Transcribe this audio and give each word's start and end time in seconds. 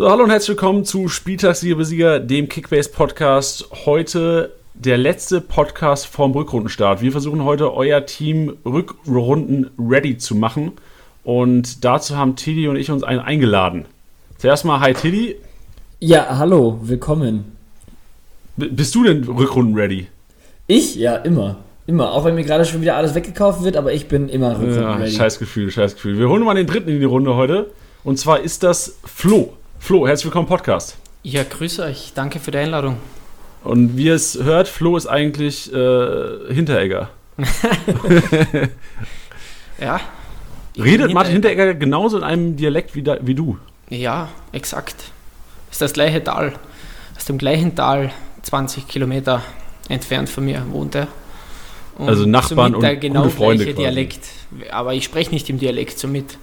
So, 0.00 0.08
hallo 0.08 0.24
und 0.24 0.30
herzlich 0.30 0.56
willkommen 0.56 0.86
zu 0.86 1.08
Spieltagssieger 1.08 1.76
Besieger, 1.76 2.20
dem 2.20 2.48
Kickbase 2.48 2.88
Podcast. 2.88 3.68
Heute 3.84 4.50
der 4.72 4.96
letzte 4.96 5.42
Podcast 5.42 6.06
vorm 6.06 6.32
Rückrundenstart. 6.32 7.02
Wir 7.02 7.12
versuchen 7.12 7.44
heute 7.44 7.74
euer 7.74 8.06
Team 8.06 8.56
Rückrunden 8.64 9.70
ready 9.78 10.16
zu 10.16 10.34
machen. 10.34 10.72
Und 11.22 11.84
dazu 11.84 12.16
haben 12.16 12.34
Tilly 12.34 12.66
und 12.66 12.76
ich 12.76 12.90
uns 12.90 13.02
einen 13.02 13.20
eingeladen. 13.20 13.84
Zuerst 14.38 14.64
mal, 14.64 14.80
hi 14.80 14.94
Tilly. 14.94 15.36
Ja, 15.98 16.38
hallo, 16.38 16.80
willkommen. 16.82 17.58
B 18.56 18.68
bist 18.68 18.94
du 18.94 19.04
denn 19.04 19.24
Rückrunden 19.24 19.74
ready? 19.74 20.06
Ich? 20.66 20.94
Ja, 20.94 21.16
immer. 21.16 21.58
Immer. 21.86 22.12
Auch 22.12 22.24
wenn 22.24 22.36
mir 22.36 22.44
gerade 22.44 22.64
schon 22.64 22.80
wieder 22.80 22.96
alles 22.96 23.14
weggekauft 23.14 23.64
wird, 23.64 23.76
aber 23.76 23.92
ich 23.92 24.08
bin 24.08 24.30
immer 24.30 24.52
Rückrunden 24.52 24.80
ja, 24.80 24.94
ready. 24.94 25.10
Scheiß 25.10 25.38
Gefühl, 25.38 25.70
scheiß 25.70 25.96
Gefühl. 25.96 26.18
Wir 26.18 26.30
holen 26.30 26.42
mal 26.42 26.54
den 26.54 26.66
dritten 26.66 26.88
in 26.88 27.00
die 27.00 27.04
Runde 27.04 27.34
heute. 27.34 27.70
Und 28.02 28.18
zwar 28.18 28.40
ist 28.40 28.62
das 28.62 28.98
Flo. 29.04 29.52
Flo, 29.80 30.06
herzlich 30.06 30.26
willkommen 30.26 30.44
im 30.44 30.48
Podcast. 30.48 30.98
Ja, 31.24 31.42
grüße 31.42 31.82
euch. 31.82 32.12
Danke 32.14 32.38
für 32.38 32.52
die 32.52 32.58
Einladung. 32.58 32.98
Und 33.64 33.96
wie 33.96 34.04
ihr 34.04 34.14
es 34.14 34.38
hört, 34.40 34.68
Flo 34.68 34.96
ist 34.96 35.06
eigentlich 35.06 35.72
äh, 35.72 36.54
Hinteregger. 36.54 37.08
ja. 39.80 40.00
Redet 40.78 41.12
Martin 41.12 41.32
Hinteregger 41.32 41.74
genauso 41.74 42.18
in 42.18 42.22
einem 42.22 42.56
Dialekt 42.56 42.94
wie, 42.94 43.02
da, 43.02 43.16
wie 43.22 43.34
du? 43.34 43.58
Ja, 43.88 44.28
exakt. 44.52 44.96
Ist 45.72 45.80
das 45.80 45.94
gleiche 45.94 46.22
Tal. 46.22 46.52
Aus 47.16 47.24
dem 47.24 47.38
gleichen 47.38 47.74
Tal, 47.74 48.12
20 48.42 48.86
Kilometer 48.86 49.42
entfernt 49.88 50.28
von 50.28 50.44
mir 50.44 50.62
wohnt 50.70 50.94
er. 50.94 51.08
Und 51.96 52.08
also 52.08 52.26
Nachbarn 52.26 52.74
und 52.74 52.82
der 52.82 52.96
genau 52.96 53.24
gute 53.24 53.34
Freunde 53.34 53.64
gleiche 53.64 53.78
Dialekt. 53.78 54.28
Aber 54.70 54.94
ich 54.94 55.04
spreche 55.04 55.30
nicht 55.30 55.50
im 55.50 55.58
Dialekt, 55.58 55.98
somit 55.98 56.38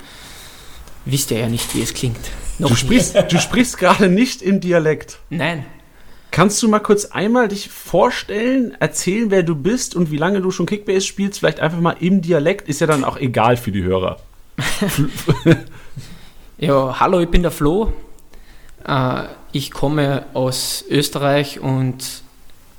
wisst 1.06 1.32
ihr 1.32 1.38
ja 1.38 1.48
nicht, 1.48 1.74
wie 1.76 1.82
es 1.82 1.94
klingt. 1.94 2.20
Du 2.60 2.76
sprichst, 2.76 3.16
du 3.30 3.40
sprichst 3.40 3.78
gerade 3.78 4.10
nicht 4.10 4.42
im 4.42 4.60
Dialekt. 4.60 5.20
Nein. 5.30 5.66
Kannst 6.32 6.62
du 6.62 6.68
mal 6.68 6.80
kurz 6.80 7.06
einmal 7.06 7.48
dich 7.48 7.70
vorstellen, 7.70 8.76
erzählen, 8.80 9.32
wer 9.32 9.44
du 9.44 9.56
bist 9.56 9.96
und 9.96 10.12
wie 10.12 10.18
lange 10.18 10.42
du 10.42 10.52
schon 10.52 10.66
Kickbase 10.66 11.02
spielst? 11.02 11.40
Vielleicht 11.40 11.60
einfach 11.60 11.80
mal 11.80 11.96
im 12.00 12.22
Dialekt, 12.22 12.68
ist 12.68 12.82
ja 12.82 12.88
dann 12.88 13.04
auch 13.04 13.18
egal 13.18 13.58
für 13.58 13.72
die 13.72 13.84
Hörer. 13.84 14.20
ja, 16.58 17.00
hallo, 17.00 17.22
ich 17.22 17.30
bin 17.30 17.42
der 17.42 17.52
Flo. 17.52 17.94
Äh, 18.86 19.24
ich 19.52 19.72
komme 19.72 20.26
aus 20.34 20.84
Österreich 20.90 21.60
und 21.60 22.22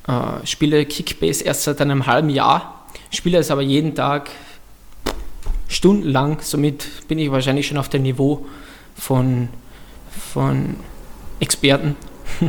äh, 0.06 0.46
spiele 0.46 0.84
Kickbase 0.86 1.44
erst 1.44 1.64
seit 1.64 1.80
einem 1.80 2.06
halben 2.06 2.30
Jahr. 2.30 2.86
Spiele 3.10 3.38
es 3.38 3.50
aber 3.50 3.62
jeden 3.62 3.94
Tag 3.94 4.30
stundenlang. 5.68 6.38
Somit 6.42 7.08
bin 7.08 7.18
ich 7.18 7.30
wahrscheinlich 7.30 7.66
schon 7.66 7.78
auf 7.78 7.88
dem 7.88 8.02
Niveau 8.02 8.46
von, 8.94 9.48
von 10.32 10.76
Experten. 11.40 11.96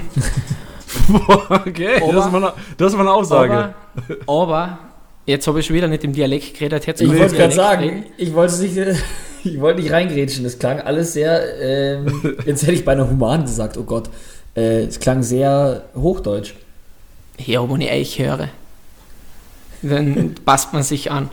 okay, 1.49 2.02
aber, 2.02 2.13
das, 2.13 2.25
ist 2.25 2.31
meine, 2.31 2.53
das 2.77 2.91
ist 2.91 2.97
meine 2.97 3.11
Aussage. 3.11 3.73
Aber, 4.27 4.41
aber 4.44 4.80
jetzt 5.25 5.47
habe 5.47 5.59
ich 5.59 5.66
schon 5.66 5.75
wieder 5.75 5.88
nicht 5.88 6.03
im 6.03 6.13
Dialekt 6.13 6.53
geredet. 6.55 6.85
Jetzt 6.85 7.02
ich 7.02 7.09
wollte 7.09 7.35
gerade 7.35 7.53
sagen, 7.53 8.05
ich 8.17 8.33
wollte 8.33 8.61
nicht, 8.61 8.77
ich 9.44 9.59
wollte 9.59 9.81
nicht 9.81 9.91
reingrätschen. 9.91 10.44
Das 10.44 10.59
klang 10.59 10.80
alles 10.81 11.13
sehr, 11.13 11.59
ähm, 11.61 12.38
jetzt 12.45 12.63
hätte 12.63 12.73
ich 12.73 12.85
bei 12.85 12.94
einer 12.94 13.09
Human 13.09 13.44
gesagt, 13.44 13.77
oh 13.77 13.83
Gott. 13.83 14.09
Äh, 14.55 14.83
es 14.83 15.00
klang 15.00 15.23
sehr 15.23 15.83
hochdeutsch. 15.95 16.55
Ja, 17.38 17.69
wenn 17.69 17.81
ich 17.81 17.91
euch 17.91 18.19
höre, 18.19 18.50
dann 19.81 20.35
passt 20.44 20.73
man 20.73 20.83
sich 20.83 21.11
an. 21.11 21.30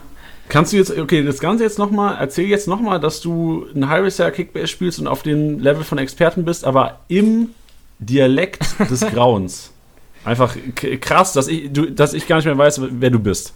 Kannst 0.48 0.72
du 0.72 0.76
jetzt, 0.76 0.96
okay, 0.96 1.24
das 1.24 1.40
Ganze 1.40 1.64
jetzt 1.64 1.78
nochmal, 1.78 2.16
erzähl 2.20 2.46
jetzt 2.46 2.68
nochmal, 2.68 3.00
dass 3.00 3.20
du 3.20 3.66
ein 3.74 3.88
halbes 3.88 4.18
Jahr 4.18 4.30
Kickbase 4.30 4.68
spielst 4.68 4.98
und 4.98 5.06
auf 5.06 5.22
dem 5.22 5.58
Level 5.58 5.82
von 5.82 5.98
Experten 5.98 6.44
bist, 6.44 6.64
aber 6.64 7.00
im 7.08 7.50
Dialekt 7.98 8.64
des 8.90 9.00
Grauens. 9.00 9.72
Einfach 10.24 10.56
krass, 11.00 11.32
dass 11.32 11.48
ich, 11.48 11.72
du, 11.72 11.90
dass 11.90 12.12
ich 12.12 12.26
gar 12.26 12.36
nicht 12.36 12.46
mehr 12.46 12.58
weiß, 12.58 12.80
wer 12.82 13.10
du 13.10 13.18
bist. 13.18 13.54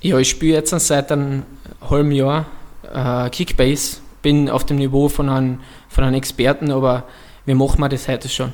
Ja, 0.00 0.18
ich 0.18 0.30
spiele 0.30 0.54
jetzt 0.54 0.70
seit 0.70 1.12
einem 1.12 1.42
halben 1.88 2.12
Jahr 2.12 2.46
äh, 2.92 3.28
Kickbase, 3.30 3.98
bin 4.22 4.48
auf 4.48 4.64
dem 4.64 4.78
Niveau 4.78 5.08
von 5.08 5.28
einem, 5.28 5.60
von 5.88 6.04
einem 6.04 6.14
Experten, 6.14 6.70
aber 6.70 7.04
wir 7.44 7.54
machen 7.54 7.88
das 7.88 8.08
heute 8.08 8.28
schon. 8.28 8.52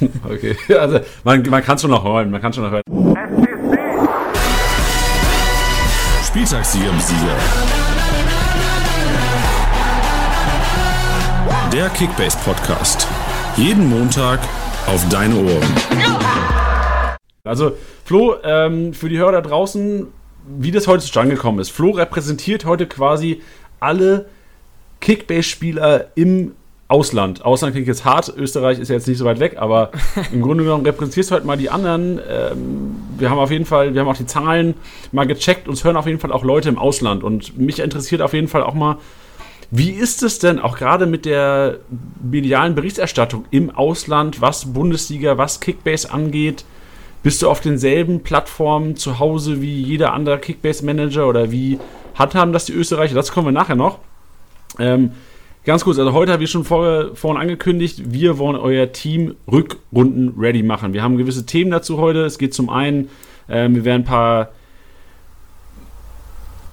okay, 0.24 0.56
also 0.78 1.00
man, 1.24 1.42
man 1.48 1.62
kann 1.62 1.78
schon 1.78 1.90
noch 1.90 2.04
hören, 2.04 2.30
man 2.30 2.40
kann 2.40 2.52
schon 2.52 2.64
noch 2.64 2.70
hören. 2.70 2.82
Spieltagssieger 6.48 6.88
im 6.88 7.00
Sieger. 7.00 7.36
Der 11.70 11.90
Kickbase 11.90 12.38
Podcast. 12.42 13.06
Jeden 13.58 13.90
Montag 13.90 14.40
auf 14.86 15.06
deine 15.10 15.36
Ohren. 15.36 15.74
Also, 17.44 17.76
Flo, 18.06 18.36
ähm, 18.42 18.94
für 18.94 19.10
die 19.10 19.18
Hörer 19.18 19.32
da 19.32 19.40
draußen, 19.42 20.06
wie 20.46 20.70
das 20.70 20.86
heute 20.86 21.02
zustande 21.02 21.34
gekommen 21.34 21.58
ist. 21.58 21.68
Flo 21.68 21.90
repräsentiert 21.90 22.64
heute 22.64 22.86
quasi 22.86 23.42
alle 23.78 24.30
Kickbase-Spieler 25.00 26.12
im 26.14 26.52
Ausland. 26.88 27.44
Ausland 27.44 27.74
klingt 27.74 27.86
jetzt 27.86 28.06
hart, 28.06 28.32
Österreich 28.34 28.78
ist 28.78 28.88
ja 28.88 28.94
jetzt 28.94 29.06
nicht 29.06 29.18
so 29.18 29.26
weit 29.26 29.40
weg, 29.40 29.56
aber 29.58 29.90
im 30.32 30.40
Grunde 30.40 30.64
genommen 30.64 30.86
repräsentierst 30.86 31.30
du 31.30 31.34
halt 31.34 31.44
mal 31.44 31.58
die 31.58 31.68
anderen. 31.68 32.18
Ähm, 32.28 32.96
wir 33.18 33.28
haben 33.28 33.38
auf 33.38 33.50
jeden 33.50 33.66
Fall, 33.66 33.92
wir 33.92 34.00
haben 34.00 34.08
auch 34.08 34.16
die 34.16 34.26
Zahlen 34.26 34.74
mal 35.12 35.26
gecheckt, 35.26 35.68
uns 35.68 35.84
hören 35.84 35.96
auf 35.96 36.06
jeden 36.06 36.18
Fall 36.18 36.32
auch 36.32 36.44
Leute 36.44 36.70
im 36.70 36.78
Ausland 36.78 37.22
und 37.22 37.58
mich 37.58 37.80
interessiert 37.80 38.22
auf 38.22 38.32
jeden 38.32 38.48
Fall 38.48 38.62
auch 38.62 38.74
mal, 38.74 38.96
wie 39.70 39.90
ist 39.90 40.22
es 40.22 40.38
denn 40.38 40.58
auch 40.58 40.78
gerade 40.78 41.04
mit 41.04 41.26
der 41.26 41.80
medialen 42.22 42.74
Berichterstattung 42.74 43.44
im 43.50 43.70
Ausland, 43.70 44.40
was 44.40 44.72
Bundesliga, 44.72 45.36
was 45.36 45.60
Kickbase 45.60 46.10
angeht? 46.10 46.64
Bist 47.22 47.42
du 47.42 47.50
auf 47.50 47.60
denselben 47.60 48.22
Plattformen 48.22 48.96
zu 48.96 49.18
Hause 49.18 49.60
wie 49.60 49.82
jeder 49.82 50.14
andere 50.14 50.38
Kickbase-Manager 50.38 51.28
oder 51.28 51.50
wie 51.50 51.78
handhaben 52.14 52.54
das 52.54 52.64
die 52.64 52.72
Österreicher? 52.72 53.14
Das 53.14 53.30
kommen 53.30 53.48
wir 53.48 53.52
nachher 53.52 53.76
noch. 53.76 53.98
Ähm, 54.78 55.10
ganz 55.68 55.84
kurz, 55.84 55.98
also 55.98 56.14
heute 56.14 56.32
habe 56.32 56.42
ich 56.42 56.50
schon 56.50 56.64
vor, 56.64 57.14
vorhin 57.14 57.38
angekündigt, 57.38 58.10
wir 58.10 58.38
wollen 58.38 58.56
euer 58.56 58.90
Team 58.90 59.36
Rückrunden 59.46 60.32
ready 60.38 60.62
machen. 60.62 60.94
Wir 60.94 61.02
haben 61.02 61.18
gewisse 61.18 61.44
Themen 61.44 61.70
dazu 61.70 61.98
heute. 61.98 62.24
Es 62.24 62.38
geht 62.38 62.54
zum 62.54 62.70
einen, 62.70 63.10
äh, 63.48 63.68
wir 63.68 63.84
werden 63.84 64.00
ein 64.00 64.04
paar 64.06 64.48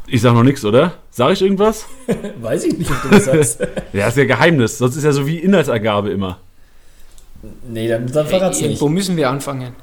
ich 0.08 0.22
sag 0.22 0.34
noch 0.34 0.44
nichts, 0.44 0.64
oder? 0.64 0.94
Sag 1.10 1.34
ich 1.34 1.42
irgendwas? 1.42 1.88
Weiß 2.42 2.64
ich 2.64 2.78
nicht, 2.78 2.90
ob 2.90 3.02
du 3.02 3.10
das 3.10 3.26
sagst. 3.26 3.68
ja, 3.94 4.08
ist 4.08 4.16
ja 4.16 4.26
Geheimnis. 4.26 4.78
Sonst 4.78 4.96
ist 4.96 5.04
ja 5.04 5.12
so 5.12 5.28
wie 5.28 5.40
Inhaltsangabe 5.40 6.12
immer. 6.12 6.40
Nee, 7.68 7.90
dann, 7.90 8.10
dann 8.10 8.28
verrat's 8.28 8.62
nicht. 8.62 8.80
Wo 8.80 8.88
müssen 8.88 9.18
wir 9.18 9.30
anfangen? 9.30 9.74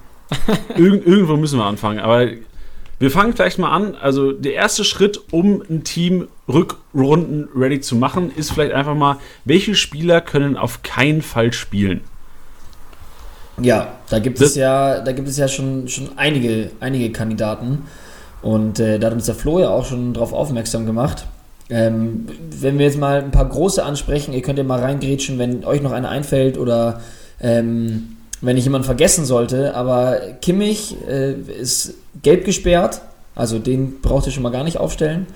Irgend, 0.77 1.07
irgendwo 1.07 1.37
müssen 1.37 1.59
wir 1.59 1.65
anfangen. 1.67 1.99
Aber 1.99 2.29
wir 3.03 3.11
fangen 3.11 3.33
vielleicht 3.33 3.59
mal 3.59 3.73
an. 3.73 3.97
Also 3.97 4.31
der 4.31 4.55
erste 4.55 4.85
Schritt, 4.85 5.21
um 5.33 5.61
ein 5.69 5.83
Team 5.83 6.29
Rückrunden 6.47 7.49
ready 7.53 7.81
zu 7.81 7.97
machen, 7.97 8.31
ist 8.37 8.53
vielleicht 8.53 8.73
einfach 8.73 8.95
mal, 8.95 9.17
welche 9.45 9.75
Spieler 9.75 10.21
können 10.21 10.57
auf 10.57 10.85
keinen 10.85 11.21
Fall 11.21 11.53
spielen? 11.53 12.03
Ja, 13.61 13.89
da 14.09 14.21
gibt 14.21 14.41
das 14.41 14.51
es 14.51 14.55
ja, 14.55 15.01
da 15.01 15.11
gibt 15.11 15.27
es 15.27 15.37
ja 15.37 15.49
schon, 15.49 15.89
schon 15.89 16.11
einige, 16.15 16.71
einige 16.79 17.11
Kandidaten. 17.11 17.87
Und 18.41 18.79
äh, 18.79 19.01
da 19.01 19.09
hat 19.09 19.15
uns 19.15 19.27
der 19.27 19.35
Flo 19.35 19.59
ja 19.59 19.71
auch 19.71 19.85
schon 19.85 20.15
darauf 20.15 20.33
aufmerksam 20.33 20.87
gemacht. 20.87 21.27
Ähm, 21.71 22.29
wenn 22.61 22.79
wir 22.79 22.87
jetzt 22.87 22.99
mal 22.99 23.21
ein 23.21 23.33
paar 23.33 23.49
große 23.49 23.83
ansprechen, 23.83 24.33
ihr 24.33 24.43
könnt 24.43 24.59
ja 24.59 24.65
mal 24.65 24.79
reingrätschen, 24.79 25.41
wenn 25.41 25.65
euch 25.65 25.83
noch 25.83 25.91
einer 25.91 26.09
einfällt 26.09 26.57
oder 26.57 27.01
ähm, 27.41 28.17
wenn 28.41 28.57
ich 28.57 28.63
jemanden 28.63 28.85
vergessen 28.85 29.25
sollte. 29.25 29.75
Aber 29.75 30.21
Kimmich 30.41 30.97
äh, 31.09 31.33
ist 31.33 31.95
gelb 32.23 32.45
gesperrt, 32.45 33.01
also 33.35 33.59
den 33.59 34.01
braucht 34.01 34.27
ihr 34.27 34.33
schon 34.33 34.43
mal 34.43 34.51
gar 34.51 34.65
nicht 34.65 34.79
aufstellen. 34.79 35.27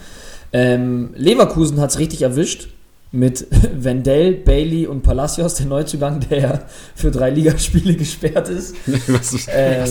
Ähm, 0.52 1.10
Leverkusen 1.16 1.80
hat 1.80 1.90
es 1.90 1.98
richtig 1.98 2.22
erwischt 2.22 2.68
mit 3.12 3.46
Wendell, 3.74 4.34
Bailey 4.34 4.86
und 4.86 5.02
Palacios, 5.02 5.54
der 5.54 5.66
Neuzugang, 5.66 6.20
der 6.30 6.62
für 6.94 7.10
drei 7.10 7.30
Ligaspiele 7.30 7.94
gesperrt 7.96 8.48
ist. 8.48 8.74
Was 9.08 9.32
ist 9.32 9.48
ähm, 9.52 9.86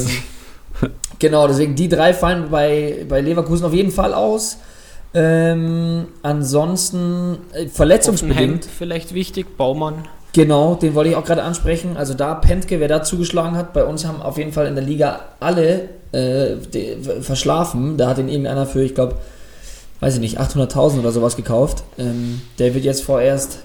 Genau, 1.19 1.47
deswegen 1.47 1.75
die 1.75 1.87
drei 1.87 2.13
fallen 2.13 2.49
bei, 2.49 3.05
bei 3.07 3.21
Leverkusen 3.21 3.65
auf 3.65 3.73
jeden 3.73 3.91
Fall 3.91 4.13
aus. 4.13 4.57
Ähm, 5.13 6.07
ansonsten 6.23 7.37
äh, 7.53 7.67
verletzungsbedingt. 7.67 8.65
vielleicht 8.65 9.13
wichtig, 9.13 9.57
Baumann. 9.57 10.03
Genau, 10.35 10.75
den 10.75 10.95
wollte 10.95 11.11
ich 11.11 11.15
auch 11.15 11.23
gerade 11.23 11.43
ansprechen. 11.43 11.95
Also 11.95 12.13
da 12.13 12.33
Pentke, 12.33 12.81
wer 12.81 12.89
da 12.89 13.01
zugeschlagen 13.01 13.55
hat, 13.55 13.71
bei 13.71 13.85
uns 13.85 14.05
haben 14.05 14.21
auf 14.21 14.37
jeden 14.37 14.51
Fall 14.51 14.67
in 14.67 14.75
der 14.75 14.83
Liga 14.83 15.21
alle 15.39 15.87
äh, 16.11 16.57
verschlafen. 17.21 17.95
Da 17.95 18.09
hat 18.09 18.17
ihn 18.17 18.27
irgendeiner 18.27 18.65
für, 18.65 18.83
ich 18.83 18.93
glaube, 18.93 19.15
weiß 20.01 20.15
ich 20.15 20.19
nicht, 20.19 20.37
800.000 20.37 20.99
oder 20.99 21.13
sowas 21.13 21.37
gekauft. 21.37 21.85
Ähm, 21.97 22.41
der 22.59 22.75
wird 22.75 22.83
jetzt 22.83 23.01
vorerst, 23.01 23.59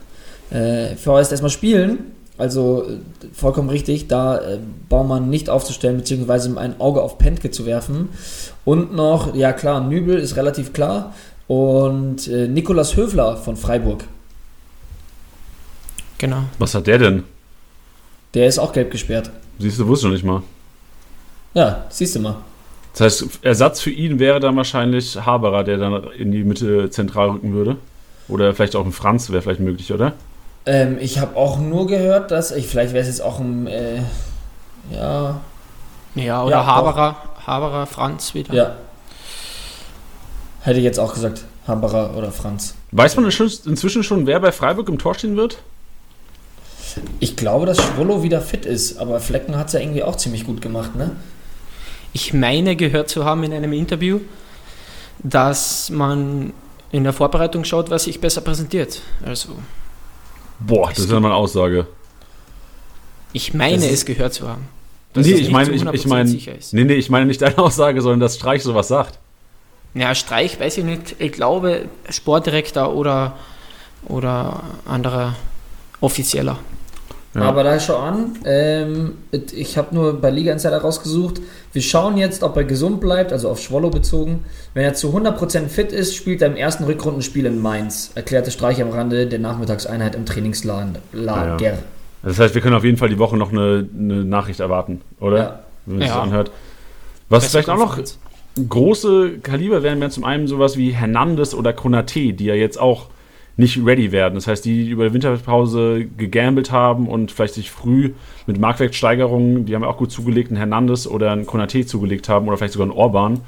äh, 0.51 0.95
vorerst 0.95 1.33
erstmal 1.33 1.51
spielen. 1.51 2.13
Also 2.39 2.85
äh, 2.85 2.99
vollkommen 3.33 3.69
richtig, 3.69 4.07
da 4.07 4.39
äh, 4.39 4.59
Baumann 4.89 5.29
nicht 5.29 5.51
aufzustellen, 5.51 5.97
beziehungsweise 5.97 6.57
ein 6.57 6.81
Auge 6.81 7.03
auf 7.03 7.19
Pentke 7.19 7.51
zu 7.51 7.67
werfen. 7.67 8.11
Und 8.65 8.95
noch, 8.95 9.35
ja 9.35 9.53
klar, 9.53 9.81
Nübel 9.81 10.21
ist 10.21 10.37
relativ 10.37 10.73
klar. 10.73 11.15
Und 11.49 12.29
äh, 12.29 12.47
Nikolas 12.47 12.97
Höfler 12.97 13.37
von 13.39 13.57
Freiburg. 13.57 14.05
Genau. 16.21 16.43
Was 16.59 16.75
hat 16.75 16.87
der 16.87 16.99
denn? 16.99 17.25
Der 18.35 18.47
ist 18.47 18.59
auch 18.59 18.75
gelb 18.75 18.91
gesperrt. 18.91 19.31
Siehst 19.59 19.79
du, 19.79 19.87
wusste 19.87 20.07
ich 20.07 20.11
noch 20.11 20.17
nicht 20.17 20.25
mal. 20.27 20.43
Ja, 21.55 21.87
siehst 21.89 22.15
du 22.15 22.21
mal. 22.21 22.37
Das 22.93 23.01
heißt, 23.01 23.39
Ersatz 23.43 23.81
für 23.81 23.91
ihn 23.91 24.19
wäre 24.19 24.39
dann 24.39 24.55
wahrscheinlich 24.55 25.17
Haberer, 25.25 25.65
der 25.65 25.79
dann 25.79 26.05
in 26.19 26.31
die 26.31 26.45
Mitte 26.45 26.91
zentral 26.91 27.31
rücken 27.31 27.55
würde. 27.55 27.77
Oder 28.29 28.53
vielleicht 28.55 28.77
auch 28.77 28.85
ein 28.85 28.93
Franz 28.93 29.31
wäre 29.31 29.41
vielleicht 29.41 29.61
möglich, 29.61 29.93
oder? 29.95 30.13
Ähm, 30.67 30.99
ich 31.01 31.19
habe 31.21 31.37
auch 31.37 31.59
nur 31.59 31.87
gehört, 31.87 32.31
dass 32.31 32.51
ich, 32.53 32.67
vielleicht 32.67 32.93
wäre 32.93 33.01
es 33.03 33.09
jetzt 33.09 33.23
auch 33.23 33.41
ein, 33.41 33.67
äh, 33.67 34.03
ja, 34.93 35.41
Ja, 36.17 36.43
oder 36.45 36.57
Ja, 36.57 36.67
Haberer, 36.67 37.17
Haberer, 37.47 37.87
Franz 37.87 38.35
wieder. 38.35 38.53
ja. 38.53 38.77
Hätte 40.61 40.79
ich 40.79 40.85
jetzt 40.85 41.01
auch 41.01 41.15
gesagt, 41.15 41.45
Haberer 41.67 42.15
oder 42.15 42.31
Franz. 42.31 42.75
Weiß 42.93 43.17
man 43.17 43.25
inzwischen 43.25 44.03
schon, 44.03 44.27
wer 44.27 44.39
bei 44.41 44.53
Freiburg 44.53 44.91
im 44.91 44.99
Tor 44.99 45.15
stehen 45.15 45.39
wird? 45.39 45.63
Ich 47.21 47.37
glaube, 47.37 47.67
dass 47.67 47.79
Schwollo 47.79 48.23
wieder 48.23 48.41
fit 48.41 48.67
ist, 48.67 48.99
aber 48.99 49.21
Flecken 49.21 49.57
hat 49.57 49.69
es 49.69 49.73
ja 49.75 49.81
irgendwie 49.81 50.03
auch 50.03 50.17
ziemlich 50.17 50.45
gut 50.45 50.61
gemacht, 50.61 50.97
ne? 50.97 51.13
Ich 52.13 52.35
meine 52.35 52.77
gehört 52.77 53.09
zu 53.09 53.25
haben 53.25 53.45
in 53.45 53.53
einem 53.53 53.73
Interview, 53.73 54.21
dass 55.23 55.91
man 55.91 56.53
in 56.91 57.05
der 57.05 57.13
Vorbereitung 57.13 57.65
schaut, 57.65 57.91
was 57.91 58.05
sich 58.05 58.21
besser 58.21 58.41
präsentiert. 58.41 59.01
Also 59.25 59.51
Boah, 60.59 60.89
das 60.91 61.01
ist 61.01 61.11
ja 61.11 61.21
mal 61.21 61.29
eine 61.29 61.37
Aussage. 61.37 61.87
ich 63.33 63.55
meine 63.55 63.87
es 63.89 64.05
gehört 64.05 64.35
zu 64.35 64.49
haben. 64.49 64.69
Nee, 65.15 65.33
es 65.33 65.41
ich 65.41 65.51
meine, 65.51 65.71
ich, 65.71 65.83
ich 65.83 65.89
100% 65.89 66.09
meine, 66.09 66.31
nee, 66.31 66.85
nee, 66.85 66.95
ich 66.95 67.11
meine 67.11 67.27
nicht 67.27 67.43
deine 67.43 67.59
Aussage, 67.59 68.01
sondern 68.03 68.21
dass 68.21 68.37
Streich 68.37 68.63
sowas 68.63 68.89
sagt. 68.89 69.19
Ja, 69.95 70.15
Streich 70.15 70.61
weiß 70.61 70.79
ich 70.79 70.85
nicht. 70.85 71.17
Ich 71.19 71.33
glaube 71.33 71.87
Sportdirektor 72.09 72.95
oder, 72.95 73.37
oder 74.07 74.63
anderer 74.85 75.35
Offizieller. 76.01 76.59
Ja. 77.35 77.43
Aber 77.43 77.63
da 77.63 77.79
schau 77.79 77.97
an, 77.97 78.37
ähm, 78.45 79.13
ich 79.53 79.79
habe 79.79 79.95
nur 79.95 80.21
bei 80.21 80.31
Liga 80.31 80.53
Insider 80.53 80.79
rausgesucht. 80.79 81.41
Wir 81.73 81.81
schauen 81.83 82.17
jetzt, 82.17 82.43
ob 82.43 82.57
er 82.57 82.65
gesund 82.65 83.01
bleibt, 83.01 83.33
also 83.33 83.49
auf 83.51 83.61
Schwollo 83.61 83.89
bezogen. 83.91 84.45
Wenn 84.75 84.85
er 84.85 84.95
zu 84.95 85.11
100% 85.17 85.69
fit 85.69 85.93
ist, 85.93 86.17
spielt 86.17 86.43
er 86.43 86.49
im 86.49 86.57
ersten 86.57 86.83
Rückrundenspiel 86.85 87.47
in 87.47 87.61
Mainz, 87.63 88.11
erklärte 88.17 88.51
Streich 88.51 88.83
am 88.83 88.91
Rande 88.91 89.29
der 89.29 89.39
Nachmittagseinheit 89.39 90.17
im 90.17 90.27
Trainingslager. 90.27 90.99
Ja, 91.15 91.57
Das 92.25 92.41
heißt, 92.41 92.55
wir 92.57 92.63
können 92.63 92.75
auf 92.75 92.85
jeden 92.85 92.97
Fall 92.97 93.09
die 93.09 93.19
Woche 93.21 93.37
noch 93.37 93.53
eine, 93.53 93.87
eine 93.97 94.25
Nachricht 94.25 94.59
erwarten, 94.59 95.01
oder? 95.21 95.37
Ja. 95.39 95.61
Wenn 95.87 95.95
man 95.99 96.03
sich 96.03 96.09
Ja. 96.11 96.17
das 96.17 96.25
anhört. 96.25 96.51
Was 97.29 97.47
vielleicht 97.47 97.71
auch 97.71 97.79
noch 97.79 97.97
große 98.69 99.39
Kaliber 99.43 99.85
wären, 99.85 100.01
wären 100.01 100.11
zum 100.11 100.25
einen 100.25 100.49
sowas 100.49 100.77
wie 100.77 100.91
Hernandez 100.91 101.55
oder 101.55 101.73
Konate, 101.73 102.33
die 102.33 102.45
ja 102.45 102.55
jetzt 102.55 102.81
auch 102.81 103.07
nicht 103.61 103.79
ready 103.85 104.11
werden. 104.11 104.35
Das 104.35 104.47
heißt, 104.47 104.65
die, 104.65 104.85
die 104.85 104.91
über 104.91 105.09
die 105.09 105.15
Winterpause 105.15 106.07
gegambelt 106.17 106.73
haben 106.73 107.09
und 107.09 107.31
vielleicht 107.31 107.55
sich 107.55 107.71
früh 107.71 108.15
mit 108.47 108.59
Marktwertsteigerungen, 108.59 109.67
die 109.67 109.75
haben 109.75 109.83
ja 109.83 109.89
auch 109.89 109.99
gut 109.99 110.11
zugelegt, 110.11 110.49
einen 110.49 110.57
Hernandez 110.57 111.07
oder 111.07 111.31
einen 111.31 111.47
Konate 111.47 111.87
zugelegt 111.87 112.29
haben 112.29 112.49
oder 112.49 112.57
vielleicht 112.57 112.73
sogar 112.73 112.89
einen 112.89 112.97
Orban. 112.97 113.41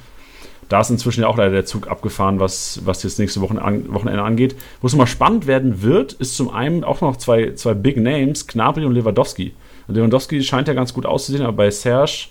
Da 0.69 0.81
ist 0.81 0.91
inzwischen 0.91 1.23
ja 1.23 1.27
auch 1.27 1.37
leider 1.37 1.51
der 1.51 1.65
Zug 1.67 1.89
abgefahren, 1.89 2.41
was, 2.41 2.81
was 2.85 3.03
jetzt 3.03 3.19
nächste 3.19 3.41
Woche 3.41 3.61
an, 3.61 3.93
Wochenende 3.93 4.23
angeht. 4.23 4.55
Wo 4.81 4.87
es 4.87 4.93
nochmal 4.93 5.07
spannend 5.07 5.47
werden 5.47 5.83
wird, 5.83 6.13
ist 6.15 6.37
zum 6.37 6.51
einen 6.51 6.85
auch 6.85 7.01
noch 7.01 7.17
zwei, 7.17 7.53
zwei 7.55 7.75
Big 7.75 7.97
Names, 7.97 8.47
Gnabry 8.47 8.85
und 8.85 8.95
Lewandowski. 8.95 9.53
Lewandowski 9.89 10.43
scheint 10.43 10.69
ja 10.69 10.75
ganz 10.75 10.95
gut 10.95 11.05
auszusehen, 11.05 11.45
aber 11.45 11.57
bei 11.57 11.71
Serge, 11.71 12.29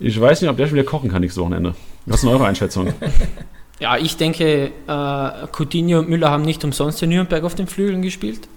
ich 0.00 0.20
weiß 0.20 0.40
nicht, 0.40 0.50
ob 0.50 0.56
der 0.56 0.66
schon 0.66 0.76
wieder 0.76 0.86
kochen 0.86 1.10
kann 1.10 1.20
nächstes 1.20 1.42
Wochenende. 1.42 1.74
Was 2.06 2.16
ist 2.16 2.24
denn 2.24 2.30
eure 2.30 2.46
Einschätzung? 2.46 2.92
Ja, 3.80 3.96
ich 3.96 4.16
denke, 4.16 4.70
äh, 4.86 5.46
Coutinho 5.52 5.98
und 5.98 6.08
Müller 6.08 6.30
haben 6.30 6.44
nicht 6.44 6.64
umsonst 6.64 7.02
in 7.02 7.10
Nürnberg 7.10 7.44
auf 7.44 7.54
den 7.54 7.66
Flügeln 7.66 8.02
gespielt. 8.02 8.48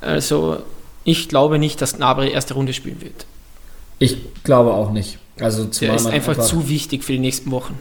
Also, 0.00 0.58
ich 1.04 1.28
glaube 1.28 1.58
nicht, 1.58 1.80
dass 1.82 1.96
Gnabry 1.96 2.30
erste 2.30 2.54
Runde 2.54 2.72
spielen 2.72 3.00
wird. 3.00 3.26
Ich 3.98 4.18
glaube 4.44 4.74
auch 4.74 4.90
nicht. 4.90 5.18
Also 5.40 5.64
Der 5.64 5.94
ist 5.94 6.04
man 6.04 6.12
einfach, 6.12 6.38
zu 6.38 6.68
wichtig 6.68 7.04
für 7.04 7.12
die 7.12 7.18
nächsten 7.18 7.50
Wochen. 7.50 7.78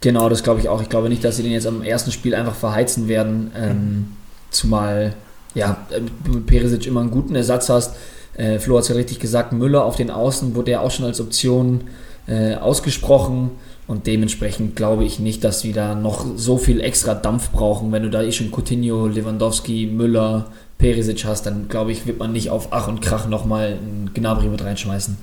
Genau, 0.00 0.28
das 0.28 0.42
glaube 0.42 0.60
ich 0.60 0.68
auch. 0.68 0.80
Ich 0.82 0.88
glaube 0.88 1.08
nicht, 1.08 1.24
dass 1.24 1.36
sie 1.36 1.42
den 1.42 1.52
jetzt 1.52 1.66
am 1.66 1.82
ersten 1.82 2.12
Spiel 2.12 2.34
einfach 2.34 2.54
verheizen 2.54 3.08
werden. 3.08 3.50
Ähm, 3.56 4.16
zumal, 4.50 5.14
ja, 5.54 5.86
du 6.24 6.32
mit 6.32 6.46
Perisic 6.46 6.86
immer 6.86 7.00
einen 7.00 7.10
guten 7.10 7.34
Ersatz 7.34 7.68
hast. 7.68 7.96
Äh, 8.34 8.58
Flo 8.58 8.76
hat 8.76 8.84
es 8.84 8.88
ja 8.88 8.94
richtig 8.94 9.18
gesagt, 9.18 9.52
Müller 9.52 9.84
auf 9.84 9.96
den 9.96 10.10
Außen 10.10 10.54
wurde 10.54 10.70
ja 10.72 10.80
auch 10.80 10.90
schon 10.90 11.06
als 11.06 11.20
Option 11.20 11.82
äh, 12.28 12.54
ausgesprochen. 12.54 13.50
Und 13.88 14.06
dementsprechend 14.06 14.76
glaube 14.76 15.04
ich 15.04 15.18
nicht, 15.18 15.42
dass 15.42 15.64
wir 15.64 15.72
da 15.72 15.94
noch 15.94 16.26
so 16.36 16.58
viel 16.58 16.80
extra 16.80 17.14
Dampf 17.14 17.50
brauchen. 17.50 17.90
Wenn 17.90 18.02
du 18.02 18.10
da 18.10 18.22
eh 18.22 18.32
schon 18.32 18.50
Coutinho, 18.50 19.06
Lewandowski, 19.06 19.86
Müller, 19.86 20.46
Perisic 20.76 21.24
hast, 21.24 21.46
dann 21.46 21.68
glaube 21.68 21.90
ich, 21.90 22.06
wird 22.06 22.18
man 22.18 22.32
nicht 22.32 22.50
auf 22.50 22.68
Ach 22.70 22.86
und 22.86 23.00
Krach 23.00 23.26
nochmal 23.28 23.78
einen 23.80 24.10
Gnabry 24.12 24.48
mit 24.48 24.62
reinschmeißen. 24.62 25.16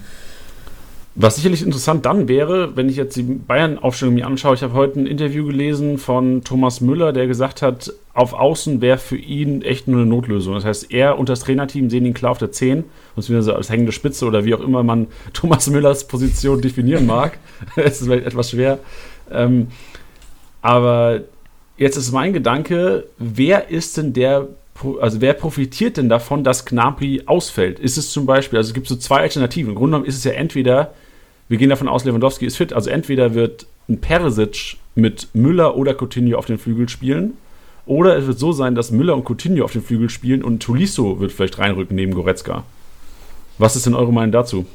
Was 1.17 1.35
sicherlich 1.35 1.61
interessant 1.61 2.05
dann 2.07 2.27
wäre, 2.27 2.75
wenn 2.75 2.89
ich 2.89 2.97
jetzt 2.97 3.15
die 3.15 3.21
Bayern-Aufstellung 3.21 4.15
mir 4.15 4.25
anschaue, 4.25 4.55
ich 4.55 4.63
habe 4.63 4.73
heute 4.73 4.99
ein 4.99 5.05
Interview 5.05 5.45
gelesen 5.45 5.97
von 5.99 6.43
Thomas 6.43 6.81
Müller, 6.81 7.13
der 7.13 7.27
gesagt 7.27 7.61
hat, 7.61 7.93
auf 8.13 8.33
Außen 8.33 8.81
wäre 8.81 8.97
für 8.97 9.15
ihn 9.15 9.61
echt 9.61 9.87
nur 9.87 10.01
eine 10.01 10.09
Notlösung. 10.09 10.55
Das 10.55 10.65
heißt, 10.65 10.91
er 10.91 11.19
und 11.19 11.29
das 11.29 11.41
Trainerteam 11.41 11.89
sehen 11.89 12.05
ihn 12.05 12.15
klar 12.15 12.31
auf 12.31 12.37
der 12.39 12.51
10 12.51 12.83
so 13.15 13.53
als 13.53 13.69
hängende 13.69 13.91
Spitze 13.91 14.25
oder 14.25 14.45
wie 14.45 14.53
auch 14.53 14.61
immer 14.61 14.83
man 14.83 15.07
Thomas 15.33 15.69
Müllers 15.69 16.07
Position 16.07 16.61
definieren 16.61 17.05
mag. 17.05 17.37
Es 17.75 18.01
ist 18.01 18.07
vielleicht 18.07 18.25
etwas 18.25 18.51
schwer. 18.51 18.79
Ähm, 19.31 19.67
aber 20.61 21.21
jetzt 21.77 21.97
ist 21.97 22.11
mein 22.11 22.33
Gedanke, 22.33 23.05
wer 23.17 23.69
ist 23.69 23.97
denn 23.97 24.13
der, 24.13 24.47
also 24.99 25.21
wer 25.21 25.33
profitiert 25.33 25.97
denn 25.97 26.09
davon, 26.09 26.43
dass 26.43 26.65
Gnabry 26.65 27.23
ausfällt? 27.25 27.79
Ist 27.79 27.97
es 27.97 28.11
zum 28.11 28.25
Beispiel, 28.25 28.57
also 28.57 28.69
es 28.69 28.73
gibt 28.73 28.87
so 28.87 28.95
zwei 28.95 29.19
Alternativen. 29.21 29.71
Im 29.71 29.75
Grunde 29.75 29.91
genommen 29.91 30.09
ist 30.09 30.17
es 30.17 30.23
ja 30.23 30.31
entweder, 30.31 30.93
wir 31.47 31.57
gehen 31.57 31.69
davon 31.69 31.87
aus, 31.87 32.05
Lewandowski 32.05 32.45
ist 32.45 32.57
fit, 32.57 32.73
also 32.73 32.89
entweder 32.89 33.33
wird 33.33 33.67
ein 33.87 34.01
Perisic 34.01 34.77
mit 34.95 35.27
Müller 35.33 35.77
oder 35.77 35.93
Coutinho 35.93 36.37
auf 36.37 36.45
den 36.45 36.57
Flügel 36.57 36.89
spielen, 36.89 37.37
oder 37.85 38.17
es 38.17 38.25
wird 38.25 38.39
so 38.39 38.51
sein, 38.51 38.73
dass 38.73 38.91
Müller 38.91 39.15
und 39.15 39.29
Coutinho 39.29 39.63
auf 39.63 39.73
den 39.73 39.83
Flügel 39.83 40.09
spielen 40.09 40.43
und 40.43 40.63
Tolisso 40.63 41.19
wird 41.19 41.31
vielleicht 41.31 41.59
reinrücken 41.59 41.95
neben 41.95 42.13
Goretzka. 42.13 42.63
Was 43.57 43.75
ist 43.75 43.85
denn 43.85 43.95
eure 43.95 44.11
Meinung 44.11 44.31
dazu? 44.31 44.65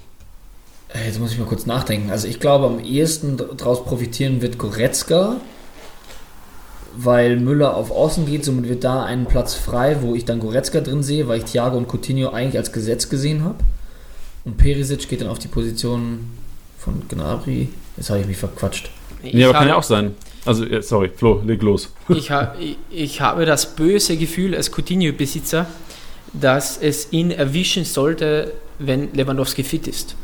Äh, 0.95 1.07
Jetzt 1.07 1.21
muss 1.21 1.33
ich 1.33 1.39
mal 1.39 1.47
kurz 1.47 1.67
nachdenken. 1.67 2.11
Also 2.11 2.27
ich 2.29 2.41
glaube, 2.41 2.67
am 2.67 2.79
ehesten 2.83 3.37
daraus 3.57 3.85
profitieren 3.85 4.41
wird 4.43 4.59
Goretzka, 4.59 5.37
weil 6.97 7.37
Müller 7.39 7.77
auf 7.77 7.91
Außen 7.91 8.27
geht, 8.27 8.45
somit 8.45 8.69
wird 8.69 8.83
da 8.85 9.05
ein 9.05 9.27
Platz 9.27 9.55
frei, 9.55 9.99
wo 10.01 10.15
ich 10.15 10.25
dann 10.25 10.41
Goretzka 10.41 10.81
drin 10.81 11.03
sehe, 11.03 11.29
weil 11.29 11.39
ich 11.39 11.45
Thiago 11.45 11.77
und 11.77 11.89
Coutinho 11.93 12.31
eigentlich 12.31 12.59
als 12.59 12.73
Gesetz 12.73 13.09
gesehen 13.09 13.45
habe. 13.45 13.57
Und 14.45 14.57
Perisic 14.57 15.09
geht 15.09 15.21
dann 15.21 15.29
auf 15.29 15.39
die 15.39 15.49
Position 15.49 16.31
von 16.79 17.03
Gnabry. 17.09 17.69
Jetzt 17.97 18.11
habe 18.11 18.21
ich 18.21 18.27
mich 18.27 18.39
verquatscht. 18.39 18.91
Ich, 19.23 19.35
Nee, 19.35 19.45
aber 19.45 19.53
kann 19.59 19.69
ja 19.69 19.77
auch 19.77 19.83
sein. 19.83 20.15
Also, 20.47 20.65
ja, 20.65 20.81
sorry, 20.81 21.11
Flo, 21.15 21.43
leg 21.45 21.63
los. 21.63 21.91
ich, 22.09 22.31
ha- 22.31 22.55
ich, 22.59 22.79
ich 22.91 23.21
habe 23.21 23.45
das 23.45 23.77
böse 23.77 24.17
Gefühl 24.17 24.55
als 24.57 24.71
Coutinho-Besitzer, 24.73 25.67
dass 26.33 26.79
es 26.79 27.13
ihn 27.13 27.31
erwischen 27.31 27.85
sollte, 27.85 28.53
wenn 28.81 29.13
Lewandowski 29.15 29.63
fit 29.63 29.87
ist. 29.87 30.17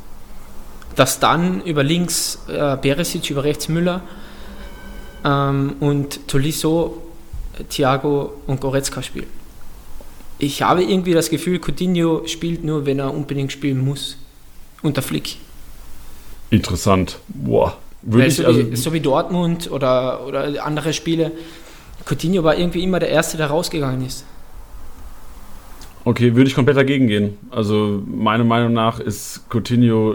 Dass 0.96 1.20
dann 1.20 1.62
über 1.62 1.84
links 1.84 2.40
äh, 2.48 2.76
Perisic, 2.76 3.30
über 3.30 3.44
rechts 3.44 3.68
Müller 3.68 4.00
ähm, 5.24 5.76
und 5.80 6.26
Tolisso, 6.26 7.02
Thiago 7.68 8.32
und 8.46 8.60
Goretzka 8.60 9.02
spielen. 9.02 9.28
Ich 10.38 10.62
habe 10.62 10.82
irgendwie 10.82 11.14
das 11.14 11.30
Gefühl, 11.30 11.60
Coutinho 11.60 12.26
spielt 12.26 12.64
nur, 12.64 12.84
wenn 12.84 12.98
er 12.98 13.12
unbedingt 13.12 13.52
spielen 13.52 13.82
muss. 13.82 14.16
Unter 14.82 15.00
Flick. 15.02 15.36
Interessant. 16.50 17.18
Boah. 17.28 17.78
Würde 18.02 18.30
so, 18.30 18.44
also, 18.44 18.70
wie, 18.70 18.76
so 18.76 18.92
wie 18.92 19.00
Dortmund 19.00 19.70
oder, 19.70 20.26
oder 20.26 20.64
andere 20.64 20.92
Spiele, 20.92 21.32
Coutinho 22.04 22.44
war 22.44 22.56
irgendwie 22.56 22.84
immer 22.84 23.00
der 23.00 23.08
Erste, 23.08 23.36
der 23.36 23.48
rausgegangen 23.48 24.06
ist. 24.06 24.24
Okay, 26.06 26.36
würde 26.36 26.48
ich 26.48 26.54
komplett 26.54 26.76
dagegen 26.76 27.08
gehen. 27.08 27.36
Also 27.50 28.00
meiner 28.06 28.44
Meinung 28.44 28.72
nach 28.72 29.00
ist 29.00 29.40
Coutinho 29.50 30.14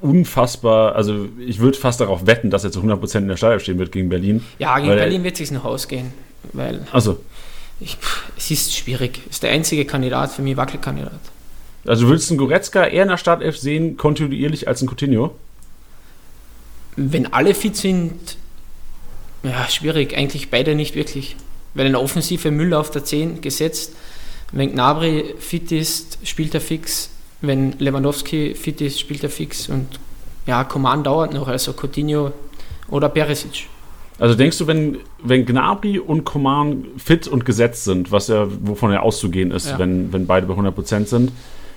unfassbar, 0.00 0.94
also 0.96 1.28
ich 1.38 1.58
würde 1.58 1.76
fast 1.76 2.00
darauf 2.00 2.26
wetten, 2.26 2.48
dass 2.48 2.64
er 2.64 2.72
zu 2.72 2.80
100% 2.80 3.18
in 3.18 3.28
der 3.28 3.36
Startelf 3.36 3.62
stehen 3.62 3.78
wird 3.78 3.92
gegen 3.92 4.08
Berlin. 4.08 4.42
Ja, 4.58 4.78
gegen 4.78 4.88
er- 4.88 4.96
Berlin 4.96 5.22
wird 5.22 5.34
es 5.34 5.38
sich 5.40 5.50
noch 5.50 5.66
ausgehen, 5.66 6.14
weil 6.54 6.86
Also, 6.90 7.20
ich, 7.80 7.96
pff, 7.96 8.30
es 8.38 8.50
ist 8.50 8.74
schwierig. 8.74 9.20
Ist 9.28 9.42
der 9.42 9.50
einzige 9.50 9.84
Kandidat 9.84 10.32
für 10.32 10.40
mich 10.40 10.56
Wackelkandidat. 10.56 11.20
also 11.86 12.08
würdest 12.08 12.30
du 12.30 12.34
einen 12.34 12.38
Goretzka 12.38 12.86
eher 12.86 13.02
in 13.02 13.10
der 13.10 13.18
Startelf 13.18 13.58
sehen, 13.58 13.98
kontinuierlich 13.98 14.68
als 14.68 14.80
einen 14.80 14.88
Coutinho? 14.88 15.34
Wenn 16.96 17.30
alle 17.34 17.52
fit 17.54 17.76
sind, 17.76 18.38
ja, 19.42 19.68
schwierig. 19.68 20.16
Eigentlich 20.16 20.48
beide 20.50 20.74
nicht 20.74 20.94
wirklich. 20.94 21.36
Weil 21.74 21.86
eine 21.86 22.00
offensive 22.00 22.50
Müller 22.50 22.80
auf 22.80 22.90
der 22.90 23.04
10 23.04 23.42
gesetzt. 23.42 23.92
Wenn 24.52 24.72
Gnabry 24.72 25.34
fit 25.38 25.70
ist, 25.72 26.18
spielt 26.24 26.54
er 26.54 26.60
fix. 26.60 27.10
Wenn 27.40 27.72
Lewandowski 27.78 28.54
fit 28.54 28.80
ist, 28.80 28.98
spielt 29.00 29.22
er 29.22 29.30
fix. 29.30 29.68
Und 29.68 29.86
ja, 30.46 30.64
Command 30.64 31.06
dauert 31.06 31.32
noch. 31.32 31.48
Also 31.48 31.72
Coutinho 31.72 32.32
oder 32.88 33.08
Perisic. 33.08 33.66
Also 34.18 34.34
denkst 34.34 34.58
du, 34.58 34.66
wenn, 34.66 34.98
wenn 35.22 35.46
Gnabry 35.46 35.98
und 35.98 36.24
Coman 36.24 36.84
fit 36.98 37.26
und 37.26 37.46
gesetzt 37.46 37.84
sind, 37.84 38.12
was 38.12 38.28
ja, 38.28 38.46
wovon 38.60 38.92
ja 38.92 39.00
auszugehen 39.00 39.50
ist, 39.50 39.70
Ja. 39.70 39.78
wenn, 39.78 40.12
wenn 40.12 40.26
beide 40.26 40.46
bei 40.46 40.54
100% 40.54 41.06
sind, 41.06 41.32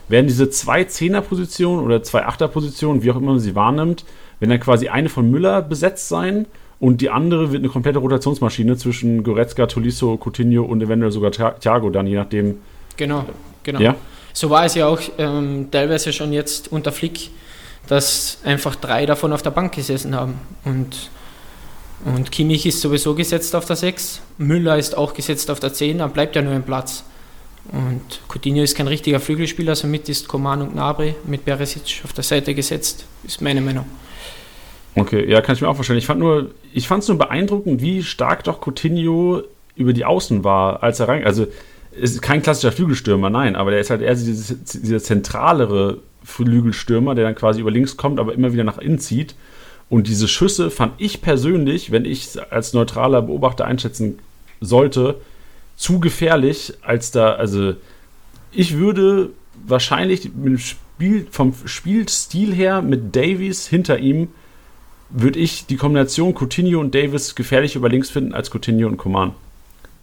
werden 0.10 0.27
diese 0.27 0.50
zwei 0.50 0.84
Zehner-Positionen 0.84 1.82
oder 1.86 2.03
zwei 2.03 2.25
Achter-Positionen, 2.25 3.01
wie 3.01 3.12
auch 3.12 3.15
immer 3.15 3.32
man 3.32 3.39
sie 3.39 3.56
wahrnimmt, 3.56 4.03
wenn 4.42 4.50
dann 4.50 4.60
quasi 4.60 4.89
eine 4.89 5.08
von 5.08 5.32
Müller 5.32 5.62
besetzt 5.62 6.10
sein 6.10 6.46
und 6.84 7.00
die 7.00 7.10
andere 7.10 7.54
wird 7.54 7.62
eine 7.62 7.70
komplette 7.70 8.00
Rotationsmaschine 8.00 8.75
zwischen 8.75 9.24
Goretzka, 9.24 9.68
Tolisso, 9.68 10.18
Coutinho 10.22 10.66
und 10.66 10.82
eventuell 10.82 11.13
sogar 11.13 11.32
Thia- 11.32 11.58
Thiago 11.58 11.90
dann, 11.90 12.08
je 12.08 12.18
nachdem. 12.18 12.58
Genau, 12.98 13.24
genau. 13.63 13.80
Ja? 13.80 13.96
So 14.34 14.50
war 14.50 14.66
es 14.66 14.75
ja 14.75 14.88
auch 14.88 15.00
ähm, 15.18 15.70
teilweise 15.72 16.12
schon 16.12 16.34
jetzt 16.34 16.74
unter 16.74 16.92
Flick, 16.92 17.30
dass 17.88 18.40
einfach 18.44 18.75
drei 18.75 19.06
davon 19.06 19.32
auf 19.32 19.42
der 19.42 19.52
Bank 19.52 19.74
gesessen 19.74 20.13
haben. 20.13 20.34
Und, 20.66 21.10
und 22.04 22.34
Kimmich 22.34 22.66
ist 22.66 22.82
sowieso 22.82 23.16
gesetzt 23.16 23.56
auf 23.56 23.63
der 23.63 23.78
6, 23.78 24.20
Müller 24.38 24.78
ist 24.78 24.98
auch 24.98 25.13
gesetzt 25.13 25.50
auf 25.52 25.62
der 25.62 25.72
10, 25.72 26.00
dann 26.00 26.12
bleibt 26.12 26.36
ja 26.36 26.42
nur 26.42 26.52
ein 26.52 26.63
Platz. 26.63 27.06
Und 27.72 28.02
Coutinho 28.28 28.62
ist 28.62 28.75
kein 28.75 28.90
richtiger 28.90 29.22
Flügelspieler, 29.22 29.78
somit 29.78 30.10
ist 30.10 30.28
Coman 30.28 30.62
und 30.62 30.74
Gnabry 30.74 31.16
mit 31.24 31.46
Peresic 31.46 32.02
auf 32.04 32.12
der 32.12 32.25
Seite 32.25 32.54
gesetzt, 32.54 33.06
ist 33.25 33.42
meine 33.42 33.62
Meinung. 33.62 33.86
Okay, 34.96 35.30
ja, 35.30 35.42
kann 35.42 35.56
ich 35.56 35.62
mir 35.62 35.70
auch 35.70 35.76
vorstellen. 35.76 36.00
Ich 36.00 36.06
fand 36.06 36.20
nur, 36.20 36.52
ich 36.74 36.88
fand 36.88 37.04
es 37.04 37.10
nur 37.10 37.18
beeindruckend, 37.18 37.82
wie 37.82 38.04
stark 38.04 38.44
doch 38.44 38.62
Coutinho 38.62 39.42
über 39.76 39.94
die 39.94 40.06
Außen 40.06 40.44
war, 40.44 40.84
als 40.84 41.00
er 41.00 41.08
rein. 41.08 41.26
Also, 41.26 41.48
es 42.00 42.12
ist 42.12 42.22
kein 42.22 42.42
klassischer 42.42 42.72
Flügelstürmer, 42.72 43.30
nein, 43.30 43.56
aber 43.56 43.72
der 43.72 43.80
ist 43.80 43.90
halt 43.90 44.02
eher 44.02 44.16
dieses, 44.16 44.82
dieser 44.82 45.00
zentralere 45.00 46.00
Flügelstürmer, 46.24 47.16
der 47.16 47.26
dann 47.26 47.36
quasi 47.36 47.62
über 47.62 47.72
links 47.72 47.98
kommt, 47.98 48.20
aber 48.20 48.34
immer 48.34 48.54
wieder 48.54 48.64
nach 48.64 48.78
innen 48.78 49.00
zieht. 49.00 49.36
Und 49.90 50.08
diese 50.08 50.28
Schüsse 50.28 50.72
fand 50.72 50.94
ich 50.98 51.22
persönlich, 51.22 51.92
wenn 51.92 52.06
ich 52.06 52.30
als 52.52 52.74
neutraler 52.74 53.22
Beobachter 53.22 53.66
einschätzen 53.66 54.20
sollte, 54.60 55.16
zu 55.76 56.00
gefährlich, 56.00 56.74
als 56.82 57.12
da, 57.12 57.34
also 57.34 57.74
ich 58.52 58.78
würde 58.78 59.32
wahrscheinlich 59.66 60.32
Spiel, 60.58 61.28
vom 61.30 61.54
Spielstil 61.66 62.54
her 62.54 62.82
mit 62.82 63.16
Davies 63.16 63.68
hinter 63.68 64.00
ihm 64.00 64.30
würde 65.13 65.39
ich 65.39 65.65
die 65.67 65.77
Kombination 65.77 66.34
Coutinho 66.34 66.79
und 66.79 66.93
Davis 66.93 67.36
gefährlich 67.36 67.75
über 67.75 67.88
links 67.88 68.10
finden 68.10 68.34
als 68.34 68.50
Coutinho 68.51 68.88
und 68.88 68.98
Coman. 68.98 69.34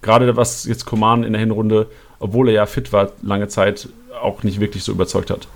Gerade 0.03 0.37
was 0.37 0.65
jetzt 0.65 0.87
Coman 0.87 1.25
in 1.25 1.33
der 1.33 1.41
Hinrunde, 1.41 1.89
obwohl 2.21 2.49
er 2.49 2.55
ja 2.55 2.67
fit 2.67 2.93
war, 2.93 3.13
lange 3.23 3.49
Zeit 3.49 3.89
auch 4.23 4.43
nicht 4.45 4.61
wirklich 4.61 4.85
so 4.85 4.93
überzeugt 4.93 5.31
hat. 5.31 5.49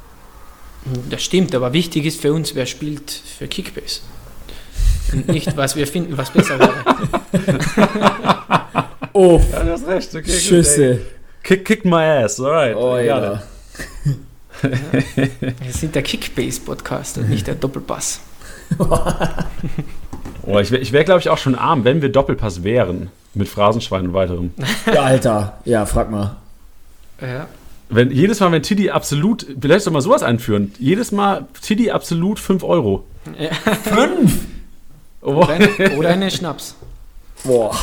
Das 1.08 1.22
stimmt, 1.22 1.54
aber 1.54 1.72
wichtig 1.72 2.04
ist 2.04 2.20
für 2.20 2.32
uns, 2.34 2.54
wer 2.54 2.66
spielt 2.66 3.10
für 3.10 3.46
Kickbase. 3.46 4.00
Und 5.12 5.28
nicht, 5.28 5.56
was 5.56 5.76
wir 5.76 5.86
finden, 5.86 6.16
was 6.18 6.30
besser 6.30 6.58
wäre. 6.58 6.74
Oh, 9.16 9.40
Ja, 9.52 9.62
du 9.62 9.70
hast 9.70 9.86
recht. 9.86 10.12
Okay, 10.12 10.28
Schüsse. 10.28 11.00
Kick, 11.44 11.64
kick 11.64 11.84
my 11.84 12.02
ass, 12.02 12.40
alright. 12.40 12.74
Oh 12.74 12.98
ja. 12.98 13.40
Wir 14.60 15.72
sind 15.72 15.94
der 15.94 16.02
Kickbase-Podcast 16.02 17.18
und 17.18 17.30
nicht 17.30 17.46
der 17.46 17.54
Doppelpass. 17.54 18.20
Oh, 20.46 20.58
ich 20.58 20.70
wäre, 20.70 20.82
ich 20.82 20.92
wär, 20.92 21.04
glaube 21.04 21.20
ich, 21.20 21.30
auch 21.30 21.38
schon 21.38 21.54
arm, 21.54 21.84
wenn 21.84 22.02
wir 22.02 22.10
Doppelpass 22.10 22.62
wären. 22.64 23.08
Mit 23.32 23.48
Phrasenschwein 23.48 24.08
und 24.08 24.12
weiterem. 24.12 24.52
ja. 24.92 25.02
Alter, 25.02 25.58
ja, 25.64 25.86
frag 25.86 26.10
mal. 26.10 26.36
Ja. 27.20 27.46
Wenn, 27.88 28.10
jedes 28.10 28.40
Mal, 28.40 28.52
wenn 28.52 28.62
Tiddy 28.62 28.90
absolut, 28.90 29.46
vielleicht 29.60 29.84
soll 29.84 29.92
mal 29.92 30.02
sowas 30.02 30.22
einführen. 30.22 30.72
Jedes 30.78 31.12
Mal 31.12 31.46
Tiddy 31.62 31.90
absolut 31.90 32.38
5 32.38 32.62
Euro. 32.62 33.04
Fünf? 33.84 34.40
Oh, 35.22 35.36
Oder, 35.36 35.48
eine, 35.48 35.96
oder 35.96 36.08
einen 36.10 36.30
Schnaps. 36.30 36.76
Boah. 37.44 37.74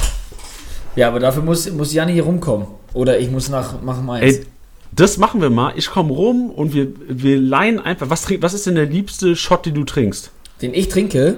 Ja, 0.95 1.07
aber 1.07 1.19
dafür 1.19 1.41
muss, 1.41 1.69
muss 1.71 1.91
Janni 1.93 2.13
hier 2.13 2.23
rumkommen. 2.23 2.67
Oder 2.93 3.17
ich 3.19 3.31
muss 3.31 3.49
nach, 3.49 3.81
nach 3.81 4.01
Mainz. 4.01 4.23
Ey, 4.37 4.45
das 4.91 5.17
machen 5.17 5.41
wir 5.41 5.49
mal. 5.49 5.73
Ich 5.75 5.89
komme 5.89 6.13
rum 6.13 6.51
und 6.51 6.73
wir, 6.73 6.89
wir 7.07 7.39
leihen 7.39 7.79
einfach. 7.79 8.09
Was, 8.09 8.21
trink, 8.21 8.43
was 8.43 8.53
ist 8.53 8.67
denn 8.67 8.75
der 8.75 8.85
liebste 8.85 9.35
Shot, 9.35 9.65
den 9.65 9.73
du 9.73 9.83
trinkst? 9.83 10.31
Den 10.61 10.73
ich 10.73 10.89
trinke. 10.89 11.37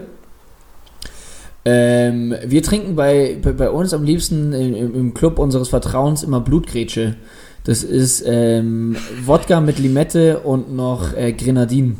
Ähm, 1.65 2.35
wir 2.45 2.61
trinken 2.61 2.95
bei, 2.95 3.37
bei, 3.41 3.53
bei 3.53 3.69
uns 3.69 3.93
am 3.93 4.03
liebsten 4.03 4.51
im, 4.51 4.95
im- 4.95 5.13
Club 5.13 5.39
unseres 5.39 5.69
Vertrauens 5.69 6.23
immer 6.23 6.41
Blutgrätsche. 6.41 7.15
Das 7.63 7.83
ist 7.83 8.23
ähm, 8.27 8.97
Wodka 9.25 9.61
mit 9.61 9.79
Limette 9.79 10.39
und 10.39 10.75
noch 10.75 11.15
äh, 11.15 11.31
Grenadin. 11.31 11.97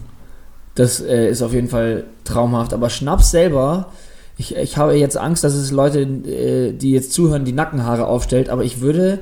Das 0.75 1.00
äh, 1.00 1.30
ist 1.30 1.42
auf 1.42 1.53
jeden 1.53 1.70
Fall 1.70 2.03
traumhaft. 2.25 2.74
Aber 2.74 2.89
Schnaps 2.89 3.32
selber, 3.32 3.92
ich, 4.38 4.56
ich 4.58 4.75
habe 4.75 4.96
jetzt 4.96 5.15
Angst, 5.15 5.46
dass 5.46 5.53
es 5.53 5.72
Leute, 5.72 6.01
äh, 6.01 6.74
die 6.74 6.92
jetzt 6.92 7.13
zuhören, 7.13 7.46
die 7.46 7.53
Nackenhaare 7.53 8.08
aufstellt. 8.08 8.50
Aber 8.50 8.65
ich 8.65 8.82
würde, 8.82 9.20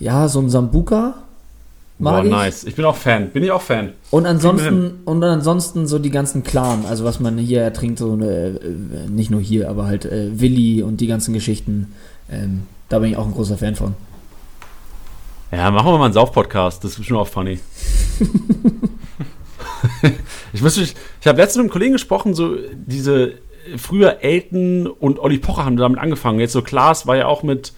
ja, 0.00 0.28
so 0.28 0.40
ein 0.40 0.48
Sambuka 0.48 1.16
mag 1.98 2.14
Boah, 2.14 2.24
ich. 2.24 2.30
nice. 2.30 2.64
Ich 2.64 2.74
bin 2.74 2.84
auch 2.84 2.96
Fan. 2.96 3.30
Bin 3.30 3.42
ich 3.42 3.50
auch 3.50 3.62
Fan. 3.62 3.92
Und 4.10 4.26
ansonsten, 4.26 5.00
und 5.04 5.24
ansonsten 5.24 5.86
so 5.86 5.98
die 5.98 6.10
ganzen 6.10 6.42
Clan, 6.42 6.84
also 6.86 7.04
was 7.04 7.20
man 7.20 7.38
hier 7.38 7.72
trinkt, 7.72 7.98
so 7.98 8.12
eine, 8.12 8.26
äh, 8.26 9.08
nicht 9.08 9.30
nur 9.30 9.40
hier, 9.40 9.70
aber 9.70 9.86
halt 9.86 10.04
äh, 10.04 10.38
Willi 10.38 10.82
und 10.82 11.00
die 11.00 11.06
ganzen 11.06 11.32
Geschichten. 11.32 11.94
Ähm, 12.30 12.62
da 12.88 12.98
bin 12.98 13.10
ich 13.10 13.16
auch 13.16 13.26
ein 13.26 13.32
großer 13.32 13.58
Fan 13.58 13.74
von. 13.74 13.94
Ja, 15.52 15.70
machen 15.70 15.86
wir 15.86 15.98
mal 15.98 16.06
einen 16.06 16.14
Sauf-Podcast. 16.14 16.84
Das 16.84 16.92
ist 16.92 16.98
bestimmt 16.98 17.20
auch 17.20 17.28
funny. 17.28 17.60
ich 20.52 20.62
muss 20.62 20.76
mich, 20.76 20.94
ich 21.20 21.26
habe 21.26 21.40
letztens 21.40 21.56
mit 21.56 21.64
einem 21.64 21.70
Kollegen 21.70 21.92
gesprochen, 21.92 22.34
so 22.34 22.56
diese 22.74 23.34
früher 23.76 24.22
Elton 24.22 24.86
und 24.86 25.18
Olli 25.18 25.38
Pocher 25.38 25.64
haben 25.64 25.76
damit 25.76 25.98
angefangen. 25.98 26.40
Jetzt 26.40 26.52
so 26.52 26.62
Klaas 26.62 27.06
war 27.06 27.16
ja 27.16 27.26
auch 27.26 27.42
mit, 27.42 27.72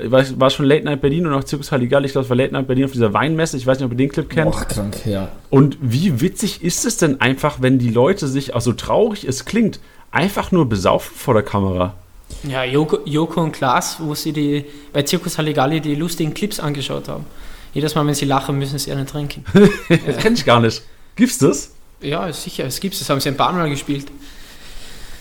äh, 0.00 0.10
war, 0.10 0.24
war 0.38 0.50
schon 0.50 0.66
Late 0.66 0.84
Night 0.84 1.00
Berlin 1.00 1.26
und 1.26 1.32
auch 1.34 1.44
Zirkus 1.44 1.72
Halligalli. 1.72 2.06
Ich 2.06 2.12
glaube, 2.12 2.24
es 2.24 2.30
war 2.30 2.36
Late 2.36 2.52
Night 2.52 2.66
Berlin 2.66 2.84
auf 2.84 2.92
dieser 2.92 3.12
Weinmesse. 3.12 3.56
Ich 3.56 3.66
weiß 3.66 3.78
nicht, 3.78 3.86
ob 3.86 3.92
ihr 3.92 3.96
den 3.96 4.08
Clip 4.08 4.28
kennt. 4.28 4.50
Boah, 4.50 4.64
krank, 4.64 5.06
ja. 5.06 5.28
Und 5.50 5.78
wie 5.80 6.20
witzig 6.20 6.62
ist 6.62 6.84
es 6.84 6.96
denn 6.96 7.20
einfach, 7.20 7.60
wenn 7.60 7.78
die 7.78 7.90
Leute 7.90 8.28
sich, 8.28 8.54
auch 8.54 8.60
so 8.60 8.72
traurig 8.72 9.24
es 9.24 9.44
klingt, 9.44 9.80
einfach 10.10 10.52
nur 10.52 10.68
besaufen 10.68 11.14
vor 11.16 11.34
der 11.34 11.42
Kamera? 11.42 11.94
Ja, 12.44 12.64
Joko, 12.64 12.98
Joko 13.04 13.42
und 13.42 13.52
Klaas, 13.52 13.98
wo 14.00 14.14
sie 14.14 14.32
die, 14.32 14.64
bei 14.92 15.02
Zirkus 15.02 15.38
Halligalli 15.38 15.80
die 15.80 15.94
lustigen 15.94 16.34
Clips 16.34 16.60
angeschaut 16.60 17.08
haben. 17.08 17.24
Jedes 17.72 17.94
Mal, 17.94 18.06
wenn 18.06 18.14
sie 18.14 18.26
lachen, 18.26 18.58
müssen 18.58 18.78
sie 18.78 18.92
einen 18.92 19.06
trinken. 19.06 19.44
Das 20.06 20.18
kenn 20.18 20.34
ich 20.34 20.44
gar 20.44 20.60
nicht. 20.60 20.82
Gibt's 21.16 21.38
das? 21.38 21.72
Ja, 22.00 22.32
sicher, 22.32 22.64
es 22.64 22.80
gibt 22.80 22.94
es. 22.94 23.00
Das 23.00 23.10
haben 23.10 23.20
sie 23.20 23.28
ein 23.28 23.36
paar 23.36 23.52
Mal 23.52 23.68
gespielt. 23.68 24.06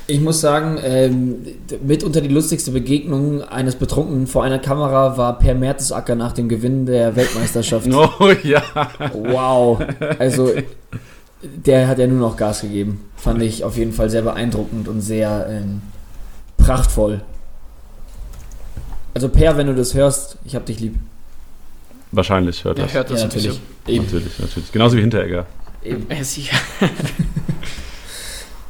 Ich 0.10 0.22
muss 0.22 0.40
sagen, 0.40 0.80
ähm, 0.82 1.46
mitunter 1.86 2.22
die 2.22 2.30
lustigste 2.30 2.72
Begegnung 2.72 3.44
eines 3.44 3.76
Betrunkenen 3.76 4.26
vor 4.26 4.44
einer 4.44 4.58
Kamera 4.58 5.18
war 5.18 5.38
Per 5.38 5.54
Mertesacker 5.54 6.16
nach 6.16 6.32
dem 6.32 6.48
Gewinn 6.48 6.86
der 6.86 7.16
Weltmeisterschaft. 7.16 7.88
Oh 7.94 8.32
ja. 8.44 8.64
Wow. 9.14 9.82
Also, 10.18 10.54
der 11.42 11.90
hat 11.90 12.00
ja 12.00 12.08
nur 12.08 12.20
noch 12.20 12.38
Gas 12.38 12.62
gegeben. 12.62 13.02
Fand 13.18 13.42
ich 13.42 13.66
auf 13.66 13.76
jeden 13.76 13.92
Fall 13.92 14.10
sehr 14.10 14.22
beeindruckend 14.22 14.88
und 14.88 15.02
sehr 15.02 15.48
ähm, 15.50 15.82
prachtvoll. 16.58 17.22
Also, 19.14 19.28
Per, 19.28 19.58
wenn 19.58 19.68
du 19.68 19.76
das 19.76 19.94
hörst, 19.94 20.38
ich 20.46 20.56
hab 20.56 20.66
dich 20.66 20.80
lieb. 20.80 20.96
Wahrscheinlich 22.14 22.64
hört 22.64 22.80
Er 22.80 22.86
das. 22.86 22.94
hört 22.94 23.10
das 23.10 23.20
ja, 23.20 23.28
natürlich. 23.28 23.60
Eben. 23.88 24.06
Natürlich, 24.06 24.40
natürlich. 24.40 24.72
Genauso 24.72 24.96
wie 24.96 25.02
Hinteregger. 25.02 25.46
Eben. 25.84 26.08
Ja, 26.10 26.24
sicher. 26.24 26.56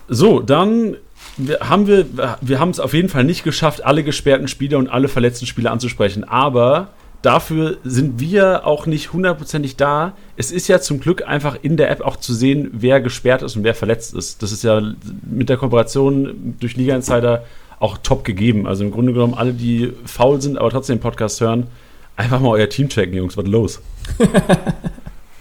So, 0.10 0.40
dann 0.40 0.98
wir- 1.38 1.60
haben 1.62 1.88
wir, 1.88 2.06
wir 2.42 2.60
haben 2.60 2.70
es 2.72 2.80
auf 2.80 2.94
jeden 2.94 3.10
Fall 3.10 3.24
nicht 3.24 3.44
geschafft, 3.44 3.86
alle 3.86 4.04
gesperrten 4.04 4.48
Spieler 4.48 4.78
und 4.78 4.90
alle 4.90 5.08
verletzten 5.08 5.46
Spieler 5.46 5.72
anzusprechen. 5.72 6.24
Aber 6.24 6.90
dafür 7.22 7.78
sind 7.84 8.20
wir 8.20 8.66
auch 8.66 8.86
nicht 8.86 9.14
hundertprozentig 9.14 9.76
da. 9.76 10.14
Es 10.36 10.52
ist 10.52 10.68
ja 10.68 10.80
zum 10.80 11.00
Glück 11.00 11.28
einfach 11.28 11.58
in 11.62 11.78
der 11.78 11.90
App 11.92 12.02
auch 12.02 12.16
zu 12.18 12.34
sehen, 12.34 12.70
wer 12.74 13.02
gesperrt 13.02 13.42
ist 13.42 13.56
und 13.56 13.64
wer 13.64 13.76
verletzt 13.76 14.14
ist. 14.14 14.42
Das 14.44 14.52
ist 14.52 14.64
ja 14.64 14.82
mit 15.30 15.50
der 15.50 15.58
Kooperation 15.58 16.56
durch 16.60 16.76
Liga 16.76 16.96
Insider 16.96 17.44
auch 17.80 17.98
top 18.00 18.24
gegeben. 18.24 18.66
Also 18.68 18.84
im 18.84 18.92
Grunde 18.92 19.14
genommen 19.14 19.34
alle, 19.36 19.54
die 19.54 19.94
faul 20.06 20.42
sind, 20.42 20.58
aber 20.58 20.70
trotzdem 20.70 20.98
den 20.98 21.02
Podcast 21.02 21.40
hören, 21.42 21.68
einfach 22.16 22.40
mal 22.40 22.50
euer 22.50 22.70
Team 22.70 22.90
checken, 22.90 23.16
Jungs, 23.16 23.38
was 23.38 23.46
ist 23.46 23.52
los? 23.52 23.82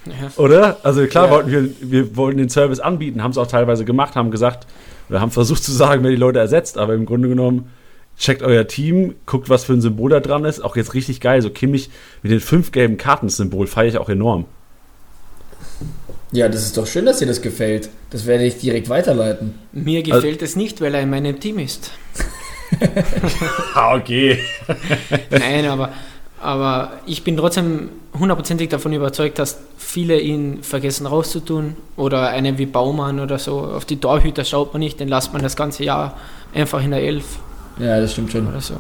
Ja. 0.06 0.30
Oder? 0.36 0.76
Also 0.84 1.04
klar 1.06 1.26
Ja. 1.26 1.30
wollten 1.32 1.50
wir, 1.50 1.68
wir 1.80 2.16
wollten 2.16 2.38
den 2.38 2.48
Service 2.48 2.78
anbieten, 2.78 3.22
haben 3.24 3.32
es 3.32 3.38
auch 3.38 3.46
teilweise 3.48 3.84
gemacht, 3.84 4.14
haben 4.14 4.30
gesagt, 4.30 4.64
oder 5.08 5.20
haben 5.20 5.30
versucht 5.30 5.62
zu 5.62 5.72
sagen, 5.72 6.02
wer 6.02 6.10
die 6.10 6.16
Leute 6.16 6.38
ersetzt, 6.38 6.78
aber 6.78 6.94
im 6.94 7.06
Grunde 7.06 7.28
genommen, 7.28 7.70
checkt 8.18 8.42
euer 8.42 8.66
Team, 8.66 9.14
guckt, 9.26 9.48
was 9.48 9.64
für 9.64 9.75
ein 9.75 9.80
Symbol 9.80 10.10
da 10.10 10.20
dran 10.20 10.44
ist. 10.44 10.60
Auch 10.60 10.76
jetzt 10.76 10.94
richtig 10.94 11.20
geil, 11.20 11.42
so 11.42 11.50
Kimmich 11.50 11.90
mit 12.22 12.32
den 12.32 12.40
fünf 12.40 12.72
gelben 12.72 12.96
Karten-Symbol 12.96 13.66
feiere 13.66 13.88
ich 13.88 13.98
auch 13.98 14.08
enorm. 14.08 14.46
Ja, 16.32 16.48
das 16.48 16.64
ist 16.64 16.76
doch 16.76 16.86
schön, 16.86 17.06
dass 17.06 17.18
dir 17.18 17.26
das 17.26 17.40
gefällt. 17.40 17.88
Das 18.10 18.26
werde 18.26 18.44
ich 18.44 18.58
direkt 18.58 18.88
weiterleiten. 18.88 19.54
Mir 19.72 20.02
gefällt 20.02 20.42
es 20.42 20.56
nicht, 20.56 20.80
weil 20.80 20.94
er 20.94 21.02
in 21.02 21.10
meinem 21.10 21.38
Team 21.40 21.58
ist. 21.58 21.90
Ah, 23.75 23.94
okay. 23.94 24.40
Nein, 25.30 25.66
aber, 25.66 25.92
aber 26.40 26.93
ich 27.07 27.25
bin 27.25 27.37
trotzdem 27.37 27.88
hundertprozentig 28.19 28.69
davon 28.69 28.93
überzeugt, 28.93 29.38
dass 29.38 29.59
viele 29.78 30.21
ihn 30.21 30.62
vergessen 30.62 31.07
rauszutun. 31.07 31.76
Oder 31.97 32.28
einen 32.28 32.59
wie 32.59 32.66
Baumann 32.66 33.21
oder 33.21 33.38
so. 33.38 33.59
Auf 33.61 33.85
die 33.85 33.97
Torhüter 33.97 34.45
schaut 34.45 34.73
man 34.73 34.81
nicht, 34.81 35.00
den 35.00 35.09
lasst 35.09 35.33
man 35.33 35.43
das 35.43 35.57
ganze 35.57 35.85
Jahr 35.85 36.16
einfach 36.55 36.83
in 36.83 36.90
der 36.90 37.02
Elf. 37.02 37.25
Ja, 37.78 38.00
das 38.00 38.12
stimmt 38.12 38.33
schon. 38.33 38.47
oder 38.47 38.61
so. 38.61 38.75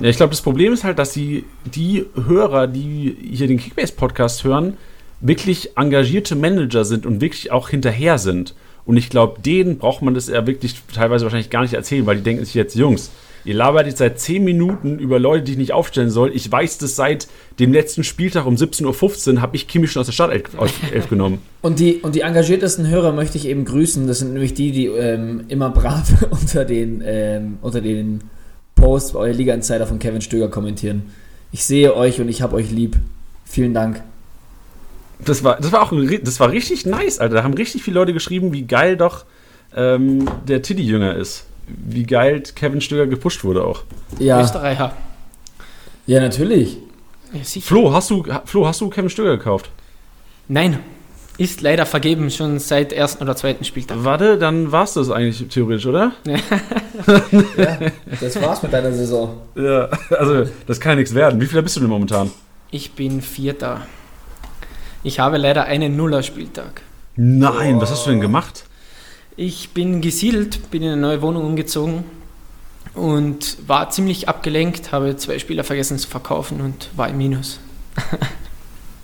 Ja, 0.00 0.08
ich 0.08 0.16
glaube, 0.16 0.30
das 0.30 0.40
Problem 0.40 0.72
ist 0.72 0.84
halt, 0.84 0.98
dass 0.98 1.12
die, 1.12 1.44
die 1.64 2.06
Hörer, 2.14 2.66
die 2.66 3.16
hier 3.32 3.48
den 3.48 3.58
Kickbase-Podcast 3.58 4.44
hören, 4.44 4.76
wirklich 5.20 5.76
engagierte 5.76 6.36
Manager 6.36 6.84
sind 6.84 7.06
und 7.06 7.20
wirklich 7.20 7.52
auch 7.52 7.68
hinterher 7.68 8.18
sind. 8.18 8.54
Und 8.86 8.96
ich 8.96 9.10
glaube, 9.10 9.40
denen 9.40 9.78
braucht 9.78 10.02
man 10.02 10.14
das 10.14 10.28
ja 10.28 10.46
wirklich 10.46 10.74
teilweise 10.94 11.24
wahrscheinlich 11.24 11.50
gar 11.50 11.62
nicht 11.62 11.74
erzählen, 11.74 12.06
weil 12.06 12.16
die 12.16 12.22
denken 12.22 12.44
sich 12.44 12.54
jetzt, 12.54 12.74
Jungs, 12.74 13.10
ihr 13.44 13.54
labert 13.54 13.86
jetzt 13.86 13.98
seit 13.98 14.18
10 14.18 14.44
Minuten 14.44 14.98
über 14.98 15.18
Leute, 15.18 15.44
die 15.44 15.52
ich 15.52 15.58
nicht 15.58 15.72
aufstellen 15.72 16.10
soll. 16.10 16.32
Ich 16.34 16.50
weiß 16.50 16.78
das 16.78 16.96
seit 16.96 17.28
dem 17.58 17.72
letzten 17.72 18.04
Spieltag 18.04 18.46
um 18.46 18.54
17.15 18.54 19.34
Uhr, 19.34 19.40
habe 19.40 19.56
ich 19.56 19.68
Kimi 19.68 19.86
schon 19.86 20.00
aus 20.00 20.06
der 20.06 20.12
Startelf 20.12 20.50
Elf 20.92 21.08
genommen. 21.08 21.38
Und 21.62 21.78
die, 21.78 21.96
und 21.96 22.14
die 22.14 22.20
engagiertesten 22.20 22.88
Hörer 22.88 23.12
möchte 23.12 23.38
ich 23.38 23.46
eben 23.46 23.64
grüßen. 23.64 24.06
Das 24.06 24.18
sind 24.18 24.32
nämlich 24.32 24.54
die, 24.54 24.72
die 24.72 24.86
ähm, 24.86 25.44
immer 25.48 25.70
brav 25.70 26.08
unter 26.30 26.64
den, 26.64 27.02
ähm, 27.04 27.58
unter 27.62 27.80
den 27.80 28.20
Posts 28.74 29.12
bei 29.12 29.18
eurer 29.20 29.34
Liga 29.34 29.54
Insider 29.54 29.86
von 29.86 29.98
Kevin 29.98 30.20
Stöger 30.20 30.48
kommentieren. 30.48 31.10
Ich 31.52 31.64
sehe 31.64 31.94
euch 31.94 32.20
und 32.20 32.28
ich 32.28 32.42
habe 32.42 32.56
euch 32.56 32.70
lieb. 32.70 32.96
Vielen 33.44 33.74
Dank. 33.74 34.02
Das 35.24 35.44
war, 35.44 35.56
das 35.56 35.72
war 35.72 35.82
auch 35.82 35.92
das 36.22 36.40
war 36.40 36.50
richtig 36.50 36.86
nice, 36.86 37.18
Alter. 37.18 37.36
Da 37.36 37.42
haben 37.42 37.54
richtig 37.54 37.82
viele 37.82 37.94
Leute 37.94 38.12
geschrieben, 38.12 38.52
wie 38.52 38.62
geil 38.62 38.96
doch 38.96 39.24
ähm, 39.74 40.28
der 40.46 40.62
Tiddy-Jünger 40.62 41.16
ist. 41.16 41.46
Wie 41.86 42.04
geil 42.04 42.42
Kevin 42.54 42.80
Stöger 42.80 43.06
gepusht 43.06 43.44
wurde 43.44 43.64
auch. 43.64 43.84
Ja, 44.18 44.40
Österreicher. 44.40 44.92
ja 46.06 46.20
natürlich. 46.20 46.78
Ja. 47.32 47.60
Flo, 47.60 47.92
hast 47.92 48.10
du, 48.10 48.24
Flo, 48.44 48.66
hast 48.66 48.80
du 48.80 48.88
Kevin 48.90 49.10
Stöger 49.10 49.36
gekauft? 49.36 49.70
Nein, 50.48 50.80
ist 51.38 51.60
leider 51.62 51.86
vergeben, 51.86 52.30
schon 52.30 52.58
seit 52.58 52.92
ersten 52.92 53.22
oder 53.22 53.36
zweiten 53.36 53.64
Spieltag. 53.64 53.98
Warte, 54.04 54.36
dann 54.36 54.72
war 54.72 54.84
es 54.84 54.94
das 54.94 55.10
eigentlich 55.10 55.48
theoretisch, 55.48 55.86
oder? 55.86 56.12
Ja, 57.56 57.78
das 58.20 58.40
war's 58.42 58.62
mit 58.62 58.72
deiner 58.74 58.92
Saison. 58.92 59.40
Ja, 59.54 59.88
also 60.10 60.44
das 60.66 60.78
kann 60.80 60.92
ja 60.92 60.96
nichts 60.96 61.14
werden. 61.14 61.40
Wie 61.40 61.46
viel 61.46 61.62
bist 61.62 61.76
du 61.76 61.80
denn 61.80 61.88
momentan? 61.88 62.30
Ich 62.70 62.92
bin 62.92 63.22
Vierter. 63.22 63.86
Ich 65.02 65.18
habe 65.18 65.38
leider 65.38 65.64
einen 65.64 65.96
Nuller-Spieltag. 65.96 66.82
Nein, 67.16 67.80
was 67.80 67.90
hast 67.90 68.04
du 68.06 68.10
denn 68.10 68.20
gemacht? 68.20 68.64
Ich 69.36 69.70
bin 69.70 70.00
gesiedelt, 70.00 70.70
bin 70.70 70.82
in 70.82 70.92
eine 70.92 71.00
neue 71.00 71.22
Wohnung 71.22 71.44
umgezogen 71.44 72.04
und 72.94 73.56
war 73.66 73.90
ziemlich 73.90 74.28
abgelenkt, 74.28 74.92
habe 74.92 75.16
zwei 75.16 75.38
Spieler 75.38 75.64
vergessen 75.64 75.98
zu 75.98 76.08
verkaufen 76.08 76.60
und 76.60 76.90
war 76.96 77.08
im 77.08 77.18
Minus. 77.18 77.60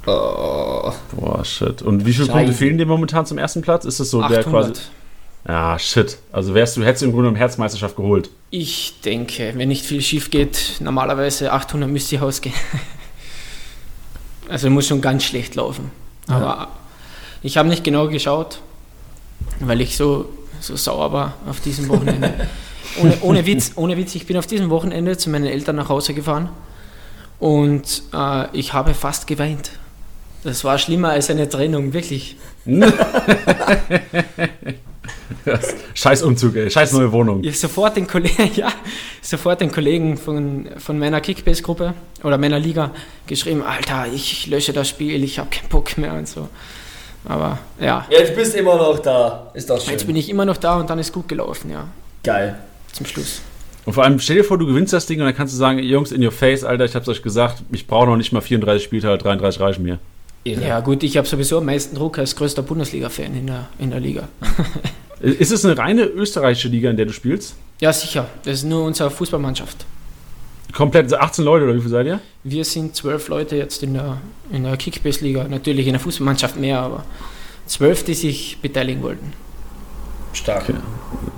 Oh. 0.09 0.93
Boah, 1.17 1.45
shit. 1.45 1.83
Und 1.83 2.07
wie 2.07 2.13
viele 2.13 2.27
Scheiße. 2.27 2.39
Punkte 2.39 2.53
fehlen 2.53 2.79
dir 2.79 2.87
momentan 2.87 3.27
zum 3.27 3.39
ersten 3.39 3.61
Platz? 3.61 3.85
Ist 3.85 3.99
das 3.99 4.11
so 4.11 4.21
der 4.21 4.39
800. 4.39 4.45
quasi. 4.45 4.73
Ja, 5.49 5.79
shit. 5.79 6.19
Also 6.33 6.55
wärst 6.55 6.77
du, 6.77 6.85
hättest 6.85 7.03
du 7.03 7.07
im 7.07 7.13
Grunde 7.13 7.25
genommen 7.25 7.37
Herzmeisterschaft 7.37 7.97
geholt. 7.97 8.31
Ich 8.51 9.01
denke, 9.05 9.53
wenn 9.57 9.69
nicht 9.69 9.85
viel 9.85 10.01
schief 10.03 10.31
geht, 10.31 10.77
normalerweise 10.81 11.53
800 11.53 11.91
müsste 11.91 12.17
ich 12.17 12.23
ausgehen. 12.23 12.55
Also 14.49 14.71
muss 14.71 14.87
schon 14.87 15.01
ganz 15.01 15.25
schlecht 15.25 15.57
laufen. 15.57 15.91
Ja. 16.29 16.37
Aber 16.37 16.69
ich 17.43 17.57
habe 17.57 17.69
nicht 17.69 17.83
genau 17.83 18.07
geschaut, 18.07 18.61
weil 19.61 19.81
ich 19.81 19.97
so, 19.97 20.29
so 20.61 20.77
sauer 20.77 21.13
war 21.13 21.35
auf 21.49 21.61
diesem 21.61 21.89
Wochenende. 21.89 22.33
ohne, 23.03 23.19
ohne, 23.23 23.47
Witz, 23.47 23.73
ohne 23.77 23.97
Witz, 23.97 24.15
ich 24.15 24.27
bin 24.27 24.37
auf 24.37 24.47
diesem 24.47 24.71
Wochenende 24.71 25.17
zu 25.17 25.31
meinen 25.31 25.47
Eltern 25.47 25.77
nach 25.77 25.89
Hause 25.89 26.15
gefahren 26.15 26.49
und 27.39 28.03
äh, 28.13 28.57
ich 28.57 28.73
habe 28.73 28.95
fast 28.95 29.27
geweint. 29.27 29.71
Das 30.45 30.65
war 30.65 30.79
schlimmer 30.79 31.11
als 31.11 31.31
eine 31.31 31.49
Trennung, 31.49 31.93
wirklich. 31.93 32.37
Scheiß 35.95 36.23
Umzug, 36.23 36.57
ey. 36.57 36.71
Scheiß 36.71 36.93
neue 36.93 37.11
Wohnung. 37.13 37.43
Ich 37.45 37.59
sofort 37.59 37.97
den 37.97 38.07
Kollegen, 38.07 38.51
ja, 38.57 38.73
sofort 39.23 39.61
den 39.61 39.73
Kollegen 39.73 40.17
von, 40.17 40.69
von 40.79 40.99
meiner 40.99 41.21
Kickbase-Gruppe 41.21 41.95
oder 42.23 42.39
meiner 42.39 42.59
Liga 42.59 42.93
geschrieben, 43.27 43.63
Alter, 43.63 44.07
ich 44.13 44.47
lösche 44.47 44.73
das 44.73 44.89
Spiel, 44.89 45.23
ich 45.25 45.39
habe 45.39 45.51
keinen 45.51 45.69
Bock 45.69 45.99
mehr 45.99 46.15
und 46.15 46.29
so. 46.29 46.49
Aber 47.29 47.59
ja, 47.81 48.07
Jetzt 48.09 48.35
bist 48.37 48.55
du 48.55 48.59
immer 48.59 48.77
noch 48.77 48.99
da. 49.01 49.51
Ist 49.55 49.69
doch 49.69 49.81
schön. 49.81 49.93
jetzt 49.93 50.07
bin 50.07 50.17
ich 50.17 50.29
immer 50.31 50.45
noch 50.45 50.57
da 50.57 50.77
und 50.79 50.89
dann 50.89 50.99
ist 50.99 51.13
gut 51.13 51.29
gelaufen, 51.29 51.71
ja, 51.71 51.89
Geil. 52.23 52.57
zum 52.93 53.05
Schluss. 53.07 53.43
Und 53.85 53.93
vor 53.93 54.05
allem, 54.05 54.19
stell 54.19 54.37
dir 54.37 54.45
vor, 54.45 54.59
du 54.59 54.67
gewinnst 54.67 54.93
das 54.93 55.07
Ding 55.07 55.21
und 55.21 55.27
dann 55.27 55.35
kannst 55.37 55.55
du 55.55 55.59
sagen, 55.59 55.79
Jungs, 55.79 56.11
in 56.13 56.25
your 56.25 56.33
face, 56.33 56.65
Alter, 56.65 56.85
ich 56.85 56.95
hab's 56.95 57.09
euch 57.09 57.23
gesagt, 57.23 57.63
ich 57.73 57.87
brauche 57.87 58.07
noch 58.07 58.17
nicht 58.17 58.33
mal 58.33 58.41
34 58.41 58.83
Spieltage, 58.83 59.19
33 59.19 59.61
reichen 59.61 59.83
mir. 59.83 59.99
Ja 60.45 60.79
gut, 60.81 61.03
ich 61.03 61.17
habe 61.17 61.27
sowieso 61.27 61.59
am 61.59 61.67
meisten 61.67 61.97
Druck 61.97 62.19
als 62.19 62.37
größter 62.37 62.63
Bundesliga-Fan 62.63 63.37
in 63.37 63.47
der, 63.49 63.67
in 63.79 63.91
der 63.91 63.99
Liga. 64.01 64.29
Ist 65.21 65.51
es 65.51 65.65
eine 65.65 65.77
reine 65.77 66.03
österreichische 66.05 66.69
Liga, 66.69 66.91
in 66.91 66.97
der 66.97 67.07
du 67.07 67.13
spielst? 67.13 67.55
Ja, 67.81 67.93
sicher, 67.93 68.27
das 68.45 68.55
ist 68.59 68.65
nur 68.65 68.85
unsere 68.85 69.11
Fußballmannschaft. 69.11 69.85
Komplett 70.77 71.11
18 71.11 71.43
Leute 71.43 71.65
oder 71.65 71.75
wie 71.75 71.81
viel 71.81 71.89
seid 71.89 72.07
ihr? 72.07 72.21
Wir 72.45 72.63
sind 72.63 72.95
zwölf 72.95 73.29
Leute 73.29 73.57
jetzt 73.57 73.83
in 73.83 73.95
der, 73.95 74.19
in 74.53 74.65
der 74.65 74.77
Kickbase-Liga, 74.77 75.49
natürlich 75.49 75.87
in 75.87 75.95
der 75.95 76.01
Fußballmannschaft 76.01 76.59
mehr, 76.59 76.81
aber 76.81 77.05
zwölf, 77.65 78.05
die 78.05 78.13
sich 78.13 78.59
beteiligen 78.61 79.03
wollten. 79.03 79.33
Stark. 80.35 80.69
Okay. 80.69 80.79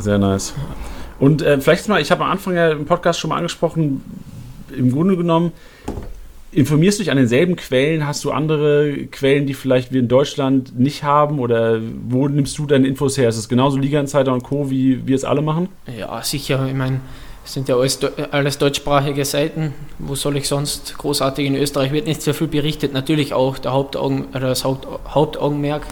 Sehr 0.01 0.18
nice. 0.18 0.55
Und 1.20 1.42
äh, 1.42 1.61
vielleicht 1.61 1.87
mal, 1.88 2.01
ich 2.01 2.11
habe 2.11 2.24
am 2.24 2.33
Anfang 2.33 2.57
ja 2.57 2.72
im 2.72 2.85
Podcast 2.85 3.20
schon 3.20 3.31
mal 3.31 3.37
angesprochen, 3.37 4.03
im 4.77 4.90
Grunde 4.90 5.16
genommen, 5.16 5.53
informierst 6.51 6.98
du 6.98 7.05
dich 7.05 7.12
an 7.12 7.16
denselben 7.16 7.55
Quellen? 7.55 8.09
Hast 8.09 8.24
du 8.24 8.33
andere 8.33 9.07
Quellen, 9.12 9.46
die 9.46 9.55
vielleicht 9.55 9.92
wir 9.92 10.01
in 10.01 10.09
Deutschland 10.09 10.77
nicht 10.77 11.05
haben? 11.05 11.38
Oder 11.38 11.79
wo 12.09 12.27
nimmst 12.27 12.59
du 12.59 12.66
deine 12.66 12.88
Infos 12.88 13.16
her? 13.16 13.29
Ist 13.29 13.37
es 13.37 13.48
genauso 13.48 13.79
Liga 13.79 14.01
Insider 14.01 14.33
und 14.33 14.42
Co., 14.42 14.68
wie 14.68 15.07
wir 15.07 15.14
es 15.14 15.22
alle 15.22 15.42
machen? 15.42 15.68
Ja, 15.96 16.22
sicher. 16.24 16.66
Ich 16.66 16.74
meine, 16.74 17.01
sind 17.49 17.69
ja 17.69 17.77
alles, 17.77 17.99
alles 18.31 18.59
deutschsprachige 18.59 19.25
Seiten. 19.25 19.73
Wo 19.99 20.15
soll 20.15 20.37
ich 20.37 20.49
sonst 20.49 20.97
großartig 20.99 21.47
in 21.47 21.57
Österreich 21.57 21.93
wird 21.93 22.07
nicht 22.07 22.23
so 22.23 22.33
viel 22.33 22.47
berichtet. 22.47 22.93
Natürlich 22.93 23.33
auch 23.33 23.59
der 23.59 23.73
Hauptaugen, 23.73 24.27
das 24.33 24.65
Haupt, 24.65 24.87
Hauptaugenmerk 25.09 25.87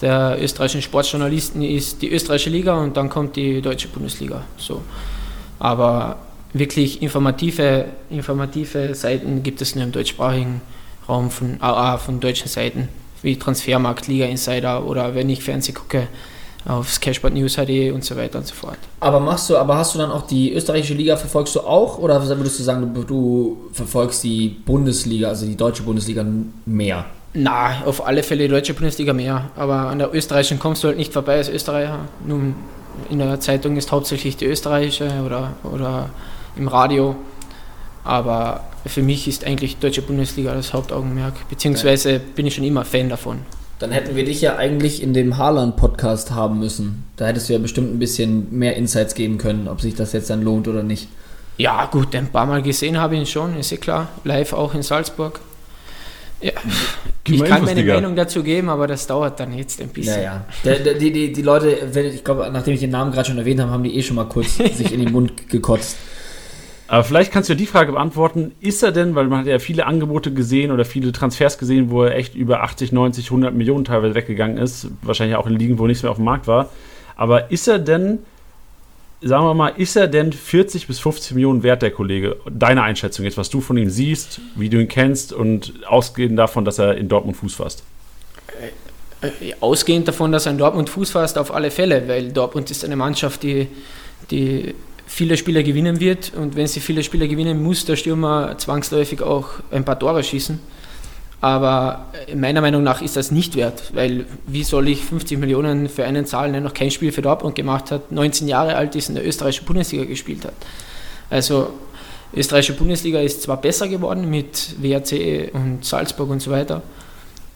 der 0.00 0.36
österreichischen 0.42 0.82
Sportjournalisten 0.82 1.62
ist 1.62 2.02
die 2.02 2.10
österreichische 2.10 2.50
Liga 2.50 2.74
und 2.74 2.96
dann 2.96 3.08
kommt 3.08 3.36
die 3.36 3.62
deutsche 3.62 3.86
Bundesliga. 3.86 4.42
So. 4.56 4.82
Aber 5.60 6.16
wirklich 6.52 7.00
informative, 7.02 7.86
informative 8.10 8.96
Seiten 8.96 9.44
gibt 9.44 9.62
es 9.62 9.76
nur 9.76 9.84
im 9.84 9.92
deutschsprachigen 9.92 10.60
Raum 11.08 11.30
von, 11.30 11.56
ah, 11.60 11.96
von 11.98 12.18
deutschen 12.18 12.48
Seiten, 12.48 12.88
wie 13.22 13.38
Transfermarkt, 13.38 14.08
Liga 14.08 14.26
Insider 14.26 14.84
oder 14.84 15.14
wenn 15.14 15.30
ich 15.30 15.44
Fernsehen 15.44 15.76
gucke, 15.76 16.08
auf 16.64 17.00
Cashport 17.00 17.34
News 17.34 17.56
HD 17.56 17.92
und 17.92 18.04
so 18.04 18.16
weiter 18.16 18.38
und 18.38 18.46
so 18.46 18.54
fort. 18.54 18.78
Aber 19.00 19.20
machst 19.20 19.50
du, 19.50 19.56
aber 19.56 19.76
hast 19.76 19.94
du 19.94 19.98
dann 19.98 20.10
auch 20.10 20.26
die 20.26 20.52
österreichische 20.52 20.94
Liga 20.94 21.16
verfolgst 21.16 21.54
du 21.56 21.60
auch 21.60 21.98
oder 21.98 22.22
würdest 22.28 22.58
du 22.58 22.62
sagen, 22.62 22.94
du, 22.94 23.02
du 23.02 23.56
verfolgst 23.72 24.22
die 24.22 24.48
Bundesliga, 24.48 25.28
also 25.28 25.46
die 25.46 25.56
deutsche 25.56 25.82
Bundesliga 25.82 26.24
mehr? 26.64 27.04
Na, 27.34 27.82
auf 27.86 28.06
alle 28.06 28.22
Fälle 28.22 28.44
die 28.44 28.50
deutsche 28.50 28.74
Bundesliga 28.74 29.12
mehr, 29.12 29.50
aber 29.56 29.74
an 29.74 29.98
der 29.98 30.14
österreichischen 30.14 30.58
kommst 30.58 30.84
du 30.84 30.88
halt 30.88 30.98
nicht 30.98 31.12
vorbei 31.12 31.36
als 31.36 31.48
Österreicher. 31.48 32.00
Nun, 32.26 32.54
in 33.10 33.18
der 33.18 33.40
Zeitung 33.40 33.76
ist 33.76 33.90
hauptsächlich 33.90 34.36
die 34.36 34.44
österreichische 34.44 35.10
oder, 35.24 35.54
oder 35.64 36.10
im 36.56 36.68
Radio, 36.68 37.16
aber 38.04 38.64
für 38.84 39.02
mich 39.02 39.26
ist 39.28 39.44
eigentlich 39.44 39.76
die 39.76 39.80
deutsche 39.80 40.02
Bundesliga 40.02 40.54
das 40.54 40.74
Hauptaugenmerk, 40.74 41.48
beziehungsweise 41.48 42.18
bin 42.20 42.46
ich 42.46 42.54
schon 42.54 42.64
immer 42.64 42.84
Fan 42.84 43.08
davon. 43.08 43.40
Dann 43.82 43.90
hätten 43.90 44.14
wir 44.14 44.24
dich 44.24 44.40
ja 44.40 44.54
eigentlich 44.56 45.02
in 45.02 45.12
dem 45.12 45.38
Haaland-Podcast 45.38 46.30
haben 46.30 46.60
müssen. 46.60 47.02
Da 47.16 47.26
hättest 47.26 47.48
du 47.48 47.52
ja 47.54 47.58
bestimmt 47.58 47.92
ein 47.92 47.98
bisschen 47.98 48.46
mehr 48.56 48.76
Insights 48.76 49.16
geben 49.16 49.38
können, 49.38 49.66
ob 49.66 49.80
sich 49.80 49.96
das 49.96 50.12
jetzt 50.12 50.30
dann 50.30 50.40
lohnt 50.42 50.68
oder 50.68 50.84
nicht. 50.84 51.08
Ja, 51.58 51.86
gut, 51.86 52.14
ein 52.14 52.28
paar 52.28 52.46
Mal 52.46 52.62
gesehen 52.62 52.96
habe 52.98 53.14
ich 53.14 53.20
ihn 53.22 53.26
schon, 53.26 53.58
ist 53.58 53.72
ja 53.72 53.76
klar. 53.78 54.08
Live 54.22 54.52
auch 54.52 54.72
in 54.74 54.82
Salzburg. 54.82 55.40
Ja, 56.40 56.52
Gib 57.24 57.36
ich 57.36 57.44
kann 57.44 57.64
meine 57.64 57.80
Digga. 57.80 57.94
Meinung 57.94 58.14
dazu 58.16 58.42
geben, 58.44 58.68
aber 58.68 58.86
das 58.86 59.06
dauert 59.08 59.38
dann 59.40 59.52
jetzt 59.52 59.80
ein 59.80 59.88
bisschen. 59.88 60.14
Naja. 60.16 60.44
Der, 60.64 60.78
der, 60.78 60.94
die, 60.94 61.12
die, 61.12 61.32
die 61.32 61.42
Leute, 61.42 61.76
wenn- 61.92 62.06
ich 62.06 62.22
glaube, 62.22 62.48
nachdem 62.52 62.74
ich 62.74 62.80
den 62.80 62.90
Namen 62.90 63.10
gerade 63.12 63.28
schon 63.28 63.38
erwähnt 63.38 63.60
habe, 63.60 63.70
haben 63.72 63.82
die 63.84 63.96
eh 63.96 64.02
schon 64.02 64.14
mal 64.16 64.26
kurz 64.28 64.56
sich 64.76 64.92
in 64.92 65.00
den 65.04 65.10
Mund 65.12 65.48
gekotzt. 65.48 65.96
Aber 66.88 67.04
vielleicht 67.04 67.32
kannst 67.32 67.48
du 67.48 67.54
ja 67.54 67.58
die 67.58 67.66
Frage 67.66 67.92
beantworten, 67.92 68.52
ist 68.60 68.82
er 68.82 68.92
denn, 68.92 69.14
weil 69.14 69.26
man 69.26 69.40
hat 69.40 69.46
ja 69.46 69.58
viele 69.58 69.86
Angebote 69.86 70.32
gesehen 70.32 70.70
oder 70.70 70.84
viele 70.84 71.12
Transfers 71.12 71.56
gesehen, 71.56 71.90
wo 71.90 72.02
er 72.02 72.16
echt 72.16 72.34
über 72.34 72.62
80, 72.62 72.92
90, 72.92 73.26
100 73.26 73.54
Millionen 73.54 73.84
teilweise 73.84 74.14
weggegangen 74.14 74.58
ist, 74.58 74.88
wahrscheinlich 75.02 75.36
auch 75.36 75.46
in 75.46 75.58
Ligen, 75.58 75.78
wo 75.78 75.86
nichts 75.86 76.02
mehr 76.02 76.10
auf 76.10 76.18
dem 76.18 76.26
Markt 76.26 76.46
war, 76.46 76.70
aber 77.16 77.50
ist 77.50 77.68
er 77.68 77.78
denn, 77.78 78.18
sagen 79.22 79.44
wir 79.44 79.54
mal, 79.54 79.68
ist 79.68 79.96
er 79.96 80.08
denn 80.08 80.32
40 80.32 80.86
bis 80.86 80.98
50 80.98 81.34
Millionen 81.34 81.62
wert, 81.62 81.82
der 81.82 81.92
Kollege? 81.92 82.36
Deine 82.50 82.82
Einschätzung 82.82 83.24
jetzt, 83.24 83.38
was 83.38 83.48
du 83.48 83.60
von 83.60 83.76
ihm 83.76 83.88
siehst, 83.88 84.40
wie 84.56 84.68
du 84.68 84.80
ihn 84.80 84.88
kennst 84.88 85.32
und 85.32 85.72
ausgehend 85.86 86.38
davon, 86.38 86.64
dass 86.64 86.78
er 86.78 86.96
in 86.96 87.08
Dortmund 87.08 87.36
Fuß 87.36 87.54
fasst. 87.54 87.84
Äh, 88.60 89.54
Ausgehend 89.60 90.08
davon, 90.08 90.32
dass 90.32 90.46
er 90.46 90.52
in 90.52 90.58
Dortmund 90.58 90.90
Fuß 90.90 91.12
fasst, 91.12 91.38
auf 91.38 91.54
alle 91.54 91.70
Fälle, 91.70 92.08
weil 92.08 92.32
Dortmund 92.32 92.70
ist 92.70 92.84
eine 92.84 92.96
Mannschaft, 92.96 93.44
die, 93.44 93.68
die 94.30 94.74
viele 95.06 95.36
Spiele 95.36 95.62
gewinnen 95.64 96.00
wird 96.00 96.32
und 96.34 96.56
wenn 96.56 96.66
sie 96.66 96.80
viele 96.80 97.02
Spiele 97.02 97.28
gewinnen, 97.28 97.62
muss 97.62 97.84
der 97.84 97.96
Stürmer 97.96 98.56
zwangsläufig 98.58 99.22
auch 99.22 99.48
ein 99.70 99.84
paar 99.84 99.98
Tore 99.98 100.22
schießen. 100.22 100.58
Aber 101.42 102.06
äh, 102.28 102.36
meiner 102.36 102.60
Meinung 102.60 102.84
nach 102.84 103.02
ist 103.02 103.16
das 103.16 103.32
nicht 103.32 103.56
wert, 103.56 103.90
weil 103.94 104.26
wie 104.46 104.62
soll 104.62 104.88
ich 104.88 105.00
50 105.00 105.38
Millionen 105.38 105.88
für 105.88 106.04
einen 106.04 106.24
zahlen, 106.24 106.52
der 106.52 106.62
noch 106.62 106.72
kein 106.72 106.90
Spiel 106.90 107.10
für 107.10 107.20
Dortmund 107.20 107.56
gemacht 107.56 107.90
hat, 107.90 108.12
19 108.12 108.46
Jahre 108.46 108.76
alt 108.76 108.94
ist, 108.94 109.08
in 109.08 109.16
der 109.16 109.26
österreichischen 109.26 109.66
Bundesliga 109.66 110.04
gespielt 110.04 110.44
hat. 110.44 110.54
Also 111.30 111.72
österreichische 112.34 112.74
Bundesliga 112.74 113.20
ist 113.20 113.42
zwar 113.42 113.60
besser 113.60 113.88
geworden 113.88 114.30
mit 114.30 114.76
WRC 114.80 115.52
und 115.52 115.84
Salzburg 115.84 116.30
und 116.30 116.40
so 116.40 116.52
weiter, 116.52 116.82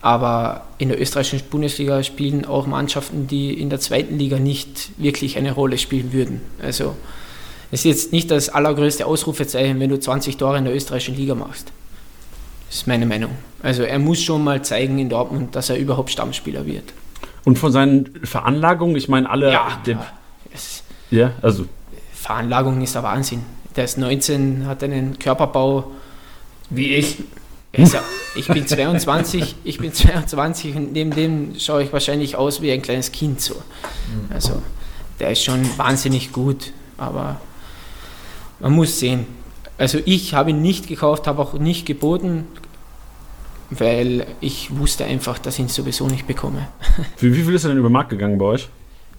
aber 0.02 0.66
in 0.78 0.88
der 0.88 1.00
österreichischen 1.00 1.48
Bundesliga 1.48 2.02
spielen 2.02 2.44
auch 2.44 2.66
Mannschaften, 2.66 3.28
die 3.28 3.54
in 3.54 3.70
der 3.70 3.78
zweiten 3.78 4.18
Liga 4.18 4.38
nicht 4.40 4.90
wirklich 4.98 5.38
eine 5.38 5.52
Rolle 5.52 5.78
spielen 5.78 6.12
würden. 6.12 6.40
Also 6.60 6.96
es 7.76 7.80
ist 7.80 7.84
jetzt 7.84 8.12
nicht 8.12 8.30
das 8.30 8.48
allergrößte 8.48 9.04
Ausrufezeichen, 9.04 9.78
wenn 9.80 9.90
du 9.90 10.00
20 10.00 10.38
Tore 10.38 10.56
in 10.56 10.64
der 10.64 10.74
österreichischen 10.74 11.14
Liga 11.14 11.34
machst. 11.34 11.70
Das 12.68 12.76
ist 12.76 12.86
meine 12.86 13.04
Meinung. 13.04 13.32
Also 13.62 13.82
er 13.82 13.98
muss 13.98 14.22
schon 14.22 14.42
mal 14.42 14.64
zeigen 14.64 14.98
in 14.98 15.10
Dortmund, 15.10 15.54
dass 15.54 15.68
er 15.68 15.76
überhaupt 15.76 16.10
Stammspieler 16.10 16.64
wird. 16.64 16.94
Und 17.44 17.58
von 17.58 17.70
seinen 17.72 18.18
Veranlagungen, 18.24 18.96
ich 18.96 19.10
meine, 19.10 19.28
alle. 19.28 19.52
Ja, 19.52 19.82
ja, 21.10 21.32
also. 21.42 21.66
Veranlagung 22.14 22.80
ist 22.80 22.94
der 22.94 23.02
Wahnsinn. 23.02 23.42
Der 23.76 23.84
ist 23.84 23.98
19, 23.98 24.66
hat 24.66 24.82
einen 24.82 25.18
Körperbau. 25.18 25.92
Wie 26.70 26.94
ich. 26.94 27.18
Ja, 27.76 28.02
ich 28.36 28.48
bin 28.48 28.66
22, 28.66 29.54
ich 29.64 29.76
bin 29.76 29.92
22 29.92 30.76
und 30.76 30.92
neben 30.92 31.10
dem 31.10 31.58
schaue 31.58 31.82
ich 31.82 31.92
wahrscheinlich 31.92 32.36
aus 32.36 32.62
wie 32.62 32.72
ein 32.72 32.80
kleines 32.80 33.12
Kind 33.12 33.42
so. 33.42 33.56
Also 34.32 34.62
der 35.20 35.32
ist 35.32 35.44
schon 35.44 35.60
wahnsinnig 35.76 36.32
gut, 36.32 36.72
aber 36.96 37.38
man 38.60 38.72
muss 38.72 38.98
sehen. 38.98 39.26
Also 39.78 39.98
ich 40.04 40.34
habe 40.34 40.50
ihn 40.50 40.62
nicht 40.62 40.88
gekauft, 40.88 41.26
habe 41.26 41.42
auch 41.42 41.54
nicht 41.54 41.86
geboten, 41.86 42.46
weil 43.70 44.26
ich 44.40 44.76
wusste 44.76 45.04
einfach, 45.04 45.38
dass 45.38 45.54
ich 45.54 45.60
ihn 45.60 45.68
sowieso 45.68 46.06
nicht 46.06 46.26
bekomme. 46.26 46.68
Für 47.16 47.34
wie 47.34 47.42
viel 47.42 47.54
ist 47.54 47.64
er 47.64 47.70
denn 47.70 47.78
über 47.78 47.88
den 47.88 47.92
Markt 47.92 48.10
gegangen 48.10 48.38
bei 48.38 48.46
euch? 48.46 48.68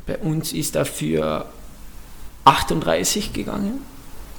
Bei 0.06 0.18
uns 0.18 0.54
ist 0.54 0.76
er 0.76 0.86
für 0.86 1.46
38 2.46 3.34
gegangen. 3.34 3.82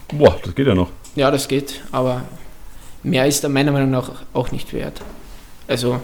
Boah, 0.08 0.34
das 0.42 0.54
geht 0.54 0.66
ja 0.66 0.74
noch. 0.74 0.88
Ja, 1.14 1.30
das 1.30 1.46
geht, 1.46 1.82
aber 1.92 2.22
mehr 3.02 3.26
ist 3.26 3.44
er 3.44 3.50
meiner 3.50 3.70
Meinung 3.70 3.90
nach 3.90 4.12
auch 4.32 4.50
nicht 4.50 4.72
wert. 4.72 5.02
Also 5.66 6.00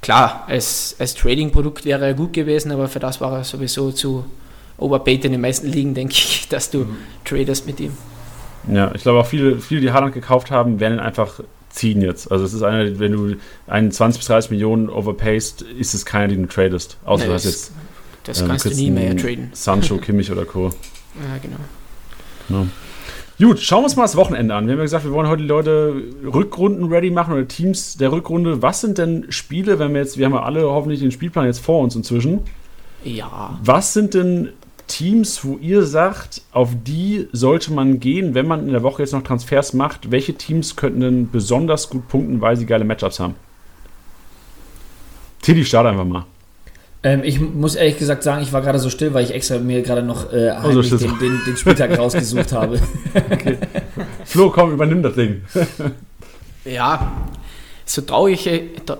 klar, 0.00 0.44
als, 0.46 0.96
als 0.98 1.14
Trading-Produkt 1.14 1.84
wäre 1.84 2.06
er 2.06 2.14
gut 2.14 2.32
gewesen, 2.32 2.72
aber 2.72 2.88
für 2.88 3.00
das 3.00 3.20
war 3.20 3.32
er 3.34 3.44
sowieso 3.44 3.92
zu 3.92 4.24
overpaid 4.78 5.26
in 5.26 5.32
den 5.32 5.40
meisten 5.42 5.66
Ligen, 5.68 5.92
denke 5.92 6.14
ich, 6.14 6.48
dass 6.48 6.70
du 6.70 6.78
mhm. 6.78 6.96
tradest 7.24 7.66
mit 7.66 7.80
ihm. 7.80 7.92
Ja, 8.68 8.92
ich 8.94 9.02
glaube 9.02 9.20
auch 9.20 9.26
viele, 9.26 9.58
viele, 9.58 9.80
die 9.80 9.92
Haaland 9.92 10.14
gekauft 10.14 10.50
haben, 10.50 10.80
werden 10.80 10.94
ihn 10.94 11.00
einfach 11.00 11.40
ziehen 11.70 12.00
jetzt. 12.00 12.32
Also 12.32 12.44
es 12.44 12.52
ist 12.52 12.62
einer, 12.62 12.98
wenn 12.98 13.12
du 13.12 13.36
einen 13.66 13.92
20 13.92 14.20
bis 14.20 14.26
30 14.28 14.50
Millionen 14.50 14.88
overpayst, 14.88 15.62
ist 15.62 15.94
es 15.94 16.06
keiner, 16.06 16.28
den 16.28 16.42
du 16.42 16.48
tradest. 16.48 16.96
Außer 17.04 17.24
nee, 17.24 17.28
du 17.28 17.34
hast 17.34 17.44
jetzt 17.44 17.72
das 18.24 18.40
ähm, 18.40 18.48
kannst 18.48 18.64
du 18.64 18.70
nie 18.70 18.90
mehr 18.90 19.16
traden. 19.16 19.50
Sancho, 19.52 19.98
Kimmich 19.98 20.30
oder 20.30 20.44
Co. 20.44 20.70
Ja, 21.16 21.38
genau. 21.40 21.56
genau. 22.46 22.66
Gut, 23.38 23.58
schauen 23.58 23.80
wir 23.80 23.84
uns 23.84 23.96
mal 23.96 24.02
das 24.02 24.16
Wochenende 24.16 24.54
an. 24.54 24.66
Wir 24.66 24.72
haben 24.72 24.80
ja 24.80 24.84
gesagt, 24.84 25.04
wir 25.04 25.12
wollen 25.12 25.28
heute 25.28 25.42
die 25.42 25.48
Leute 25.48 25.94
Rückrunden 26.24 26.92
ready 26.92 27.10
machen 27.10 27.32
oder 27.32 27.48
Teams 27.48 27.96
der 27.96 28.12
Rückrunde. 28.12 28.60
Was 28.60 28.82
sind 28.82 28.98
denn 28.98 29.24
Spiele, 29.30 29.78
wenn 29.78 29.94
wir 29.94 30.02
jetzt, 30.02 30.18
wir 30.18 30.26
haben 30.26 30.34
ja 30.34 30.42
alle 30.42 30.64
hoffentlich 30.64 31.00
den 31.00 31.10
Spielplan 31.12 31.46
jetzt 31.46 31.60
vor 31.60 31.80
uns 31.80 31.96
inzwischen. 31.96 32.40
Ja. 33.02 33.58
Was 33.62 33.94
sind 33.94 34.12
denn 34.12 34.50
Teams, 34.86 35.44
wo 35.44 35.58
ihr 35.58 35.84
sagt, 35.84 36.42
auf 36.52 36.70
die 36.84 37.28
sollte 37.32 37.72
man 37.72 38.00
gehen, 38.00 38.34
wenn 38.34 38.46
man 38.46 38.66
in 38.66 38.72
der 38.72 38.82
Woche 38.82 39.02
jetzt 39.02 39.12
noch 39.12 39.22
Transfers 39.22 39.72
macht? 39.72 40.10
Welche 40.10 40.34
Teams 40.34 40.76
könnten 40.76 41.00
denn 41.00 41.30
besonders 41.30 41.90
gut 41.90 42.08
punkten, 42.08 42.40
weil 42.40 42.56
sie 42.56 42.66
geile 42.66 42.84
Matchups 42.84 43.20
haben? 43.20 43.34
Tilly, 45.42 45.64
starte 45.64 45.90
einfach 45.90 46.04
mal. 46.04 46.24
Ähm, 47.02 47.22
ich 47.22 47.40
muss 47.40 47.74
ehrlich 47.74 47.98
gesagt 47.98 48.22
sagen, 48.22 48.42
ich 48.42 48.52
war 48.52 48.62
gerade 48.62 48.78
so 48.78 48.90
still, 48.90 49.14
weil 49.14 49.24
ich 49.24 49.32
extra 49.32 49.58
mir 49.58 49.82
gerade 49.82 50.02
noch 50.02 50.32
äh, 50.32 50.54
oh, 50.64 50.82
so 50.82 50.96
den, 50.96 51.18
den, 51.18 51.40
den, 51.46 51.56
Spieltag 51.56 51.96
rausgesucht 51.98 52.52
habe. 52.52 52.80
Okay. 53.30 53.58
Flo, 54.24 54.50
komm, 54.50 54.72
übernimm 54.72 55.02
das 55.02 55.14
Ding. 55.14 55.42
ja, 56.64 57.12
so 57.84 58.02
traurig, 58.02 58.50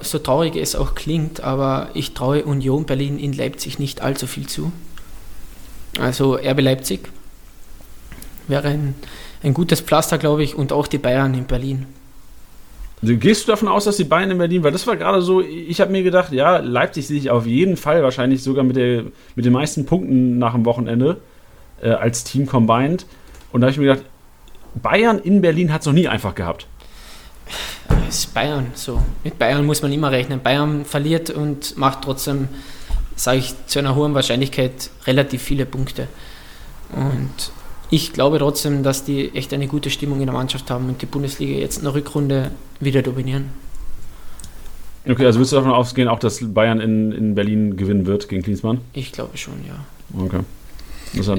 so 0.02 0.18
traurig 0.20 0.54
es 0.54 0.76
auch 0.76 0.94
klingt, 0.94 1.40
aber 1.40 1.90
ich 1.94 2.14
traue 2.14 2.44
Union 2.44 2.86
Berlin 2.86 3.18
in 3.18 3.32
Leipzig 3.32 3.80
nicht 3.80 4.02
allzu 4.02 4.28
viel 4.28 4.46
zu. 4.46 4.70
Also 5.98 6.34
RB 6.34 6.60
Leipzig 6.60 7.08
wäre 8.48 8.68
ein, 8.68 8.94
ein 9.42 9.54
gutes 9.54 9.80
Pflaster, 9.80 10.18
glaube 10.18 10.42
ich, 10.42 10.54
und 10.54 10.72
auch 10.72 10.86
die 10.86 10.98
Bayern 10.98 11.34
in 11.34 11.44
Berlin. 11.44 11.86
Gehst 13.02 13.46
du 13.46 13.52
davon 13.52 13.68
aus, 13.68 13.84
dass 13.84 13.98
die 13.98 14.04
Bayern 14.04 14.30
in 14.30 14.38
Berlin, 14.38 14.62
weil 14.62 14.72
das 14.72 14.86
war 14.86 14.96
gerade 14.96 15.20
so, 15.20 15.42
ich 15.42 15.80
habe 15.80 15.92
mir 15.92 16.02
gedacht, 16.02 16.32
ja, 16.32 16.58
Leipzig 16.58 17.06
sehe 17.06 17.18
ich 17.18 17.30
auf 17.30 17.46
jeden 17.46 17.76
Fall 17.76 18.02
wahrscheinlich 18.02 18.42
sogar 18.42 18.64
mit, 18.64 18.76
der, 18.76 19.04
mit 19.34 19.44
den 19.44 19.52
meisten 19.52 19.84
Punkten 19.84 20.38
nach 20.38 20.54
dem 20.54 20.64
Wochenende 20.64 21.18
äh, 21.82 21.90
als 21.90 22.24
Team 22.24 22.46
combined. 22.46 23.06
Und 23.52 23.60
da 23.60 23.66
habe 23.66 23.72
ich 23.72 23.78
mir 23.78 23.94
gedacht, 23.94 24.06
Bayern 24.82 25.18
in 25.18 25.40
Berlin 25.40 25.72
hat 25.72 25.82
es 25.82 25.86
noch 25.86 25.92
nie 25.92 26.08
einfach 26.08 26.34
gehabt. 26.34 26.66
Es 28.08 28.20
ist 28.20 28.34
Bayern 28.34 28.68
so. 28.74 29.00
Mit 29.24 29.38
Bayern 29.38 29.66
muss 29.66 29.82
man 29.82 29.92
immer 29.92 30.10
rechnen. 30.10 30.40
Bayern 30.42 30.84
verliert 30.84 31.30
und 31.30 31.76
macht 31.76 32.02
trotzdem, 32.02 32.48
sage 33.16 33.38
ich, 33.38 33.54
zu 33.66 33.78
einer 33.78 33.94
hohen 33.94 34.14
Wahrscheinlichkeit 34.14 34.90
relativ 35.06 35.42
viele 35.42 35.66
Punkte. 35.66 36.06
Und 36.94 37.50
ich 37.90 38.12
glaube 38.12 38.38
trotzdem, 38.38 38.82
dass 38.82 39.04
die 39.04 39.34
echt 39.34 39.52
eine 39.52 39.66
gute 39.66 39.90
Stimmung 39.90 40.20
in 40.20 40.26
der 40.26 40.34
Mannschaft 40.34 40.70
haben 40.70 40.88
und 40.88 41.02
die 41.02 41.06
Bundesliga 41.06 41.58
jetzt 41.58 41.78
in 41.78 41.84
der 41.84 41.94
Rückrunde 41.94 42.50
wieder 42.78 43.02
dominieren. 43.02 43.50
Okay, 45.08 45.24
also 45.24 45.38
willst 45.38 45.52
du 45.52 45.56
davon 45.56 45.70
ausgehen, 45.70 46.08
auch 46.08 46.18
dass 46.18 46.40
Bayern 46.42 46.80
in, 46.80 47.12
in 47.12 47.34
Berlin 47.36 47.76
gewinnen 47.76 48.06
wird 48.06 48.28
gegen 48.28 48.42
Klinsmann? 48.42 48.80
Ich 48.92 49.12
glaube 49.12 49.36
schon, 49.36 49.54
ja. 49.66 50.24
Okay. 50.24 50.40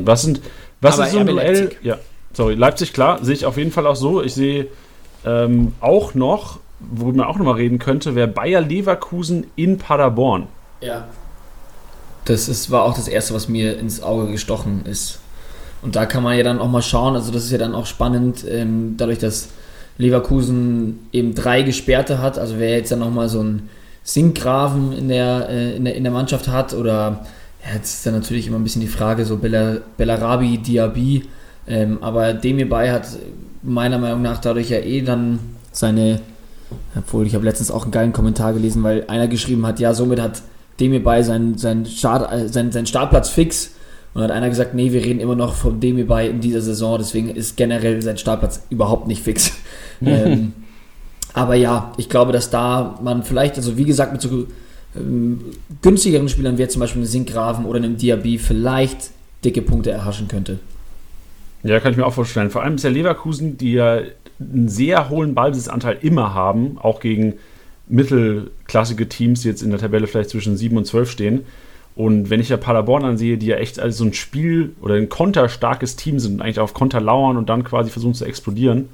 Was 0.06 0.22
sind, 0.22 0.42
was 0.80 0.96
Aber 0.96 1.08
ist 1.08 1.14
so 1.14 1.20
ein 1.20 1.28
Duell? 1.28 1.64
Leipzig. 1.64 1.80
Ja, 1.84 1.98
sorry, 2.34 2.56
Leipzig, 2.56 2.94
klar, 2.94 3.24
sehe 3.24 3.36
ich 3.36 3.46
auf 3.46 3.58
jeden 3.58 3.72
Fall 3.72 3.86
auch 3.86 3.98
so. 3.98 4.24
Ich 4.24 4.34
sehe 4.34 4.68
ähm, 5.26 5.74
auch 5.82 6.14
noch, 6.14 6.60
worüber 6.80 7.18
man 7.18 7.28
auch 7.28 7.38
noch 7.38 7.46
mal 7.46 7.56
reden 7.56 7.78
könnte, 7.78 8.16
wäre 8.16 8.30
Bayer 8.30 8.62
Leverkusen 8.62 9.48
in 9.58 9.78
Paderborn. 9.78 10.48
Ja. 10.80 11.10
Das 12.28 12.50
ist, 12.50 12.70
war 12.72 12.84
auch 12.84 12.94
das 12.94 13.08
Erste, 13.08 13.34
was 13.34 13.48
mir 13.48 13.80
ins 13.80 14.04
Auge 14.04 14.30
gestochen 14.30 14.86
ist. 14.86 15.20
Und 15.82 15.96
da 15.96 16.06
kann 16.06 16.24
man 16.24 16.38
ja 16.38 16.44
dann 16.44 16.60
auch 16.60 16.68
mal 16.68 16.82
schauen, 16.82 17.16
also 17.16 17.32
das 17.32 17.46
ist 17.46 17.52
ja 17.52 17.58
dann 17.58 17.74
auch 17.74 17.86
spannend, 17.86 18.44
ähm, 18.50 18.96
dadurch, 18.98 19.20
dass 19.20 19.50
Leverkusen 19.98 21.08
eben 21.14 21.36
drei 21.36 21.62
Gesperrte 21.62 22.22
hat, 22.22 22.38
also 22.38 22.60
wer 22.60 22.72
jetzt 22.72 22.92
dann 22.92 23.00
nochmal 23.00 23.30
so 23.30 23.40
einen 23.40 23.70
Sinkgraven 24.04 24.92
in 24.92 25.08
der, 25.08 25.48
äh, 25.50 25.76
in, 25.78 25.86
der, 25.86 25.96
in 25.96 26.04
der 26.04 26.12
Mannschaft 26.12 26.50
hat 26.50 26.74
oder 26.74 27.26
ja, 27.66 27.76
jetzt 27.76 27.94
ist 27.94 28.06
dann 28.06 28.16
natürlich 28.16 28.48
immer 28.48 28.58
ein 28.58 28.64
bisschen 28.64 28.82
die 28.82 28.88
Frage, 28.88 29.24
so 29.24 29.38
Bella, 29.38 29.78
Bellarabi, 29.96 30.58
Diaby, 30.58 31.24
ähm, 31.68 32.00
aber 32.02 32.34
Demirbay 32.34 32.90
hat 32.90 33.08
meiner 33.64 34.00
Meinung 34.00 34.22
nach 34.22 34.40
dadurch 34.40 34.70
ja 34.70 34.80
eh 34.80 35.02
dann 35.02 35.40
seine, 35.72 36.20
obwohl 36.98 37.26
ich 37.26 37.36
habe 37.36 37.46
letztens 37.46 37.72
auch 37.72 37.84
einen 37.84 37.92
geilen 37.92 38.14
Kommentar 38.14 38.52
gelesen, 38.52 38.84
weil 38.84 39.06
einer 39.08 39.28
geschrieben 39.28 39.66
hat, 39.66 39.80
ja, 39.80 39.94
somit 39.94 40.20
hat 40.20 40.42
Demirbay 40.80 41.24
seinen, 41.24 41.58
seinen, 41.58 41.86
Start, 41.86 42.32
äh, 42.32 42.48
seinen, 42.48 42.72
seinen 42.72 42.86
Startplatz 42.86 43.30
fix 43.30 43.72
und 44.14 44.22
hat 44.24 44.32
einer 44.32 44.50
gesagt, 44.50 44.74
nee, 44.74 44.92
wir 44.92 45.04
reden 45.04 45.20
immer 45.20 45.36
noch 45.36 45.54
von 45.54 45.80
Demi 45.80 46.04
bei 46.04 46.28
in 46.28 46.42
dieser 46.42 46.62
Saison, 46.62 46.98
deswegen 46.98 47.30
ist 47.30 47.58
generell 47.58 48.02
sein 48.02 48.18
Startplatz 48.18 48.64
überhaupt 48.70 49.08
nicht 49.08 49.24
fix. 49.24 49.54
ähm, 50.02 50.54
aber 51.34 51.56
ja, 51.56 51.92
ich 51.98 52.10
glaube, 52.10 52.32
dass 52.32 52.50
da 52.50 53.00
man 53.04 53.24
vielleicht, 53.24 53.58
also 53.58 53.78
wie 53.78 53.86
gesagt, 53.86 54.12
mit 54.14 54.22
so 54.22 54.48
ähm, 54.96 55.42
günstigeren 55.82 56.30
Spielern 56.30 56.58
wie 56.58 56.68
zum 56.68 56.80
Beispiel 56.80 57.02
einem 57.02 57.08
Sinkgraven 57.08 57.66
oder 57.66 57.78
einem 57.78 57.98
Diaby 57.98 58.40
vielleicht 58.40 59.12
dicke 59.46 59.62
Punkte 59.62 59.92
erhaschen 59.92 60.28
könnte. 60.28 60.60
Ja, 61.64 61.80
kann 61.80 61.92
ich 61.92 61.98
mir 61.98 62.06
auch 62.06 62.14
vorstellen. 62.14 62.50
Vor 62.50 62.64
allem 62.64 62.76
ist 62.76 62.84
ja 62.84 62.90
Leverkusen, 62.90 63.58
die 63.58 63.74
ja 63.74 64.00
einen 64.40 64.70
sehr 64.70 65.10
hohen 65.10 65.36
Ballbesitzanteil 65.36 65.98
immer 66.02 66.34
haben, 66.34 66.78
auch 66.80 67.00
gegen 67.00 67.34
mittelklassige 67.90 69.08
Teams, 69.08 69.44
jetzt 69.44 69.62
in 69.62 69.70
der 69.70 69.80
Tabelle 69.80 70.08
vielleicht 70.08 70.30
zwischen 70.30 70.58
7 70.58 70.78
und 70.78 70.86
12 70.86 71.10
stehen. 71.12 71.46
Und 71.96 72.30
wenn 72.30 72.40
ich 72.40 72.50
ja 72.50 72.58
Paderborn 72.58 73.04
ansehe, 73.04 73.38
die 73.38 73.48
ja 73.48 73.58
echt 73.58 73.80
als 73.80 73.98
so 73.98 74.06
ein 74.06 74.14
Spiel 74.14 74.76
oder 74.82 74.96
ein 74.96 75.10
konterstarkes 75.10 75.96
Team 75.96 76.20
sind 76.20 76.36
und 76.36 76.42
eigentlich 76.42 76.60
auf 76.60 76.76
Konter 76.76 77.02
lauern 77.02 77.38
und 77.38 77.50
dann 77.50 77.64
quasi 77.64 77.90
versuchen 77.90 78.14
zu 78.14 78.26
explodieren, 78.26 78.90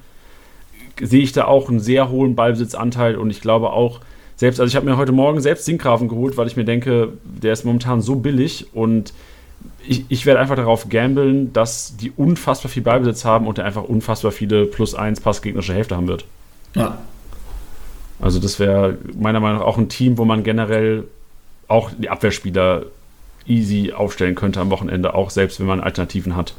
sehe 1.01 1.21
ich 1.21 1.33
da 1.33 1.45
auch 1.45 1.69
einen 1.69 1.79
sehr 1.79 2.09
hohen 2.09 2.35
Ballbesitzanteil 2.35 3.15
und 3.15 3.29
ich 3.29 3.41
glaube 3.41 3.71
auch, 3.71 3.99
selbst, 4.35 4.59
also 4.59 4.69
ich 4.69 4.75
habe 4.75 4.85
mir 4.85 4.97
heute 4.97 5.11
Morgen 5.11 5.41
selbst 5.41 5.65
Sinkgrafen 5.65 6.07
geholt, 6.07 6.37
weil 6.37 6.47
ich 6.47 6.55
mir 6.55 6.65
denke, 6.65 7.13
der 7.23 7.53
ist 7.53 7.65
momentan 7.65 8.01
so 8.01 8.15
billig 8.15 8.67
und 8.73 9.13
ich, 9.85 10.05
ich 10.09 10.25
werde 10.25 10.39
einfach 10.39 10.55
darauf 10.55 10.89
gambeln, 10.89 11.51
dass 11.53 11.97
die 11.97 12.11
unfassbar 12.11 12.71
viel 12.71 12.83
Ballbesitz 12.83 13.25
haben 13.25 13.47
und 13.47 13.57
der 13.57 13.65
einfach 13.65 13.83
unfassbar 13.83 14.31
viele 14.31 14.65
plus 14.65 14.95
1 14.95 15.21
passgegnerische 15.21 15.73
Hälfte 15.73 15.95
haben 15.95 16.07
wird. 16.07 16.25
Ja. 16.73 16.99
Also 18.21 18.39
das 18.39 18.59
wäre 18.59 18.97
meiner 19.17 19.39
Meinung 19.39 19.59
nach 19.59 19.65
auch 19.65 19.77
ein 19.77 19.89
Team, 19.89 20.17
wo 20.17 20.25
man 20.25 20.43
generell 20.43 21.03
auch 21.67 21.91
die 21.97 22.09
Abwehrspieler 22.09 22.83
easy 23.45 23.91
aufstellen 23.93 24.35
könnte 24.35 24.59
am 24.59 24.69
Wochenende, 24.69 25.13
auch 25.13 25.29
selbst 25.29 25.59
wenn 25.59 25.67
man 25.67 25.81
Alternativen 25.81 26.35
hat. 26.35 26.53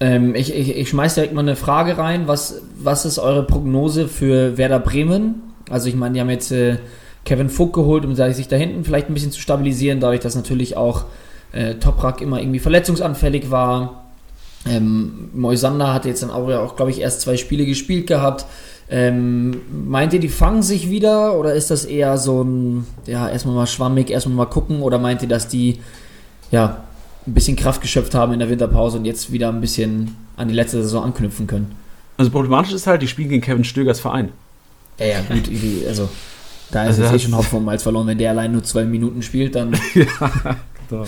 Ähm, 0.00 0.34
ich, 0.34 0.54
ich, 0.54 0.76
ich 0.76 0.88
schmeiß 0.88 1.14
direkt 1.14 1.32
mal 1.32 1.42
eine 1.42 1.54
Frage 1.54 1.98
rein. 1.98 2.26
Was, 2.26 2.60
was 2.76 3.04
ist 3.04 3.18
eure 3.18 3.44
Prognose 3.44 4.08
für 4.08 4.58
Werder 4.58 4.80
Bremen? 4.80 5.42
Also 5.70 5.88
ich 5.88 5.94
meine, 5.94 6.14
die 6.14 6.20
haben 6.20 6.30
jetzt 6.30 6.50
äh, 6.50 6.78
Kevin 7.24 7.48
Fuck 7.48 7.72
geholt, 7.74 8.04
um 8.04 8.14
sich 8.16 8.48
da 8.48 8.56
hinten 8.56 8.84
vielleicht 8.84 9.08
ein 9.08 9.14
bisschen 9.14 9.30
zu 9.30 9.40
stabilisieren, 9.40 10.00
dadurch, 10.00 10.20
dass 10.20 10.34
natürlich 10.34 10.76
auch 10.76 11.04
äh, 11.52 11.74
Toprak 11.74 12.20
immer 12.20 12.40
irgendwie 12.40 12.58
verletzungsanfällig 12.58 13.50
war. 13.50 14.02
Ähm, 14.66 15.30
Moisander 15.34 15.92
hat 15.92 16.04
jetzt 16.04 16.22
dann 16.22 16.30
auch, 16.30 16.48
auch 16.48 16.76
glaube 16.76 16.90
ich, 16.90 17.00
erst 17.00 17.20
zwei 17.20 17.36
Spiele 17.36 17.64
gespielt 17.64 18.06
gehabt. 18.06 18.46
Ähm, 18.90 19.62
meint 19.86 20.12
ihr, 20.12 20.20
die 20.20 20.28
fangen 20.28 20.62
sich 20.62 20.90
wieder 20.90 21.38
oder 21.38 21.54
ist 21.54 21.70
das 21.70 21.84
eher 21.84 22.18
so 22.18 22.42
ein, 22.42 22.86
ja, 23.06 23.28
erstmal 23.28 23.54
mal 23.54 23.66
schwammig, 23.66 24.10
erstmal 24.10 24.36
mal 24.36 24.46
gucken 24.46 24.82
oder 24.82 24.98
meint 24.98 25.22
ihr, 25.22 25.28
dass 25.28 25.48
die, 25.48 25.80
ja, 26.50 26.84
ein 27.26 27.34
bisschen 27.34 27.56
Kraft 27.56 27.80
geschöpft 27.80 28.14
haben 28.14 28.32
in 28.32 28.40
der 28.40 28.50
Winterpause 28.50 28.98
und 28.98 29.04
jetzt 29.04 29.32
wieder 29.32 29.48
ein 29.48 29.60
bisschen 29.60 30.16
an 30.36 30.48
die 30.48 30.54
letzte 30.54 30.82
Saison 30.82 31.04
anknüpfen 31.04 31.46
können? 31.46 31.74
Also 32.18 32.30
problematisch 32.30 32.72
ist 32.72 32.86
halt, 32.86 33.00
die 33.00 33.08
spielen 33.08 33.30
gegen 33.30 33.42
Kevin 33.42 33.64
Stögers 33.64 34.00
Verein. 34.00 34.30
Ja, 34.98 35.06
ja, 35.06 35.20
gut, 35.22 35.48
also 35.88 36.08
da 36.70 36.84
ist 36.84 36.98
also 36.98 37.04
es 37.04 37.12
eh 37.12 37.18
schon 37.18 37.36
Hopfen 37.36 37.68
als 37.68 37.82
verloren. 37.82 38.06
Wenn 38.06 38.18
der 38.18 38.30
allein 38.30 38.52
nur 38.52 38.64
zwei 38.64 38.84
Minuten 38.84 39.22
spielt, 39.22 39.54
dann. 39.54 39.72
ja, 39.94 40.56
genau. 40.88 41.06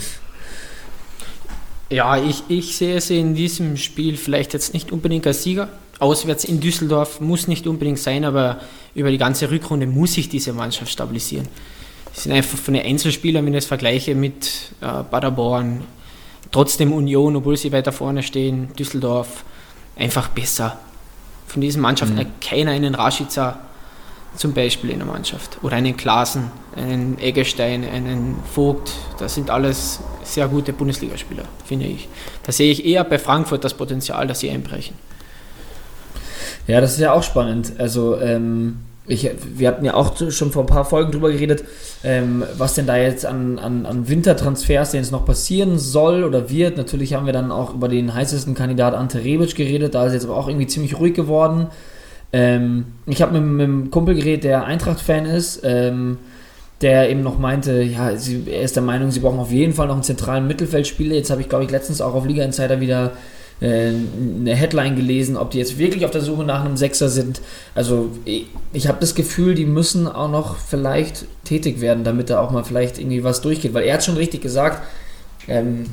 ja 1.90 2.16
ich, 2.22 2.44
ich 2.48 2.76
sehe 2.76 3.00
sie 3.00 3.18
in 3.18 3.34
diesem 3.34 3.76
Spiel 3.76 4.16
vielleicht 4.16 4.52
jetzt 4.52 4.74
nicht 4.74 4.92
unbedingt 4.92 5.26
als 5.26 5.42
Sieger. 5.42 5.68
Auswärts 6.00 6.44
in 6.44 6.61
Düsseldorf 6.61 7.20
muss 7.20 7.48
nicht 7.48 7.66
unbedingt 7.66 7.98
sein, 7.98 8.24
aber 8.24 8.61
über 8.94 9.11
die 9.11 9.18
ganze 9.18 9.50
Rückrunde 9.50 9.87
muss 9.87 10.14
sich 10.14 10.28
diese 10.28 10.52
Mannschaft 10.52 10.90
stabilisieren. 10.90 11.48
Sie 12.12 12.22
sind 12.22 12.33
einfach 12.33 12.59
von 12.59 12.74
den 12.74 12.85
Einzelspielern, 12.85 13.44
wenn 13.44 13.54
ich 13.54 13.59
das 13.59 13.66
vergleiche 13.66 14.14
mit 14.14 14.72
äh, 14.80 15.02
Paderborn, 15.04 15.83
trotzdem 16.50 16.92
Union, 16.92 17.37
obwohl 17.37 17.57
sie 17.57 17.72
weiter 17.72 17.92
vorne 17.92 18.22
stehen, 18.22 18.68
Düsseldorf, 18.78 19.44
einfach 19.96 20.28
besser. 20.28 20.78
Von 21.46 21.61
diesen 21.61 21.83
Mannschaften 21.83 22.14
mhm. 22.14 22.20
hat 22.20 22.40
keiner 22.40 22.70
einen 22.70 22.94
Rashica 22.94 23.59
zum 24.37 24.52
Beispiel 24.52 24.90
in 24.90 24.98
der 24.98 25.07
Mannschaft. 25.07 25.59
Oder 25.62 25.76
einen 25.76 25.96
Klasen, 25.96 26.50
einen 26.76 27.18
Eggestein, 27.18 27.85
einen 27.88 28.37
Vogt. 28.52 28.92
Das 29.18 29.35
sind 29.35 29.50
alles 29.50 30.00
sehr 30.24 30.48
gute 30.48 30.72
Bundesligaspieler, 30.72 31.44
finde 31.64 31.87
ich. 31.87 32.09
Da 32.42 32.52
sehe 32.52 32.70
ich 32.70 32.85
eher 32.85 33.04
bei 33.04 33.18
Frankfurt 33.18 33.64
das 33.64 33.74
Potenzial, 33.74 34.26
dass 34.26 34.40
sie 34.40 34.50
einbrechen. 34.50 34.96
Ja, 36.66 36.81
das 36.81 36.92
ist 36.92 37.00
ja 37.00 37.12
auch 37.12 37.22
spannend. 37.22 37.72
Also, 37.79 38.18
ähm, 38.20 38.79
ich, 39.07 39.31
wir 39.55 39.68
hatten 39.68 39.85
ja 39.85 39.94
auch 39.94 40.14
schon 40.31 40.50
vor 40.50 40.62
ein 40.62 40.66
paar 40.66 40.85
Folgen 40.85 41.12
drüber 41.12 41.31
geredet, 41.31 41.64
ähm, 42.03 42.42
was 42.57 42.74
denn 42.74 42.87
da 42.87 42.96
jetzt 42.96 43.27
an, 43.27 43.59
an, 43.59 43.85
an 43.85 44.09
Wintertransfers 44.09 44.92
denn 44.92 45.00
jetzt 45.03 45.12
noch 45.12 45.27
passieren 45.27 45.79
soll 45.79 46.24
oder 46.24 46.48
wird. 46.48 46.79
Natürlich 46.79 47.12
haben 47.12 47.27
wir 47.27 47.35
dann 47.35 47.53
auch 47.53 47.74
über 47.74 47.88
den 47.88 48.14
heißesten 48.14 48.55
Kandidat 48.55 48.94
Ante 48.94 49.22
Rebic 49.22 49.55
geredet, 49.55 49.94
da 49.94 50.07
ist 50.07 50.14
jetzt 50.14 50.24
aber 50.24 50.37
auch 50.37 50.48
irgendwie 50.48 50.66
ziemlich 50.66 50.98
ruhig 50.98 51.12
geworden. 51.12 51.66
Ähm, 52.33 52.87
ich 53.07 53.20
habe 53.20 53.38
mit, 53.38 53.42
mit 53.42 53.64
einem 53.64 53.90
Kumpel 53.90 54.14
geredet, 54.14 54.44
der 54.44 54.64
Eintracht-Fan 54.64 55.27
ist, 55.27 55.61
ähm, 55.64 56.16
der 56.81 57.11
eben 57.11 57.22
noch 57.22 57.38
meinte, 57.38 57.83
ja, 57.83 58.16
sie, 58.16 58.44
er 58.46 58.62
ist 58.62 58.74
der 58.74 58.83
Meinung, 58.83 59.11
sie 59.11 59.20
brauchen 59.20 59.38
auf 59.38 59.53
jeden 59.53 59.74
Fall 59.74 59.87
noch 59.87 59.94
einen 59.94 60.03
zentralen 60.03 60.46
Mittelfeldspieler. 60.46 61.14
Jetzt 61.14 61.31
habe 61.31 61.42
ich, 61.42 61.48
glaube 61.48 61.64
ich, 61.64 61.70
letztens 61.70 62.00
auch 62.00 62.14
auf 62.14 62.27
Liga 62.27 62.42
Insider 62.42 62.81
wieder 62.81 63.12
äh, 63.60 63.92
eine 64.40 64.54
Headline 64.54 64.96
gelesen, 64.96 65.36
ob 65.36 65.50
die 65.50 65.58
jetzt 65.58 65.78
wirklich 65.78 66.04
auf 66.04 66.10
der 66.10 66.20
Suche 66.20 66.44
nach 66.44 66.64
einem 66.64 66.76
Sechser 66.76 67.08
sind. 67.08 67.40
Also 67.74 68.10
ich, 68.24 68.46
ich 68.72 68.88
habe 68.88 68.98
das 69.00 69.14
Gefühl, 69.14 69.54
die 69.54 69.66
müssen 69.66 70.06
auch 70.08 70.30
noch 70.30 70.56
vielleicht 70.56 71.26
tätig 71.44 71.80
werden, 71.80 72.04
damit 72.04 72.30
da 72.30 72.40
auch 72.40 72.50
mal 72.50 72.64
vielleicht 72.64 72.98
irgendwie 72.98 73.24
was 73.24 73.40
durchgeht. 73.40 73.74
Weil 73.74 73.84
er 73.84 73.94
hat 73.94 74.04
schon 74.04 74.16
richtig 74.16 74.42
gesagt, 74.42 74.82
ähm, 75.48 75.84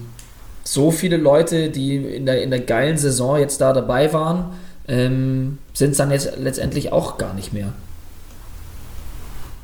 so 0.63 0.91
viele 0.91 1.17
Leute, 1.17 1.69
die 1.69 1.97
in 1.97 2.25
der, 2.25 2.43
in 2.43 2.49
der 2.49 2.59
geilen 2.61 2.97
Saison 2.97 3.39
jetzt 3.39 3.61
da 3.61 3.73
dabei 3.73 4.13
waren, 4.13 4.51
ähm, 4.87 5.57
sind 5.73 5.91
es 5.91 5.97
dann 5.97 6.11
jetzt 6.11 6.37
letztendlich 6.37 6.91
auch 6.91 7.17
gar 7.17 7.33
nicht 7.33 7.53
mehr. 7.53 7.73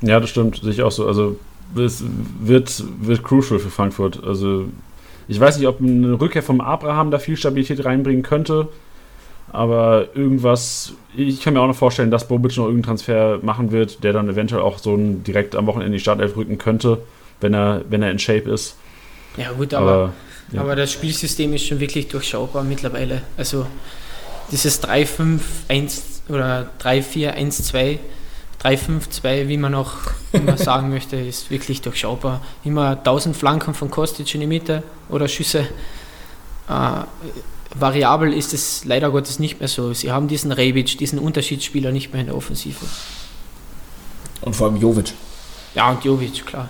Ja, 0.00 0.20
das 0.20 0.30
stimmt, 0.30 0.60
sehe 0.62 0.70
ich 0.70 0.82
auch 0.82 0.92
so. 0.92 1.06
Also 1.06 1.38
es 1.76 2.02
wird, 2.40 2.84
wird 3.00 3.22
crucial 3.22 3.58
für 3.58 3.70
Frankfurt. 3.70 4.22
Also 4.24 4.66
ich 5.28 5.38
weiß 5.38 5.58
nicht, 5.58 5.68
ob 5.68 5.80
eine 5.80 6.20
Rückkehr 6.20 6.42
vom 6.42 6.60
Abraham 6.60 7.10
da 7.10 7.18
viel 7.18 7.36
Stabilität 7.36 7.84
reinbringen 7.84 8.22
könnte. 8.22 8.68
Aber 9.50 10.08
irgendwas, 10.14 10.92
ich 11.16 11.40
kann 11.42 11.54
mir 11.54 11.60
auch 11.60 11.66
noch 11.66 11.76
vorstellen, 11.76 12.10
dass 12.10 12.28
Bobic 12.28 12.56
noch 12.56 12.64
irgendeinen 12.64 12.96
Transfer 12.96 13.38
machen 13.42 13.70
wird, 13.70 14.04
der 14.04 14.12
dann 14.12 14.28
eventuell 14.28 14.62
auch 14.62 14.78
so 14.78 14.94
ein 14.94 15.22
direkt 15.24 15.56
am 15.56 15.66
Wochenende 15.66 15.92
die 15.92 16.00
Startelf 16.00 16.36
rücken 16.36 16.58
könnte, 16.58 16.98
wenn 17.40 17.54
er, 17.54 17.82
wenn 17.88 18.02
er 18.02 18.10
in 18.10 18.18
Shape 18.18 18.50
ist. 18.50 18.76
Ja, 19.36 19.52
gut, 19.52 19.72
aber, 19.72 19.90
aber, 19.90 20.12
ja. 20.52 20.60
aber 20.60 20.76
das 20.76 20.92
Spielsystem 20.92 21.54
ist 21.54 21.66
schon 21.66 21.80
wirklich 21.80 22.08
durchschaubar 22.08 22.62
mittlerweile. 22.62 23.22
Also 23.36 23.66
dieses 24.50 24.82
3-5-1 24.82 26.28
oder 26.28 26.70
3-4-1-2, 26.82 27.98
3-5-2, 28.62 29.48
wie 29.48 29.56
man 29.56 29.74
auch 29.74 29.92
immer 30.32 30.56
sagen 30.56 30.90
möchte, 30.90 31.16
ist 31.16 31.50
wirklich 31.50 31.80
durchschaubar. 31.80 32.40
Immer 32.64 32.90
1000 32.90 33.36
Flanken 33.36 33.74
von 33.74 33.90
Kostic 33.90 34.34
in 34.34 34.40
die 34.40 34.46
Mitte 34.46 34.82
oder 35.08 35.28
Schüsse. 35.28 35.60
Äh, 36.68 37.04
variabel 37.74 38.32
ist 38.32 38.54
es 38.54 38.84
leider 38.84 39.10
Gottes 39.10 39.38
nicht 39.38 39.60
mehr 39.60 39.68
so. 39.68 39.92
Sie 39.92 40.10
haben 40.10 40.28
diesen 40.28 40.52
Rebic, 40.52 40.98
diesen 40.98 41.18
Unterschiedsspieler 41.18 41.92
nicht 41.92 42.12
mehr 42.12 42.20
in 42.22 42.26
der 42.28 42.36
Offensive. 42.36 42.84
Und 44.40 44.54
vor 44.54 44.68
allem 44.68 44.76
Jovic. 44.76 45.12
Ja, 45.74 45.90
und 45.90 46.04
Jovic, 46.04 46.46
klar. 46.46 46.68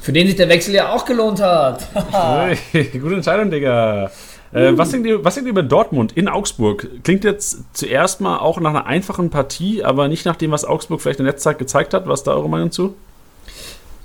Für 0.00 0.12
den 0.12 0.26
sich 0.26 0.36
der 0.36 0.48
Wechsel 0.48 0.74
ja 0.74 0.92
auch 0.92 1.04
gelohnt 1.04 1.40
hat. 1.40 1.88
Gute 2.72 3.14
Entscheidung, 3.14 3.50
Digga. 3.50 4.10
Äh, 4.52 4.76
was, 4.76 4.90
denkt 4.90 5.06
ihr, 5.06 5.24
was 5.24 5.34
denkt 5.34 5.46
ihr 5.46 5.52
über 5.52 5.62
Dortmund 5.62 6.12
in 6.16 6.28
Augsburg? 6.28 6.88
Klingt 7.04 7.24
jetzt 7.24 7.62
zuerst 7.72 8.20
mal 8.20 8.38
auch 8.38 8.60
nach 8.60 8.70
einer 8.70 8.86
einfachen 8.86 9.30
Partie, 9.30 9.84
aber 9.84 10.08
nicht 10.08 10.26
nach 10.26 10.36
dem, 10.36 10.50
was 10.50 10.64
Augsburg 10.64 11.00
vielleicht 11.00 11.20
in 11.20 11.26
der 11.26 11.36
Zeit 11.36 11.58
gezeigt 11.58 11.94
hat. 11.94 12.08
Was 12.08 12.20
ist 12.20 12.26
da 12.26 12.32
eure 12.32 12.48
Meinung 12.48 12.72
zu? 12.72 12.94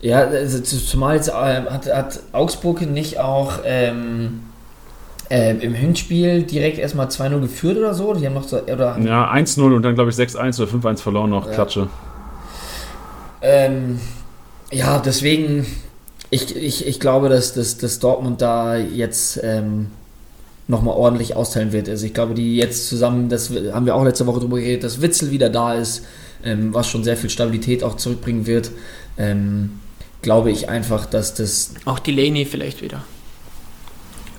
Ja, 0.02 0.20
also 0.20 0.62
zumal 0.62 1.16
jetzt, 1.16 1.30
äh, 1.30 1.32
hat, 1.32 1.88
hat, 1.88 2.20
Augsburg 2.32 2.82
nicht 2.82 3.20
auch 3.20 3.54
ähm, 3.64 4.42
äh, 5.32 5.56
im 5.58 5.74
Hinspiel 5.74 6.44
direkt 6.44 6.78
erstmal 6.78 7.08
2-0 7.08 7.42
geführt 7.42 7.78
oder 7.78 7.96
so? 7.96 8.14
Die 8.14 8.26
haben 8.28 8.36
noch 8.36 8.48
so, 8.48 8.62
oder? 8.62 9.00
Ja, 9.00 9.32
1-0 9.32 9.76
und 9.76 9.82
dann 9.82 9.96
glaube 9.96 10.12
ich 10.12 10.16
6-1 10.16 10.62
oder 10.62 10.72
5-1 10.72 11.02
verloren 11.02 11.32
noch. 11.32 11.48
Ja. 11.48 11.54
Klatsche. 11.54 11.88
Ähm, 13.42 14.00
ja, 14.72 15.00
deswegen, 15.00 15.66
ich, 16.30 16.56
ich, 16.56 16.86
ich 16.86 17.00
glaube, 17.00 17.30
dass, 17.30 17.54
dass, 17.54 17.80
dass 17.80 17.98
Dortmund 17.98 18.42
da 18.42 18.76
jetzt 18.76 19.40
ähm, 19.44 19.88
nochmal 20.68 20.96
ordentlich 20.96 21.36
austeilen 21.36 21.72
wird. 21.72 21.90
Also 21.90 22.06
ich 22.06 22.14
glaube, 22.14 22.34
die 22.34 22.56
jetzt 22.58 22.88
zusammen, 22.88 23.30
das 23.30 23.52
haben 23.72 23.86
wir 23.86 23.96
auch 23.96 24.04
letzte 24.04 24.26
Woche 24.26 24.40
drüber 24.40 24.58
geredet, 24.58 24.84
dass 24.84 25.02
Witzel 25.02 25.32
wieder 25.32 25.50
da 25.50 25.74
ist, 25.74 26.06
ähm, 26.44 26.74
was 26.74 26.90
schon 26.90 27.04
sehr 27.04 27.18
viel 27.18 27.30
Stabilität 27.30 27.84
auch 27.84 27.98
zurückbringen 27.98 28.46
wird. 28.46 28.72
Ähm, 29.18 29.80
glaube 30.22 30.52
ich 30.52 30.70
einfach, 30.70 31.06
dass 31.06 31.36
das. 31.36 31.76
Auch 31.86 32.00
Delaney 32.00 32.46
vielleicht 32.46 32.82
wieder. 32.82 33.04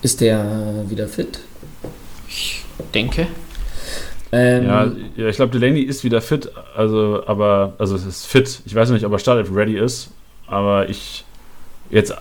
Ist 0.01 0.21
der 0.21 0.85
wieder 0.89 1.07
fit? 1.07 1.39
Ich 2.27 2.63
denke. 2.93 3.27
Ähm, 4.31 4.65
ja, 4.65 4.91
ja, 5.15 5.27
ich 5.29 5.37
glaube, 5.37 5.57
Delaney 5.57 5.81
ist 5.81 6.03
wieder 6.03 6.21
fit, 6.21 6.51
also, 6.75 7.23
aber, 7.25 7.73
also 7.77 7.95
es 7.95 8.05
ist 8.05 8.25
fit. 8.25 8.59
Ich 8.65 8.75
weiß 8.75 8.89
noch 8.89 8.95
nicht, 8.95 9.05
ob 9.05 9.13
er 9.13 9.19
Startelf 9.19 9.49
ready 9.55 9.77
ist, 9.77 10.09
aber 10.47 10.89
ich 10.89 11.23
jetzt 11.89 12.13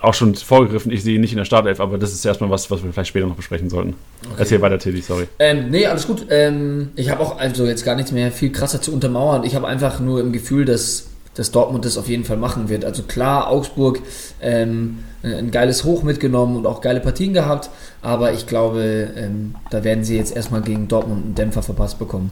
auch 0.00 0.14
schon 0.14 0.34
vorgegriffen, 0.34 0.90
ich 0.90 1.02
sehe 1.02 1.14
ihn 1.14 1.20
nicht 1.20 1.32
in 1.32 1.38
der 1.38 1.44
Startelf, 1.44 1.80
aber 1.80 1.98
das 1.98 2.12
ist 2.12 2.24
erstmal 2.24 2.50
was, 2.50 2.70
was 2.70 2.82
wir 2.82 2.92
vielleicht 2.92 3.08
später 3.08 3.26
noch 3.26 3.36
besprechen 3.36 3.68
sollten. 3.68 3.94
Okay. 4.22 4.34
Erzähl 4.38 4.60
weiter, 4.62 4.78
Tilly, 4.78 5.02
sorry. 5.02 5.28
Ähm, 5.38 5.70
nee, 5.70 5.86
alles 5.86 6.06
gut. 6.06 6.26
Ähm, 6.30 6.90
ich 6.96 7.10
habe 7.10 7.20
auch 7.22 7.38
also 7.38 7.66
jetzt 7.66 7.84
gar 7.84 7.94
nichts 7.96 8.12
mehr 8.12 8.32
viel 8.32 8.50
krasser 8.50 8.80
zu 8.80 8.92
untermauern. 8.92 9.44
Ich 9.44 9.54
habe 9.54 9.66
einfach 9.66 10.00
nur 10.00 10.20
im 10.20 10.32
Gefühl, 10.32 10.64
dass, 10.64 11.08
dass 11.34 11.50
Dortmund 11.50 11.84
das 11.84 11.98
auf 11.98 12.08
jeden 12.08 12.24
Fall 12.24 12.38
machen 12.38 12.68
wird. 12.68 12.84
Also 12.84 13.02
klar, 13.02 13.48
Augsburg 13.48 14.00
ähm, 14.40 15.00
ein 15.22 15.50
geiles 15.50 15.84
Hoch 15.84 16.02
mitgenommen 16.02 16.56
und 16.56 16.66
auch 16.66 16.80
geile 16.80 17.00
Partien 17.00 17.34
gehabt, 17.34 17.68
aber 18.00 18.32
ich 18.32 18.46
glaube, 18.46 19.10
ähm, 19.16 19.54
da 19.70 19.84
werden 19.84 20.02
sie 20.02 20.16
jetzt 20.16 20.34
erstmal 20.34 20.62
gegen 20.62 20.88
Dortmund 20.88 21.24
einen 21.24 21.34
Dämpfer 21.34 21.62
verpasst 21.62 21.98
bekommen. 21.98 22.30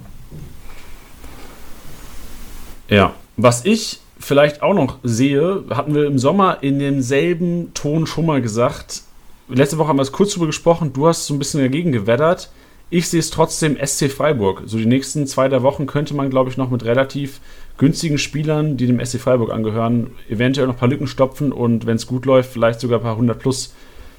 Ja, 2.88 3.12
was 3.36 3.66
ich 3.66 4.00
vielleicht 4.28 4.62
auch 4.62 4.74
noch 4.74 4.98
sehe, 5.02 5.64
hatten 5.70 5.94
wir 5.94 6.06
im 6.06 6.18
Sommer 6.18 6.58
in 6.60 6.78
demselben 6.78 7.72
Ton 7.72 8.06
schon 8.06 8.26
mal 8.26 8.42
gesagt. 8.42 9.02
Letzte 9.48 9.78
Woche 9.78 9.88
haben 9.88 9.96
wir 9.96 10.02
es 10.02 10.12
kurz 10.12 10.34
drüber 10.34 10.46
gesprochen. 10.46 10.92
Du 10.92 11.08
hast 11.08 11.26
so 11.26 11.34
ein 11.34 11.38
bisschen 11.38 11.60
dagegen 11.60 11.92
gewettert. 11.92 12.50
Ich 12.90 13.08
sehe 13.08 13.20
es 13.20 13.30
trotzdem 13.30 13.78
SC 13.82 14.10
Freiburg. 14.10 14.62
So 14.66 14.76
die 14.76 14.86
nächsten 14.86 15.26
zwei, 15.26 15.48
drei 15.48 15.62
Wochen 15.62 15.86
könnte 15.86 16.14
man, 16.14 16.28
glaube 16.28 16.50
ich, 16.50 16.58
noch 16.58 16.68
mit 16.70 16.84
relativ 16.84 17.40
günstigen 17.78 18.18
Spielern, 18.18 18.76
die 18.76 18.86
dem 18.86 19.02
SC 19.04 19.18
Freiburg 19.18 19.50
angehören, 19.50 20.10
eventuell 20.28 20.66
noch 20.66 20.74
ein 20.74 20.78
paar 20.78 20.88
Lücken 20.88 21.06
stopfen 21.06 21.50
und 21.50 21.86
wenn 21.86 21.96
es 21.96 22.06
gut 22.06 22.26
läuft, 22.26 22.52
vielleicht 22.52 22.80
sogar 22.80 22.98
ein 22.98 23.04
paar 23.04 23.12
100 23.12 23.38
plus 23.38 23.74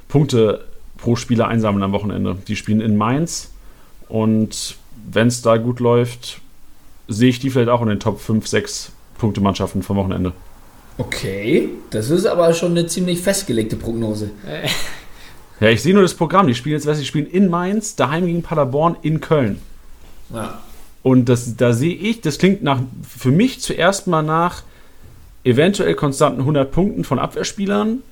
Punkte 0.08 0.66
pro 0.98 1.16
Spieler 1.18 1.48
einsammeln 1.48 1.84
am 1.84 1.92
Wochenende. 1.92 2.36
Die 2.48 2.56
spielen 2.56 2.82
in 2.82 2.98
Mainz 2.98 3.52
und 4.08 4.76
wenn 5.12 5.28
es 5.28 5.44
da 5.44 5.58
gut 5.58 5.80
läuft, 5.80 6.42
sehe 7.08 7.30
ich 7.30 7.40
die 7.40 7.52
vielleicht 7.52 7.70
auch 7.70 7.82
in 7.84 7.90
den 7.90 8.00
Top 8.00 8.20
5, 8.20 8.48
6 8.48 8.94
Punktemannschaften 9.20 9.84
vom 9.84 9.98
Wochenende. 9.98 10.34
Okay, 10.98 11.70
das 11.92 12.10
ist 12.10 12.26
aber 12.26 12.54
schon 12.54 12.72
eine 12.72 12.88
ziemlich 12.88 13.22
festgelegte 13.22 13.76
Prognose. 13.76 14.32
Ja, 15.60 15.68
ich 15.68 15.82
sehe 15.82 15.94
nur 15.94 16.04
das 16.04 16.14
Programm. 16.14 16.48
Die 16.48 16.56
spielen 16.56 16.76
jetzt, 16.76 16.88
was 16.88 17.00
sie 17.00 17.06
spielen 17.06 17.28
in 17.28 17.50
Mainz, 17.50 17.96
daheim 17.96 18.26
gegen 18.26 18.44
Paderborn, 18.44 18.96
in 19.02 19.20
Köln. 19.20 19.60
Ja. 20.34 20.60
Und 21.04 21.28
das, 21.28 21.56
da 21.58 21.74
sehe 21.74 21.96
ich, 21.96 22.22
das 22.22 22.38
klingt 22.38 22.64
nach, 22.64 22.80
für 23.08 23.32
mich 23.32 23.60
zuerst 23.60 24.08
mal 24.08 24.22
nach 24.22 24.64
eventuell 25.44 25.96
konstanten 25.96 26.42
100 26.42 26.72
Punkten 26.72 27.04
von 27.04 27.20
Abwehrspielern. 27.20 28.04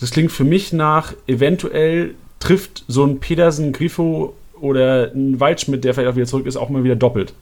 Das 0.00 0.10
klingt 0.10 0.32
für 0.32 0.44
mich 0.44 0.72
nach 0.72 1.14
eventuell 1.26 2.14
trifft 2.40 2.84
so 2.88 3.04
ein 3.04 3.20
Pedersen, 3.20 3.72
Grifo 3.72 4.34
oder 4.60 5.10
ein 5.14 5.40
Waldschmidt, 5.40 5.84
der 5.84 5.94
vielleicht 5.94 6.10
auch 6.10 6.16
wieder 6.16 6.26
zurück 6.26 6.46
ist, 6.46 6.56
auch 6.56 6.68
mal 6.68 6.84
wieder 6.84 6.96
doppelt. 6.96 7.32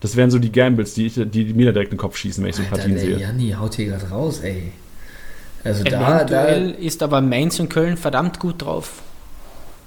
Das 0.00 0.16
wären 0.16 0.30
so 0.30 0.38
die 0.38 0.50
Gambles, 0.50 0.94
die, 0.94 1.06
ich, 1.06 1.14
die, 1.14 1.44
die 1.44 1.52
mir 1.52 1.66
da 1.66 1.72
direkt 1.72 1.92
in 1.92 1.96
den 1.96 2.00
Kopf 2.00 2.16
schießen, 2.16 2.42
wenn 2.42 2.50
ich 2.50 2.56
so 2.56 2.62
Alter, 2.62 2.76
Partien 2.76 2.94
der 2.94 3.04
sehe. 3.04 3.18
Janni 3.18 3.50
haut 3.50 3.74
hier 3.74 3.86
gerade 3.86 4.08
raus, 4.08 4.40
ey. 4.42 4.72
Also 5.62 5.84
da, 5.84 6.24
da, 6.24 6.44
ist 6.46 7.02
aber 7.02 7.20
Mainz 7.20 7.60
und 7.60 7.68
Köln 7.68 7.98
verdammt 7.98 8.40
gut 8.40 8.62
drauf. 8.62 9.02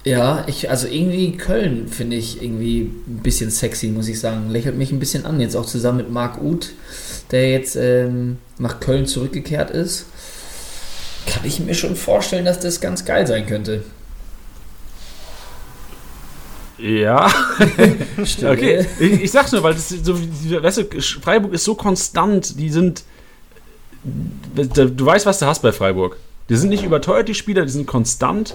ja, 0.03 0.43
ich, 0.45 0.69
also 0.69 0.87
irgendwie 0.87 1.35
Köln 1.35 1.87
finde 1.87 2.15
ich 2.15 2.43
irgendwie 2.43 2.81
ein 2.81 3.21
bisschen 3.23 3.49
sexy, 3.49 3.87
muss 3.87 4.07
ich 4.07 4.19
sagen. 4.19 4.51
Lächelt 4.51 4.77
mich 4.77 4.91
ein 4.91 4.99
bisschen 4.99 5.25
an, 5.25 5.39
jetzt 5.39 5.55
auch 5.55 5.65
zusammen 5.65 5.97
mit 5.97 6.11
Marc 6.11 6.39
Uth, 6.43 6.73
der 7.31 7.49
jetzt 7.49 7.75
ähm, 7.75 8.37
nach 8.59 8.79
Köln 8.79 9.07
zurückgekehrt 9.07 9.71
ist. 9.71 10.05
Kann 11.25 11.43
ich 11.43 11.59
mir 11.59 11.73
schon 11.73 11.95
vorstellen, 11.95 12.45
dass 12.45 12.59
das 12.59 12.79
ganz 12.79 13.03
geil 13.05 13.25
sein 13.25 13.47
könnte. 13.47 13.83
Ja, 16.83 17.31
okay. 18.43 18.85
Ich, 18.99 19.23
ich 19.23 19.31
sag's 19.31 19.53
nur, 19.53 19.63
weil 19.63 19.73
das 19.73 19.87
so, 19.87 20.17
weißt 20.17 20.77
du, 20.79 21.01
Freiburg 21.21 21.53
ist 21.53 21.63
so 21.63 21.75
konstant, 21.75 22.59
die 22.59 22.69
sind. 22.69 23.03
Du 24.03 25.05
weißt, 25.05 25.25
was 25.25 25.39
du 25.39 25.45
hast 25.45 25.61
bei 25.61 25.71
Freiburg. 25.71 26.17
Die 26.49 26.57
sind 26.57 26.69
nicht 26.69 26.83
überteuert, 26.83 27.29
die 27.29 27.35
Spieler, 27.35 27.63
die 27.63 27.71
sind 27.71 27.87
konstant. 27.87 28.53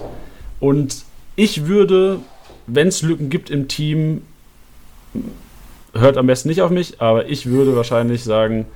Und 0.60 1.04
ich 1.36 1.66
würde, 1.66 2.20
wenn 2.66 2.88
es 2.88 3.00
Lücken 3.00 3.30
gibt 3.30 3.48
im 3.48 3.66
Team, 3.66 4.20
hört 5.94 6.18
am 6.18 6.26
besten 6.26 6.50
nicht 6.50 6.60
auf 6.60 6.70
mich, 6.70 7.00
aber 7.00 7.30
ich 7.30 7.46
würde 7.46 7.76
wahrscheinlich 7.76 8.24
sagen, 8.24 8.66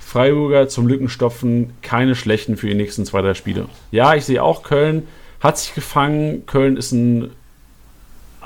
Freiburger 0.00 0.68
zum 0.68 0.86
Lückenstopfen 0.86 1.74
keine 1.82 2.14
schlechten 2.14 2.56
für 2.56 2.66
die 2.66 2.74
nächsten 2.74 3.04
zwei, 3.04 3.20
drei 3.20 3.34
Spiele. 3.34 3.66
Ja, 3.90 4.14
ich 4.14 4.24
sehe 4.24 4.42
auch 4.42 4.62
Köln 4.62 5.06
hat 5.42 5.58
sich 5.58 5.74
gefangen. 5.74 6.46
Köln 6.46 6.76
ist 6.76 6.92
ein 6.92 7.32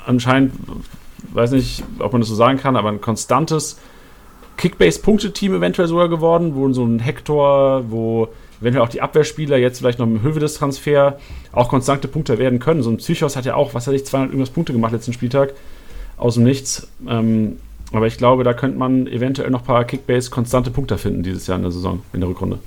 anscheinend, 0.07 0.53
weiß 1.33 1.51
nicht, 1.53 1.85
ob 1.99 2.13
man 2.13 2.21
das 2.21 2.29
so 2.29 2.35
sagen 2.35 2.59
kann, 2.59 2.77
aber 2.77 2.89
ein 2.89 3.01
konstantes 3.01 3.79
Kickbase-Punkteteam 4.57 5.55
eventuell 5.55 5.89
sogar 5.89 6.09
geworden, 6.09 6.55
wo 6.55 6.73
so 6.73 6.85
ein 6.85 6.99
Hector, 6.99 7.85
wo 7.91 8.29
eventuell 8.61 8.85
auch 8.85 8.89
die 8.89 9.03
Abwehrspieler 9.03 9.59
jetzt 9.59 9.79
vielleicht 9.79 9.99
noch 9.99 10.07
im 10.07 10.23
Höhe 10.23 10.39
des 10.39 10.55
Transfer 10.55 11.19
auch 11.53 11.69
konstante 11.69 12.09
Punkte 12.09 12.39
werden 12.39 12.59
können. 12.59 12.83
So 12.83 12.91
ein 12.91 12.97
Psychos 12.97 13.37
hat 13.37 13.45
ja 13.45 13.55
auch, 13.55 13.75
was 13.75 13.87
weiß 13.87 13.95
ich, 13.95 14.07
200 14.07 14.31
irgendwas 14.33 14.51
Punkte 14.51 14.73
gemacht 14.73 14.93
letzten 14.93 15.13
Spieltag 15.13 15.53
aus 16.17 16.35
dem 16.35 16.45
Nichts. 16.45 16.89
Ähm, 17.07 17.59
aber 17.93 18.07
ich 18.07 18.17
glaube, 18.17 18.45
da 18.45 18.55
könnte 18.55 18.79
man 18.79 19.07
eventuell 19.07 19.51
noch 19.51 19.61
ein 19.61 19.67
paar 19.67 19.85
Kickbase 19.85 20.31
konstante 20.31 20.71
Punkte 20.71 20.99
finden 20.99 21.23
dieses 21.23 21.47
Jahr 21.47 21.57
in 21.57 21.63
der 21.63 21.73
Saison, 21.73 22.03
in 22.13 22.21
der 22.21 22.29
Rückrunde. 22.29 22.59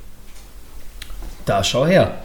Da 1.45 1.63
schau 1.63 1.85
her. 1.85 2.19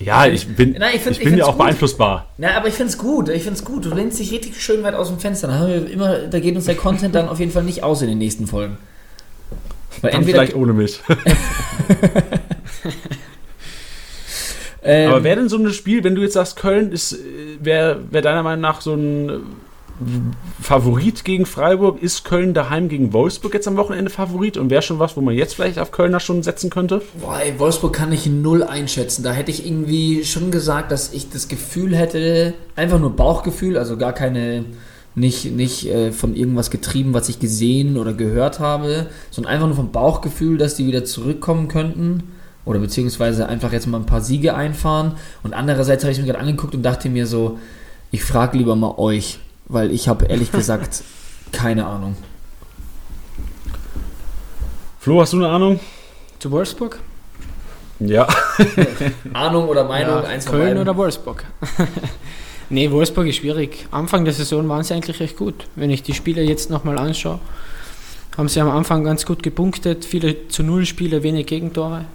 Ja, 0.00 0.26
ich 0.26 0.46
bin, 0.48 0.72
Nein, 0.72 0.90
ich 0.90 0.96
ich 0.96 1.02
find- 1.02 1.16
ich 1.18 1.24
bin 1.24 1.28
ja 1.28 1.30
find's 1.36 1.44
auch 1.48 1.52
gut. 1.52 1.58
beeinflussbar. 1.58 2.28
Na, 2.38 2.56
aber 2.56 2.68
ich 2.68 2.74
find's 2.74 2.98
gut. 2.98 3.28
Ich 3.28 3.44
find's 3.44 3.64
gut. 3.64 3.84
Du 3.84 3.94
lehnst 3.94 4.18
dich 4.18 4.32
richtig 4.32 4.60
schön 4.62 4.82
weit 4.82 4.94
aus 4.94 5.08
dem 5.08 5.18
Fenster. 5.20 5.46
Da, 5.48 5.54
haben 5.54 5.68
wir 5.68 5.90
immer, 5.90 6.18
da 6.26 6.40
geht 6.40 6.56
uns 6.56 6.64
der 6.66 6.74
Content 6.74 7.14
dann 7.14 7.28
auf 7.28 7.38
jeden 7.40 7.52
Fall 7.52 7.62
nicht 7.62 7.82
aus 7.84 8.02
in 8.02 8.08
den 8.08 8.18
nächsten 8.18 8.46
Folgen. 8.46 8.76
Weil 10.00 10.10
Dann 10.10 10.20
entweder, 10.22 10.38
vielleicht 10.40 10.56
ohne 10.56 10.72
mich. 10.72 10.98
ähm, 14.82 15.10
Aber 15.10 15.24
wäre 15.24 15.36
denn 15.36 15.48
so 15.48 15.56
ein 15.56 15.72
Spiel, 15.72 16.02
wenn 16.04 16.14
du 16.14 16.22
jetzt 16.22 16.34
sagst, 16.34 16.56
Köln 16.56 16.92
ist, 16.92 17.16
wäre 17.60 18.00
wär 18.10 18.22
deiner 18.22 18.42
Meinung 18.42 18.60
nach 18.60 18.80
so 18.80 18.94
ein 18.94 19.28
äh, 19.30 19.34
Favorit 20.60 21.24
gegen 21.24 21.46
Freiburg? 21.46 22.02
Ist 22.02 22.24
Köln 22.24 22.54
daheim 22.54 22.88
gegen 22.88 23.12
Wolfsburg 23.12 23.54
jetzt 23.54 23.68
am 23.68 23.76
Wochenende 23.76 24.10
Favorit? 24.10 24.56
Und 24.56 24.70
wäre 24.70 24.82
schon 24.82 24.98
was, 24.98 25.16
wo 25.16 25.20
man 25.20 25.34
jetzt 25.34 25.54
vielleicht 25.54 25.78
auf 25.78 25.92
Kölner 25.92 26.20
schon 26.20 26.42
setzen 26.42 26.70
könnte? 26.70 27.02
Boah, 27.20 27.40
ey, 27.40 27.58
Wolfsburg 27.58 27.92
kann 27.92 28.12
ich 28.12 28.26
null 28.26 28.62
einschätzen. 28.62 29.22
Da 29.22 29.32
hätte 29.32 29.50
ich 29.50 29.66
irgendwie 29.66 30.24
schon 30.24 30.50
gesagt, 30.50 30.90
dass 30.90 31.12
ich 31.12 31.30
das 31.30 31.48
Gefühl 31.48 31.96
hätte, 31.96 32.54
einfach 32.76 32.98
nur 32.98 33.14
Bauchgefühl, 33.14 33.78
also 33.78 33.96
gar 33.96 34.12
keine, 34.12 34.64
nicht, 35.14 35.52
nicht 35.52 35.86
äh, 35.86 36.10
von 36.10 36.34
irgendwas 36.34 36.70
getrieben, 36.70 37.14
was 37.14 37.28
ich 37.28 37.38
gesehen 37.38 37.96
oder 37.96 38.12
gehört 38.12 38.58
habe, 38.58 39.06
sondern 39.30 39.52
einfach 39.52 39.66
nur 39.66 39.76
vom 39.76 39.92
Bauchgefühl, 39.92 40.58
dass 40.58 40.74
die 40.74 40.86
wieder 40.86 41.04
zurückkommen 41.04 41.68
könnten. 41.68 42.24
Oder 42.64 42.78
beziehungsweise 42.78 43.46
einfach 43.46 43.72
jetzt 43.72 43.86
mal 43.86 43.98
ein 43.98 44.06
paar 44.06 44.22
Siege 44.22 44.54
einfahren. 44.54 45.12
Und 45.42 45.52
andererseits 45.52 46.02
habe 46.02 46.12
ich 46.12 46.18
mir 46.18 46.24
gerade 46.24 46.38
angeguckt 46.38 46.74
und 46.74 46.82
dachte 46.82 47.10
mir 47.10 47.26
so, 47.26 47.58
ich 48.10 48.24
frage 48.24 48.56
lieber 48.56 48.74
mal 48.74 48.94
euch, 48.96 49.38
weil 49.66 49.90
ich 49.90 50.08
habe 50.08 50.26
ehrlich 50.26 50.52
gesagt 50.52 51.02
keine 51.52 51.86
Ahnung. 51.86 52.16
Flo, 54.98 55.20
hast 55.20 55.32
du 55.32 55.36
eine 55.36 55.48
Ahnung? 55.48 55.80
Zu 56.38 56.50
Wolfsburg? 56.50 56.98
Ja. 58.00 58.26
Ahnung 59.32 59.68
oder 59.68 59.84
Meinung, 59.84 60.22
Ja, 60.22 60.28
eins 60.28 60.46
Köln 60.46 60.78
oder 60.78 60.96
Wolfsburg? 60.96 61.44
nee, 62.70 62.90
Wolfsburg 62.90 63.26
ist 63.26 63.36
schwierig. 63.36 63.86
Anfang 63.90 64.24
der 64.24 64.34
Saison 64.34 64.68
waren 64.68 64.82
sie 64.82 64.94
eigentlich 64.94 65.20
recht 65.20 65.36
gut. 65.36 65.66
Wenn 65.76 65.90
ich 65.90 66.02
die 66.02 66.14
Spiele 66.14 66.42
jetzt 66.42 66.70
nochmal 66.70 66.98
anschaue, 66.98 67.38
haben 68.36 68.48
sie 68.48 68.60
am 68.60 68.70
Anfang 68.70 69.04
ganz 69.04 69.26
gut 69.26 69.42
gepunktet, 69.42 70.04
viele 70.04 70.48
zu 70.48 70.62
Null 70.62 70.86
Spiele, 70.86 71.22
wenig 71.22 71.46
Gegentore. 71.46 72.06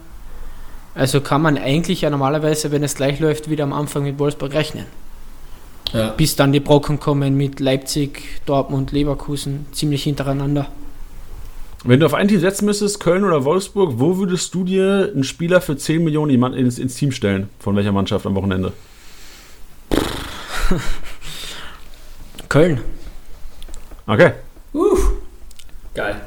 Also 0.96 1.22
kann 1.22 1.42
man 1.42 1.58
eigentlich 1.58 2.02
ja 2.02 2.10
normalerweise, 2.10 2.72
wenn 2.72 2.84
es 2.84 2.96
gleich 2.96 3.20
läuft, 3.20 3.50
wieder 3.50 3.64
am 3.64 3.74
Anfang 3.74 4.04
mit 4.04 4.20
Wolfsburg 4.20 4.54
rechnen. 4.54 4.86
Ja. 5.94 6.10
Bis 6.12 6.36
dann 6.36 6.52
die 6.52 6.60
Brocken 6.60 7.00
kommen 7.00 7.36
mit 7.36 7.60
Leipzig, 7.60 8.24
Dortmund, 8.46 8.92
Leverkusen, 8.92 9.66
ziemlich 9.72 10.04
hintereinander. 10.04 10.68
Wenn 11.84 12.00
du 12.00 12.06
auf 12.06 12.14
ein 12.14 12.28
Team 12.28 12.40
setzen 12.40 12.66
müsstest, 12.66 13.00
Köln 13.00 13.24
oder 13.24 13.46
Wolfsburg, 13.46 13.94
wo 13.96 14.18
würdest 14.18 14.54
du 14.54 14.66
dir 14.66 15.12
einen 15.14 15.24
Spieler 15.24 15.62
für 15.62 15.78
10 15.78 16.04
Millionen 16.04 16.30
jemand 16.30 16.56
ins, 16.56 16.78
ins 16.78 16.96
Team 16.96 17.12
stellen? 17.12 17.50
Von 17.60 17.76
welcher 17.76 17.94
Mannschaft 17.94 18.26
am 18.26 18.36
Wochenende? 18.36 18.74
Köln. 22.50 22.82
Okay. 24.06 24.34
Geil. 25.94 26.22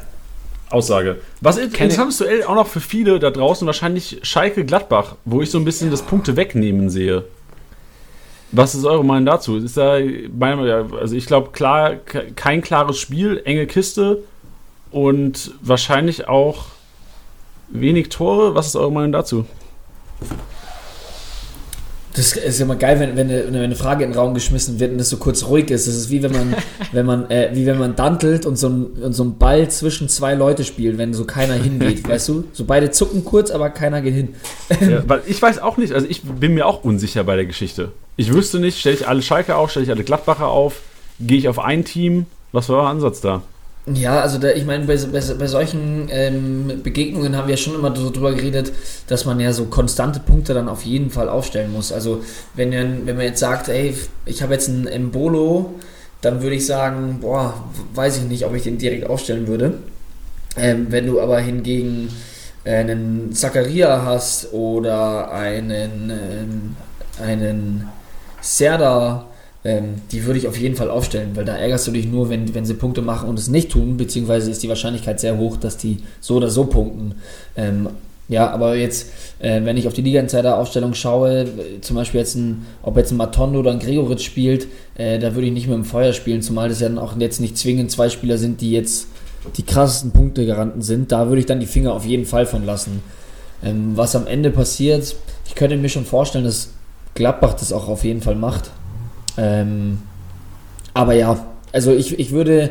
Aussage. 0.70 1.20
Was 1.42 1.58
ein 1.58 1.64
interessantes 1.64 2.18
Duell 2.18 2.44
auch 2.44 2.54
noch 2.54 2.66
für 2.66 2.80
viele 2.80 3.18
da 3.18 3.30
draußen 3.30 3.66
wahrscheinlich 3.66 4.20
Schalke-Gladbach, 4.22 5.16
wo 5.26 5.42
ich 5.42 5.50
so 5.50 5.58
ein 5.58 5.66
bisschen 5.66 5.90
das 5.90 6.00
Punkte 6.00 6.36
wegnehmen 6.36 6.88
sehe. 6.88 7.24
Was 8.54 8.74
ist 8.74 8.84
eure 8.84 9.04
Meinung 9.04 9.24
dazu? 9.26 9.56
Ist 9.56 9.76
da, 9.78 9.94
also 11.00 11.16
ich 11.16 11.26
glaube, 11.26 11.50
klar, 11.52 11.96
ke- 11.96 12.32
kein 12.36 12.60
klares 12.60 12.98
Spiel, 12.98 13.40
enge 13.44 13.66
Kiste 13.66 14.22
und 14.90 15.52
wahrscheinlich 15.62 16.28
auch 16.28 16.66
wenig 17.68 18.10
Tore. 18.10 18.54
Was 18.54 18.66
ist 18.68 18.76
eure 18.76 18.92
Meinung 18.92 19.12
dazu? 19.12 19.46
Das 22.14 22.36
ist 22.36 22.60
immer 22.60 22.76
geil, 22.76 23.00
wenn, 23.00 23.16
wenn, 23.16 23.30
eine, 23.30 23.46
wenn 23.46 23.56
eine 23.56 23.74
Frage 23.74 24.04
in 24.04 24.10
den 24.10 24.18
Raum 24.18 24.34
geschmissen 24.34 24.78
wird 24.78 24.92
und 24.92 24.98
das 24.98 25.08
so 25.08 25.16
kurz 25.16 25.46
ruhig 25.46 25.70
ist. 25.70 25.86
Das 25.86 25.94
ist 25.94 26.10
wie 26.10 26.22
wenn 26.22 26.32
man, 26.32 26.54
wenn 26.92 27.06
man, 27.06 27.30
äh, 27.30 27.50
wie 27.54 27.64
wenn 27.64 27.78
man 27.78 27.96
dantelt 27.96 28.44
und 28.44 28.56
so, 28.56 28.68
ein, 28.68 28.84
und 28.86 29.12
so 29.14 29.22
einen 29.22 29.38
Ball 29.38 29.70
zwischen 29.70 30.08
zwei 30.08 30.34
Leute 30.34 30.64
spielt, 30.64 30.98
wenn 30.98 31.14
so 31.14 31.24
keiner 31.24 31.54
hingeht, 31.54 32.06
weißt 32.08 32.28
du? 32.28 32.44
So 32.52 32.64
beide 32.64 32.90
zucken 32.90 33.24
kurz, 33.24 33.50
aber 33.50 33.70
keiner 33.70 34.02
geht 34.02 34.14
hin. 34.14 34.28
Ja, 34.80 35.02
weil 35.06 35.22
ich 35.26 35.40
weiß 35.40 35.60
auch 35.60 35.78
nicht, 35.78 35.92
also 35.94 36.06
ich 36.08 36.22
bin 36.22 36.54
mir 36.54 36.66
auch 36.66 36.84
unsicher 36.84 37.24
bei 37.24 37.36
der 37.36 37.46
Geschichte. 37.46 37.92
Ich 38.16 38.32
wüsste 38.32 38.60
nicht, 38.60 38.78
stelle 38.78 38.96
ich 38.96 39.08
alle 39.08 39.22
Schalke 39.22 39.56
auf, 39.56 39.70
stelle 39.70 39.84
ich 39.84 39.90
alle 39.90 40.04
Gladbacher 40.04 40.48
auf, 40.48 40.80
gehe 41.18 41.38
ich 41.38 41.48
auf 41.48 41.58
ein 41.58 41.84
Team? 41.84 42.26
Was 42.52 42.68
war 42.68 42.82
euer 42.82 42.88
Ansatz 42.88 43.22
da? 43.22 43.42
Ja, 43.86 44.20
also 44.20 44.38
da, 44.38 44.50
ich 44.50 44.64
meine, 44.64 44.86
bei, 44.86 44.96
bei, 44.96 45.20
bei 45.20 45.46
solchen 45.48 46.06
ähm, 46.08 46.82
Begegnungen 46.84 47.36
haben 47.36 47.48
wir 47.48 47.56
schon 47.56 47.74
immer 47.74 47.94
so 47.96 48.10
drüber 48.10 48.32
geredet, 48.32 48.72
dass 49.08 49.24
man 49.24 49.40
ja 49.40 49.52
so 49.52 49.64
konstante 49.64 50.20
Punkte 50.20 50.54
dann 50.54 50.68
auf 50.68 50.82
jeden 50.84 51.10
Fall 51.10 51.28
aufstellen 51.28 51.72
muss. 51.72 51.90
Also 51.90 52.22
wenn, 52.54 52.70
wenn 52.72 53.16
man 53.16 53.24
jetzt 53.24 53.40
sagt, 53.40 53.68
ey, 53.68 53.96
ich 54.24 54.40
habe 54.40 54.54
jetzt 54.54 54.68
einen 54.68 54.86
Embolo, 54.86 55.74
dann 56.20 56.42
würde 56.42 56.54
ich 56.54 56.64
sagen, 56.64 57.18
boah, 57.20 57.54
weiß 57.94 58.18
ich 58.18 58.22
nicht, 58.24 58.44
ob 58.46 58.54
ich 58.54 58.62
den 58.62 58.78
direkt 58.78 59.10
aufstellen 59.10 59.48
würde. 59.48 59.74
Ähm, 60.56 60.86
wenn 60.90 61.06
du 61.06 61.20
aber 61.20 61.40
hingegen 61.40 62.08
einen 62.64 63.32
Zakaria 63.32 64.04
hast 64.04 64.52
oder 64.52 65.32
einen, 65.32 66.10
ähm, 66.10 66.76
einen 67.20 67.88
Serda, 68.40 69.26
ähm, 69.64 69.94
die 70.10 70.24
würde 70.24 70.38
ich 70.38 70.48
auf 70.48 70.58
jeden 70.58 70.74
Fall 70.74 70.90
aufstellen, 70.90 71.30
weil 71.34 71.44
da 71.44 71.56
ärgerst 71.56 71.86
du 71.86 71.92
dich 71.92 72.06
nur, 72.06 72.28
wenn, 72.30 72.54
wenn 72.54 72.64
sie 72.64 72.74
Punkte 72.74 73.02
machen 73.02 73.28
und 73.28 73.38
es 73.38 73.48
nicht 73.48 73.70
tun, 73.70 73.96
beziehungsweise 73.96 74.50
ist 74.50 74.62
die 74.62 74.68
Wahrscheinlichkeit 74.68 75.20
sehr 75.20 75.38
hoch, 75.38 75.56
dass 75.56 75.76
die 75.76 75.98
so 76.20 76.36
oder 76.36 76.50
so 76.50 76.64
punkten. 76.64 77.14
Ähm, 77.56 77.88
ja, 78.28 78.50
aber 78.50 78.76
jetzt, 78.76 79.10
äh, 79.40 79.60
wenn 79.64 79.76
ich 79.76 79.86
auf 79.86 79.92
die 79.92 80.02
Liga-Insider-Aufstellung 80.02 80.94
schaue, 80.94 81.42
äh, 81.42 81.80
zum 81.80 81.96
Beispiel 81.96 82.20
jetzt 82.20 82.34
ein, 82.34 82.66
ob 82.82 82.96
jetzt 82.96 83.12
ein 83.12 83.16
Matondo 83.16 83.60
oder 83.60 83.72
ein 83.72 83.78
Gregoritsch 83.78 84.24
spielt, 84.24 84.68
äh, 84.96 85.18
da 85.18 85.34
würde 85.34 85.48
ich 85.48 85.52
nicht 85.52 85.68
mit 85.68 85.76
dem 85.76 85.84
Feuer 85.84 86.12
spielen, 86.12 86.42
zumal 86.42 86.68
das 86.68 86.80
ja 86.80 86.88
dann 86.88 86.98
auch 86.98 87.16
jetzt 87.18 87.40
nicht 87.40 87.58
zwingend 87.58 87.90
zwei 87.90 88.08
Spieler 88.08 88.38
sind, 88.38 88.60
die 88.60 88.72
jetzt 88.72 89.06
die 89.56 89.64
krassesten 89.64 90.12
Punktegaranten 90.12 90.82
sind. 90.82 91.12
Da 91.12 91.28
würde 91.28 91.40
ich 91.40 91.46
dann 91.46 91.60
die 91.60 91.66
Finger 91.66 91.92
auf 91.92 92.04
jeden 92.04 92.24
Fall 92.24 92.46
von 92.46 92.64
lassen. 92.64 93.02
Ähm, 93.62 93.92
was 93.96 94.16
am 94.16 94.26
Ende 94.26 94.50
passiert, 94.50 95.14
ich 95.46 95.54
könnte 95.54 95.76
mir 95.76 95.88
schon 95.88 96.04
vorstellen, 96.04 96.44
dass 96.44 96.70
Gladbach 97.14 97.54
das 97.54 97.72
auch 97.72 97.88
auf 97.88 98.04
jeden 98.04 98.22
Fall 98.22 98.36
macht. 98.36 98.70
Ähm, 99.36 99.98
aber 100.94 101.14
ja, 101.14 101.46
also 101.72 101.92
ich, 101.92 102.18
ich 102.18 102.32
würde 102.32 102.70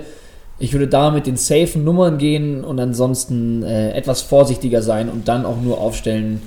ich 0.62 0.74
würde 0.74 0.88
da 0.88 1.10
mit 1.10 1.26
den 1.26 1.38
safen 1.38 1.84
Nummern 1.84 2.20
gehen 2.20 2.64
und 2.64 2.80
ansonsten 2.80 3.64
äh, 3.64 3.94
etwas 3.94 4.22
vorsichtiger 4.22 4.84
sein 4.84 5.10
und 5.10 5.28
dann 5.28 5.44
auch 5.44 5.60
nur 5.60 5.80
aufstellen, 5.80 6.42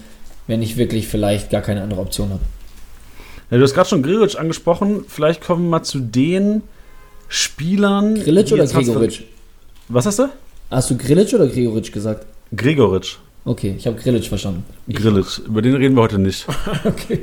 wenn 0.46 0.62
ich 0.62 0.76
wirklich 0.76 1.08
vielleicht 1.08 1.50
gar 1.50 1.62
keine 1.62 1.82
andere 1.82 2.00
Option 2.00 2.30
habe. 2.30 2.40
Ja, 3.50 3.58
du 3.58 3.64
hast 3.64 3.74
gerade 3.74 3.88
schon 3.88 4.04
Grilic 4.04 4.38
angesprochen. 4.38 5.04
Vielleicht 5.08 5.42
kommen 5.42 5.64
wir 5.64 5.70
mal 5.70 5.82
zu 5.82 5.98
den 5.98 6.62
Spielern. 7.28 8.14
Grilic 8.14 8.52
oder 8.52 8.66
Gregoritsch? 8.66 9.22
Was 9.88 10.06
hast 10.06 10.20
du? 10.20 10.28
Hast 10.70 10.90
du 10.90 10.96
Grilic 10.96 11.32
oder 11.34 11.48
Gregoritsch 11.48 11.90
gesagt? 11.90 12.24
Gregoritsch. 12.54 13.16
Okay, 13.44 13.74
ich 13.76 13.86
habe 13.86 14.00
Grilic 14.00 14.24
verstanden. 14.24 14.64
Grilic. 14.88 15.38
Über 15.46 15.60
den 15.60 15.74
reden 15.74 15.96
wir 15.96 16.02
heute 16.02 16.18
nicht. 16.18 16.46
Okay. 16.84 17.20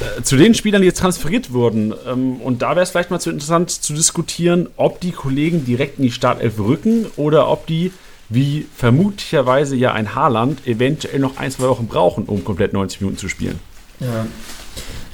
Äh, 0.00 0.22
Zu 0.22 0.36
den 0.36 0.54
Spielern, 0.54 0.82
die 0.82 0.88
jetzt 0.88 1.00
transferiert 1.00 1.52
wurden. 1.52 1.94
Ähm, 2.06 2.36
und 2.36 2.62
da 2.62 2.70
wäre 2.70 2.82
es 2.82 2.90
vielleicht 2.90 3.10
mal 3.10 3.20
zu 3.20 3.30
interessant 3.30 3.70
zu 3.70 3.92
diskutieren, 3.92 4.68
ob 4.76 5.00
die 5.00 5.12
Kollegen 5.12 5.64
direkt 5.64 5.98
in 5.98 6.04
die 6.04 6.10
Startelf 6.12 6.58
rücken 6.58 7.06
oder 7.16 7.48
ob 7.48 7.66
die, 7.66 7.92
wie 8.28 8.66
vermutlicherweise 8.74 9.76
ja 9.76 9.92
ein 9.92 10.14
Haaland, 10.14 10.66
eventuell 10.66 11.20
noch 11.20 11.36
ein, 11.36 11.50
zwei 11.50 11.68
Wochen 11.68 11.86
brauchen, 11.86 12.24
um 12.24 12.44
komplett 12.44 12.72
90 12.72 13.00
Minuten 13.00 13.18
zu 13.18 13.28
spielen. 13.28 13.60
Ja. 14.00 14.26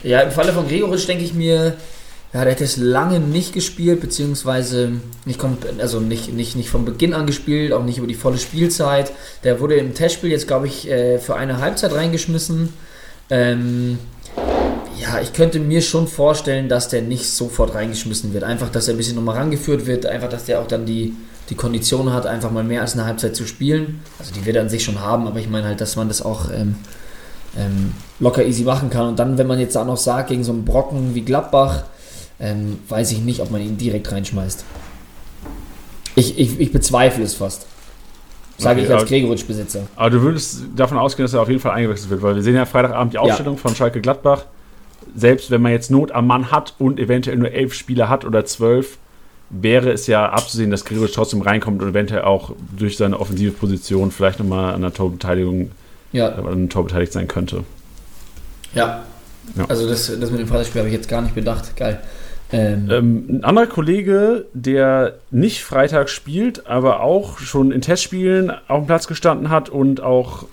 ja, 0.03 0.21
im 0.21 0.31
Falle 0.31 0.53
von 0.53 0.67
Gregoritsch 0.67 1.07
denke 1.07 1.25
ich 1.25 1.35
mir, 1.35 1.77
ja, 2.33 2.45
der 2.45 2.53
hat 2.53 2.61
jetzt 2.61 2.77
lange 2.77 3.19
nicht 3.19 3.53
gespielt, 3.53 4.01
beziehungsweise 4.01 4.93
nicht, 5.25 5.41
also 5.79 5.99
nicht, 5.99 6.33
nicht, 6.33 6.55
nicht 6.55 6.71
von 6.71 6.85
Beginn 6.85 7.13
an 7.13 7.27
gespielt, 7.27 7.73
auch 7.73 7.83
nicht 7.83 7.99
über 7.99 8.07
die 8.07 8.15
volle 8.15 8.39
Spielzeit. 8.39 9.13
Der 9.43 9.59
wurde 9.59 9.75
im 9.75 9.95
Testspiel 9.95 10.31
jetzt, 10.31 10.47
glaube 10.47 10.69
ich, 10.69 10.89
äh, 10.89 11.19
für 11.19 11.35
eine 11.35 11.59
Halbzeit 11.59 11.93
reingeschmissen. 11.93 12.73
Ähm, 13.31 13.99
ja, 15.01 15.21
ich 15.21 15.33
könnte 15.33 15.59
mir 15.59 15.83
schon 15.83 16.07
vorstellen, 16.07 16.69
dass 16.69 16.89
der 16.89 17.03
nicht 17.03 17.27
sofort 17.31 17.75
reingeschmissen 17.75 18.33
wird. 18.33 18.45
Einfach, 18.45 18.71
dass 18.71 18.89
er 18.89 18.95
ein 18.95 18.97
bisschen 18.97 19.17
nochmal 19.17 19.37
rangeführt 19.37 19.87
wird, 19.87 20.07
einfach, 20.07 20.29
dass 20.29 20.45
der 20.45 20.61
auch 20.61 20.67
dann 20.67 20.85
die, 20.87 21.15
die 21.49 21.55
Kondition 21.55 22.13
hat, 22.13 22.27
einfach 22.27 22.51
mal 22.51 22.65
mehr 22.65 22.81
als 22.83 22.93
eine 22.95 23.07
Halbzeit 23.07 23.35
zu 23.37 23.47
spielen. 23.47 24.01
Also 24.19 24.33
die 24.35 24.45
wird 24.45 24.57
er 24.57 24.63
an 24.63 24.69
sich 24.69 24.85
schon 24.85 25.01
haben, 25.01 25.27
aber 25.27 25.39
ich 25.41 25.49
meine 25.49 25.67
halt, 25.67 25.81
dass 25.81 25.97
man 25.97 26.09
das 26.09 26.23
auch 26.23 26.51
ähm, 26.53 26.77
ähm, 27.57 27.93
locker 28.19 28.45
easy 28.45 28.63
machen 28.65 28.91
kann. 28.91 29.09
Und 29.09 29.19
dann, 29.19 29.39
wenn 29.39 29.47
man 29.47 29.59
jetzt 29.59 29.77
auch 29.77 29.87
noch 29.87 29.97
sagt, 29.97 30.29
gegen 30.29 30.45
so 30.45 30.53
einen 30.53 30.65
Brocken 30.65 31.15
wie 31.15 31.23
Gladbach, 31.23 31.85
ähm, 32.39 32.79
weiß 32.89 33.13
ich 33.13 33.21
nicht, 33.21 33.41
ob 33.41 33.51
man 33.51 33.61
ihn 33.61 33.77
direkt 33.79 34.11
reinschmeißt. 34.13 34.65
Ich, 36.17 36.39
ich, 36.39 36.61
ich 36.61 36.73
bezweifle 36.73 37.25
es 37.25 37.35
fast. 37.35 37.67
Sage 38.59 38.81
Okay, 38.81 38.87
ich 38.87 38.93
als 38.93 39.03
aber- 39.03 39.09
Gregoritsch-Besitzer. 39.09 39.87
Aber 39.97 40.11
du 40.11 40.21
würdest 40.21 40.61
davon 40.77 40.99
ausgehen, 40.99 41.25
dass 41.25 41.33
er 41.33 41.41
auf 41.41 41.49
jeden 41.49 41.61
Fall 41.61 41.73
eingewechselt 41.73 42.11
wird, 42.11 42.21
weil 42.23 42.35
wir 42.35 42.43
sehen 42.43 42.55
ja 42.57 42.67
Freitagabend 42.67 43.15
die 43.15 43.19
Aufstellung 43.19 43.57
von 43.57 43.75
Schalke 43.75 44.01
Gladbach. 44.01 44.45
Selbst 45.17 45.51
wenn 45.51 45.63
man 45.63 45.73
jetzt 45.73 45.91
Not 45.91 46.13
am 46.13 46.27
Mann 46.27 46.51
hat 46.51 46.75
und 46.79 46.99
eventuell 47.01 47.37
nur 47.37 47.51
elf 47.51 47.75
Spieler 47.75 48.09
hat 48.09 48.25
oder 48.25 48.45
zwölf, 48.45 48.99
wäre 49.51 49.91
es 49.91 50.07
ja 50.07 50.29
abzusehen, 50.29 50.71
dass 50.71 50.85
Gregoritsch 50.85 51.15
trotzdem 51.15 51.43
reinkommt 51.43 51.83
und 51.83 51.89
eventuell 51.89 52.23
auch 52.23 52.53
durch 52.77 52.97
seine 52.97 53.19
offensive 53.19 53.53
Position 53.53 54.13
vielleicht 54.13 54.39
nochmal 54.39 54.75
an 54.75 54.83
der 54.83 54.95
Torbeteiligung 54.95 55.73
Ja, 56.13 56.29
äh, 56.29 56.33
an 56.35 56.47
einem 56.47 56.69
Tor 56.69 56.85
beteiligt 56.85 57.13
sein 57.13 57.27
könnte. 57.29 57.65
ja. 58.75 59.03
Ja. 59.57 59.65
Also 59.69 59.89
das, 59.89 60.07
das 60.21 60.31
mit 60.31 60.39
dem 60.39 60.47
Freitagsspiel 60.47 60.81
habe 60.81 60.89
ich 60.91 60.95
jetzt 60.95 61.09
gar 61.09 61.23
nicht 61.23 61.35
bedacht. 61.35 61.77
Geil. 61.77 62.01
Ähm, 62.53 62.89
Ähm, 62.89 63.25
ein 63.29 63.45
anderer 63.45 63.67
Kollege, 63.67 64.45
der 64.55 65.15
nicht 65.33 65.65
Freitag 65.65 66.09
spielt, 66.09 66.69
aber 66.69 67.01
auch 67.01 67.39
schon 67.39 67.73
in 67.73 67.81
Testspielen 67.81 68.53
auf 68.69 68.83
dem 68.83 68.87
Platz 68.87 69.09
gestanden 69.09 69.51
hat 69.51 69.69
und 69.69 70.03
auch 70.03 70.45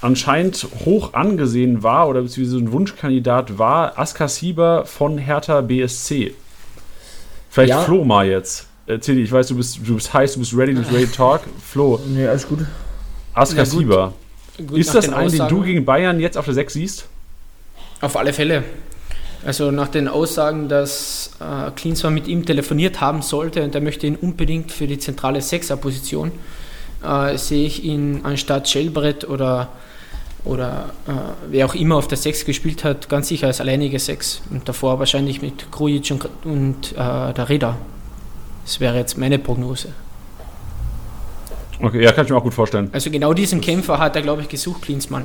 anscheinend 0.00 0.66
hoch 0.84 1.14
angesehen 1.14 1.82
war 1.82 2.08
oder 2.08 2.22
beziehungsweise 2.22 2.58
ein 2.58 2.72
Wunschkandidat 2.72 3.58
war, 3.58 3.98
Askar 3.98 4.28
Sieber 4.28 4.86
von 4.86 5.18
Hertha 5.18 5.60
BSC. 5.60 6.34
Vielleicht 7.50 7.70
Ja. 7.70 7.80
Flo 7.82 8.04
mal 8.04 8.26
jetzt. 8.26 8.66
Erzähl 8.86 9.16
dir, 9.16 9.22
ich 9.22 9.32
weiß, 9.32 9.48
du 9.48 9.56
bist, 9.56 9.80
du 9.84 9.94
bist 9.94 10.12
heiß, 10.12 10.34
du 10.34 10.40
bist 10.40 10.56
ready, 10.56 10.74
du 10.74 10.80
bist 10.80 10.92
ready 10.92 11.06
to 11.06 11.14
talk. 11.14 11.42
Flo, 11.64 12.00
nee, 12.06 12.26
alles 12.26 12.46
gut. 12.48 12.60
Askar 13.34 13.64
gut. 13.64 13.72
Sieber. 13.72 14.12
Gut, 14.56 14.78
Ist 14.78 14.94
das 14.94 15.08
ein, 15.08 15.30
den 15.30 15.48
du 15.48 15.62
gegen 15.62 15.84
Bayern 15.84 16.20
jetzt 16.20 16.36
auf 16.36 16.44
der 16.44 16.54
6 16.54 16.72
siehst? 16.72 17.06
Auf 18.00 18.16
alle 18.16 18.32
Fälle. 18.32 18.64
Also 19.44 19.70
nach 19.70 19.88
den 19.88 20.06
Aussagen, 20.06 20.68
dass 20.68 21.30
äh, 21.40 21.70
Klinsmann 21.70 22.12
mit 22.12 22.28
ihm 22.28 22.44
telefoniert 22.44 23.00
haben 23.00 23.22
sollte 23.22 23.62
und 23.62 23.74
er 23.74 23.80
möchte 23.80 24.06
ihn 24.06 24.16
unbedingt 24.16 24.70
für 24.70 24.86
die 24.86 24.98
zentrale 24.98 25.40
Sechser-Position, 25.40 26.32
äh, 27.02 27.38
sehe 27.38 27.66
ich 27.66 27.84
ihn 27.84 28.20
anstatt 28.22 28.68
Schellbrett 28.68 29.26
oder, 29.26 29.68
oder 30.44 30.90
äh, 31.06 31.12
wer 31.50 31.66
auch 31.66 31.74
immer 31.74 31.96
auf 31.96 32.08
der 32.08 32.18
Sechs 32.18 32.44
gespielt 32.44 32.84
hat, 32.84 33.08
ganz 33.08 33.28
sicher 33.28 33.46
als 33.46 33.60
alleinige 33.60 33.98
Sechs. 33.98 34.40
Und 34.50 34.68
davor 34.68 34.98
wahrscheinlich 34.98 35.42
mit 35.42 35.70
Krujic 35.70 36.10
und, 36.10 36.28
und 36.44 36.92
äh, 36.92 37.32
der 37.34 37.48
Reda. 37.48 37.76
Das 38.64 38.80
wäre 38.80 38.96
jetzt 38.96 39.18
meine 39.18 39.38
Prognose. 39.38 39.88
Okay, 41.82 42.02
ja, 42.02 42.12
kann 42.12 42.24
ich 42.26 42.30
mir 42.30 42.36
auch 42.36 42.42
gut 42.42 42.54
vorstellen. 42.54 42.90
Also 42.92 43.10
genau 43.10 43.32
diesen 43.32 43.60
Kämpfer 43.60 43.98
hat 43.98 44.14
er, 44.16 44.22
glaube 44.22 44.42
ich, 44.42 44.48
gesucht, 44.48 44.82
Klinsmann. 44.82 45.24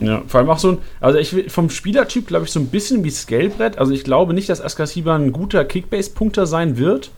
Ja, 0.00 0.22
vor 0.26 0.40
allem 0.40 0.50
auch 0.50 0.58
so 0.58 0.72
ein, 0.72 0.78
also 1.00 1.18
ich 1.18 1.32
will- 1.32 1.48
vom 1.48 1.70
Spielertyp 1.70 2.26
glaube 2.26 2.44
ich 2.44 2.50
so 2.52 2.60
ein 2.60 2.66
bisschen 2.66 3.02
wie 3.04 3.10
Scalebrett. 3.10 3.78
Also 3.78 3.92
ich 3.92 4.04
glaube 4.04 4.34
nicht, 4.34 4.48
dass 4.50 4.60
Askar 4.60 4.86
Sieber 4.86 5.14
ein 5.14 5.32
guter 5.32 5.64
Kickbase-Punkter 5.64 6.46
sein 6.46 6.76
wird, 6.76 7.10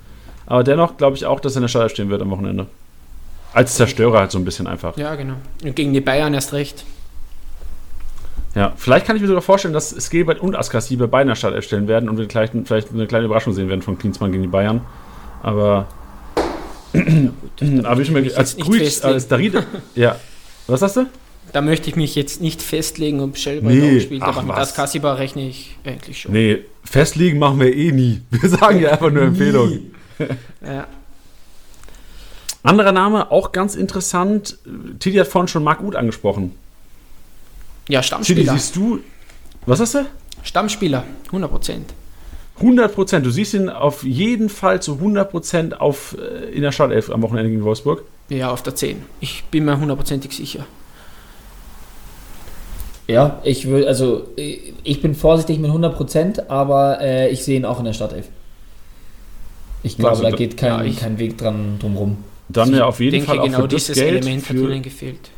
aber 0.47 0.63
dennoch 0.63 0.97
glaube 0.97 1.17
ich 1.17 1.27
auch, 1.27 1.41
dass 1.41 1.55
er 1.55 1.59
in 1.59 1.63
der 1.63 1.69
Startelf 1.69 1.93
stehen 1.93 2.11
wird 2.11 2.23
am 2.23 2.31
Wochenende. 2.31 2.67
Als 3.53 3.75
Zerstörer 3.75 4.21
halt 4.21 4.31
so 4.31 4.39
ein 4.39 4.45
bisschen 4.45 4.67
einfach. 4.67 4.97
Ja, 4.97 5.15
genau. 5.15 5.35
Und 5.65 5.75
gegen 5.75 5.93
die 5.93 6.01
Bayern 6.01 6.35
erst 6.35 6.53
recht. 6.53 6.85
Ja, 8.55 8.73
vielleicht 8.77 9.07
kann 9.07 9.17
ich 9.17 9.23
mir 9.23 9.29
sogar 9.29 9.43
vorstellen, 9.43 9.75
dass 9.75 9.91
Scalebrett 9.91 10.41
und 10.41 10.57
Askar 10.57 10.81
Sieber 10.81 11.07
beide 11.07 11.23
in 11.23 11.29
der 11.29 11.35
Startelf 11.37 11.65
stellen 11.65 11.87
werden 11.87 12.09
und 12.09 12.19
wir 12.19 12.27
gleich, 12.27 12.51
vielleicht 12.65 12.91
eine 12.93 13.07
kleine 13.07 13.27
Überraschung 13.27 13.53
sehen 13.53 13.69
werden 13.69 13.83
von 13.83 13.99
Klinsmann 13.99 14.33
gegen 14.33 14.43
die 14.43 14.49
Bayern. 14.49 14.81
Aber, 15.43 15.87
aber 16.93 18.01
ich 18.01 18.11
mich 18.11 18.33
mir 18.33 18.37
als 18.37 18.55
festlegen. 18.55 19.05
als 19.05 19.29
Darid, 19.29 19.55
ja. 19.95 20.17
Was 20.67 20.83
hast 20.83 20.97
du? 20.97 21.07
Da 21.53 21.61
möchte 21.63 21.89
ich 21.89 21.97
mich 21.97 22.15
jetzt 22.15 22.43
nicht 22.43 22.61
festlegen, 22.61 23.21
ob 23.21 23.39
Schellbrett 23.39 23.75
Nee, 23.75 23.97
auch 23.97 24.03
spielt, 24.03 24.23
ach 24.23 24.37
aber 24.37 24.61
mit 24.61 24.75
Kassiba 24.75 25.15
rechne 25.15 25.49
ich 25.49 25.77
eigentlich 25.85 26.21
schon. 26.21 26.33
Nee, 26.33 26.65
festlegen 26.85 27.39
machen 27.39 27.61
wir 27.61 27.75
eh 27.75 27.93
nie. 27.93 28.23
Wir 28.31 28.49
sagen 28.51 28.81
ja 28.81 28.91
einfach 28.91 29.11
nur 29.11 29.23
Empfehlungen. 29.23 29.95
Ja. 30.61 30.89
Anderer 32.69 32.93
Name, 32.93 33.31
auch 33.31 33.53
ganz 33.53 33.75
interessant. 33.75 34.59
Titi 34.99 35.17
hat 35.17 35.27
vorhin 35.29 35.49
schon 35.49 35.65
Marc 35.65 35.81
Uth 35.83 35.97
angesprochen. 35.97 36.53
ja, 37.89 38.03
Stammspieler. 38.03 38.53
siehst 38.53 38.77
du. 38.77 39.01
Was 39.67 39.81
hast 39.81 39.95
du? 39.95 40.07
Stammspieler, 40.43 41.05
100 41.27 41.51
Prozent. 41.51 41.95
100 42.61 42.95
Prozent. 42.95 43.25
Du 43.27 43.31
siehst 43.31 43.55
ihn 43.55 43.69
auf 43.69 44.03
jeden 44.05 44.49
Fall 44.49 44.81
zu 44.83 44.95
100 44.95 45.31
Prozent 45.31 45.81
auf, 45.81 46.17
äh, 46.19 46.51
in 46.51 46.63
der 46.63 46.73
Startelf 46.73 47.11
am 47.11 47.23
Wochenende 47.23 47.51
gegen 47.51 47.63
Wolfsburg. 47.65 48.03
Ja, 48.31 48.51
auf 48.51 48.63
der 48.63 48.75
10. 48.75 49.03
Ich 49.21 49.45
bin 49.45 49.65
mir 49.65 49.79
hundertprozentig 49.79 50.33
sicher. 50.37 50.67
Ja, 53.07 53.41
ich 53.43 53.67
will, 53.69 53.87
also 53.87 54.27
ich 54.37 54.75
ich 54.85 55.01
bin 55.01 55.15
vorsichtig 55.15 55.59
mit 55.59 55.71
100%, 55.71 56.49
aber 56.49 57.01
äh, 57.01 57.31
ich 57.31 57.43
sehe 57.43 57.57
ihn 57.57 57.65
auch 57.65 57.79
in 57.79 57.87
der 57.87 57.95
Startelf. 57.95 58.29
Ich 59.83 59.97
glaube, 59.97 60.11
Also, 60.11 60.23
da 60.25 60.31
geht 60.31 60.57
kein, 60.59 60.69
ja, 60.71 60.83
ich- 60.85 60.99
kein 60.99 61.19
Weg 61.19 61.39
dran 61.39 61.79
drumrum. 61.79 62.19
Dann 62.49 62.73
ja 62.73 62.87
auf 62.87 63.01
jeden 63.01 63.13
denke, 63.13 63.27
Fall 63.27 63.41
auch 63.41 63.45
genau 63.45 63.61
für 63.63 63.69
das 63.69 63.87
dieses 63.87 63.97
Geld. 63.97 64.17
Element 64.17 64.49
hat 64.49 64.57
für, 64.57 64.73
ihnen 64.73 64.83
gefehlt. 64.83 65.31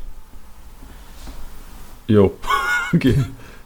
Jo. 2.06 2.32
okay. 2.94 3.14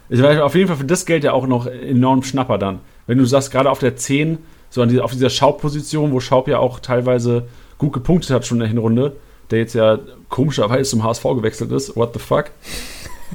Ich 0.09 0.21
weiß 0.21 0.39
auf 0.39 0.55
jeden 0.55 0.67
Fall 0.67 0.77
für 0.77 0.85
das 0.85 1.05
Geld 1.05 1.23
ja 1.23 1.33
auch 1.33 1.47
noch 1.47 1.67
enorm 1.67 2.23
Schnapper 2.23 2.57
dann. 2.57 2.79
Wenn 3.07 3.17
du 3.17 3.25
sagst, 3.25 3.51
gerade 3.51 3.69
auf 3.69 3.79
der 3.79 3.95
10, 3.95 4.39
so 4.69 4.81
an 4.81 4.89
dieser, 4.89 5.03
auf 5.03 5.11
dieser 5.11 5.29
Schaub-Position, 5.29 6.11
wo 6.11 6.19
Schaub 6.19 6.47
ja 6.47 6.59
auch 6.59 6.79
teilweise 6.79 7.47
gut 7.77 7.93
gepunktet 7.93 8.31
hat 8.31 8.45
schon 8.45 8.57
in 8.57 8.61
der 8.61 8.69
Hinrunde, 8.69 9.15
der 9.51 9.59
jetzt 9.59 9.73
ja 9.73 9.99
komischerweise 10.29 10.89
zum 10.89 11.03
HSV 11.03 11.23
gewechselt 11.23 11.71
ist, 11.71 11.95
what 11.95 12.13
the 12.13 12.19
fuck, 12.19 12.45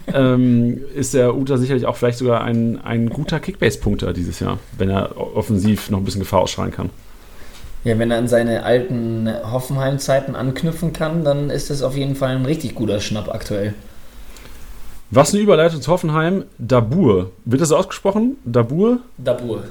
ähm, 0.14 0.80
ist 0.94 1.14
der 1.14 1.36
Uta 1.36 1.56
sicherlich 1.56 1.86
auch 1.86 1.96
vielleicht 1.96 2.18
sogar 2.18 2.42
ein, 2.42 2.80
ein 2.82 3.10
guter 3.10 3.40
Kickbase-Punkter 3.40 4.12
dieses 4.12 4.40
Jahr, 4.40 4.58
wenn 4.76 4.90
er 4.90 5.16
offensiv 5.16 5.90
noch 5.90 5.98
ein 5.98 6.04
bisschen 6.04 6.20
Gefahr 6.20 6.40
ausstrahlen 6.40 6.72
kann. 6.72 6.90
Ja, 7.84 7.98
wenn 7.98 8.10
er 8.10 8.18
an 8.18 8.28
seine 8.28 8.62
alten 8.64 9.28
Hoffenheim-Zeiten 9.50 10.34
anknüpfen 10.36 10.92
kann, 10.92 11.24
dann 11.24 11.48
ist 11.50 11.70
das 11.70 11.82
auf 11.82 11.96
jeden 11.96 12.14
Fall 12.14 12.36
ein 12.36 12.44
richtig 12.44 12.74
guter 12.74 13.00
Schnapp 13.00 13.28
aktuell. 13.34 13.74
Was 15.10 15.32
eine 15.32 15.42
Überleitung 15.42 15.80
zu 15.80 15.90
Hoffenheim, 15.90 16.44
Dabur. 16.58 17.30
Wird 17.44 17.62
das 17.62 17.72
ausgesprochen? 17.72 18.36
Dabur? 18.44 18.98
Dabur. 19.18 19.64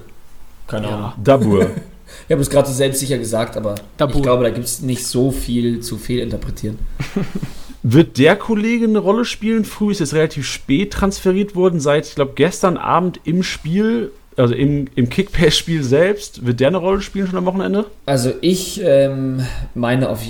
Keine 0.68 0.88
Ja. 0.88 0.96
Ahnung. 0.96 1.12
Dabur. 1.24 1.68
Ich 2.28 2.32
habe 2.32 2.42
es 2.42 2.50
gerade 2.50 2.68
so 2.68 2.74
selbstsicher 2.74 3.20
gesagt, 3.20 3.56
aber 3.56 3.76
Dabur. 3.98 4.16
ich 4.16 4.24
glaube, 4.24 4.44
da 4.44 4.50
gibt 4.50 4.66
es 4.66 4.82
nicht 4.82 5.06
so 5.06 5.30
viel 5.30 5.82
zu 5.82 5.96
fehlinterpretieren. 6.00 6.80
Wird 7.84 8.18
der 8.18 8.36
Kollege 8.36 8.86
eine 8.86 8.98
Rolle 8.98 9.26
spielen? 9.26 9.64
Früh 9.64 9.92
ist 9.92 10.00
jetzt 10.00 10.16
relativ 10.16 10.48
spät 10.48 10.92
transferiert 10.92 11.56
worden, 11.56 11.80
seit, 11.80 12.08
ich 12.08 12.16
glaube, 12.16 12.32
gestern 12.34 12.78
Abend 12.78 13.20
im 13.26 13.44
Spiel, 13.44 14.12
also 14.40 14.54
im, 14.54 14.88
im 14.96 15.10
Kickbase-Spiel 15.10 15.84
selbst. 15.84 16.46
Wird 16.46 16.60
der 16.60 16.70
eine 16.70 16.78
Rolle 16.78 17.02
spielen 17.02 17.28
schon 17.28 17.38
am 17.38 17.46
Wochenende? 17.46 17.86
Also 18.06 18.32
ich 18.42 18.82
ähm, 18.84 19.46
meine, 19.76 20.10
auf, 20.10 20.22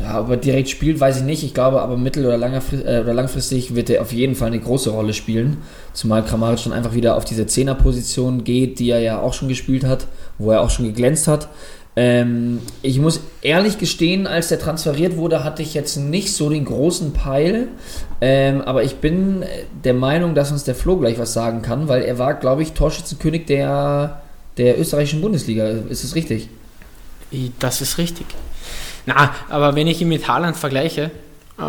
er 0.00 0.36
direkt 0.36 0.68
spielt, 0.68 1.00
weiß 1.00 1.18
ich 1.18 1.24
nicht. 1.24 1.42
Ich 1.42 1.54
glaube 1.54 1.82
aber 1.82 1.96
mittel- 1.96 2.24
oder, 2.24 2.36
langfristig, 2.36 2.86
äh, 2.86 3.00
oder 3.00 3.14
langfristig 3.14 3.74
wird 3.74 3.90
er 3.90 4.02
auf 4.02 4.12
jeden 4.12 4.34
Fall 4.34 4.48
eine 4.48 4.60
große 4.60 4.90
Rolle 4.90 5.12
spielen. 5.12 5.58
Zumal 5.92 6.24
Kramaric 6.24 6.62
dann 6.62 6.72
einfach 6.72 6.94
wieder 6.94 7.16
auf 7.16 7.24
diese 7.24 7.46
Zehnerposition 7.46 8.44
geht, 8.44 8.78
die 8.78 8.90
er 8.90 9.00
ja 9.00 9.20
auch 9.20 9.34
schon 9.34 9.48
gespielt 9.48 9.84
hat, 9.84 10.06
wo 10.38 10.52
er 10.52 10.60
auch 10.60 10.70
schon 10.70 10.86
geglänzt 10.86 11.26
hat. 11.26 11.48
Ähm, 12.00 12.60
ich 12.80 13.00
muss 13.00 13.22
ehrlich 13.42 13.78
gestehen, 13.78 14.28
als 14.28 14.46
der 14.46 14.60
transferiert 14.60 15.16
wurde, 15.16 15.42
hatte 15.42 15.62
ich 15.62 15.74
jetzt 15.74 15.96
nicht 15.96 16.32
so 16.32 16.48
den 16.48 16.64
großen 16.64 17.12
Peil. 17.12 17.66
Ähm, 18.20 18.60
aber 18.60 18.84
ich 18.84 18.98
bin 18.98 19.44
der 19.82 19.94
Meinung, 19.94 20.36
dass 20.36 20.52
uns 20.52 20.62
der 20.62 20.76
Flo 20.76 20.96
gleich 20.96 21.18
was 21.18 21.32
sagen 21.32 21.60
kann, 21.60 21.88
weil 21.88 22.02
er 22.02 22.16
war, 22.16 22.34
glaube 22.34 22.62
ich, 22.62 22.74
Torschützenkönig 22.74 23.46
der, 23.46 24.22
der 24.58 24.78
österreichischen 24.78 25.20
Bundesliga. 25.20 25.66
Ist 25.66 26.04
es 26.04 26.14
richtig? 26.14 26.48
Das 27.58 27.80
ist 27.80 27.98
richtig. 27.98 28.26
Na, 29.04 29.34
aber 29.48 29.74
wenn 29.74 29.88
ich 29.88 30.00
ihn 30.00 30.08
mit 30.08 30.28
Haaland 30.28 30.56
vergleiche, 30.56 31.10
äh, 31.58 31.62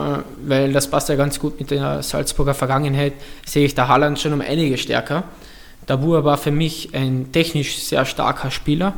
weil 0.45 0.71
das 0.73 0.91
passt 0.91 1.09
ja 1.09 1.15
ganz 1.15 1.39
gut 1.39 1.59
mit 1.59 1.71
der 1.71 2.03
Salzburger 2.03 2.53
Vergangenheit, 2.53 3.13
sehe 3.47 3.65
ich 3.65 3.73
da 3.73 3.88
Haaland 3.88 4.19
schon 4.19 4.34
um 4.34 4.41
einige 4.41 4.77
stärker. 4.77 5.23
Dabur 5.88 6.23
war 6.23 6.38
für 6.38 6.51
mich 6.51 6.93
ein 6.93 7.32
technisch 7.32 7.80
sehr 7.80 8.05
starker 8.05 8.51
Spieler. 8.51 8.93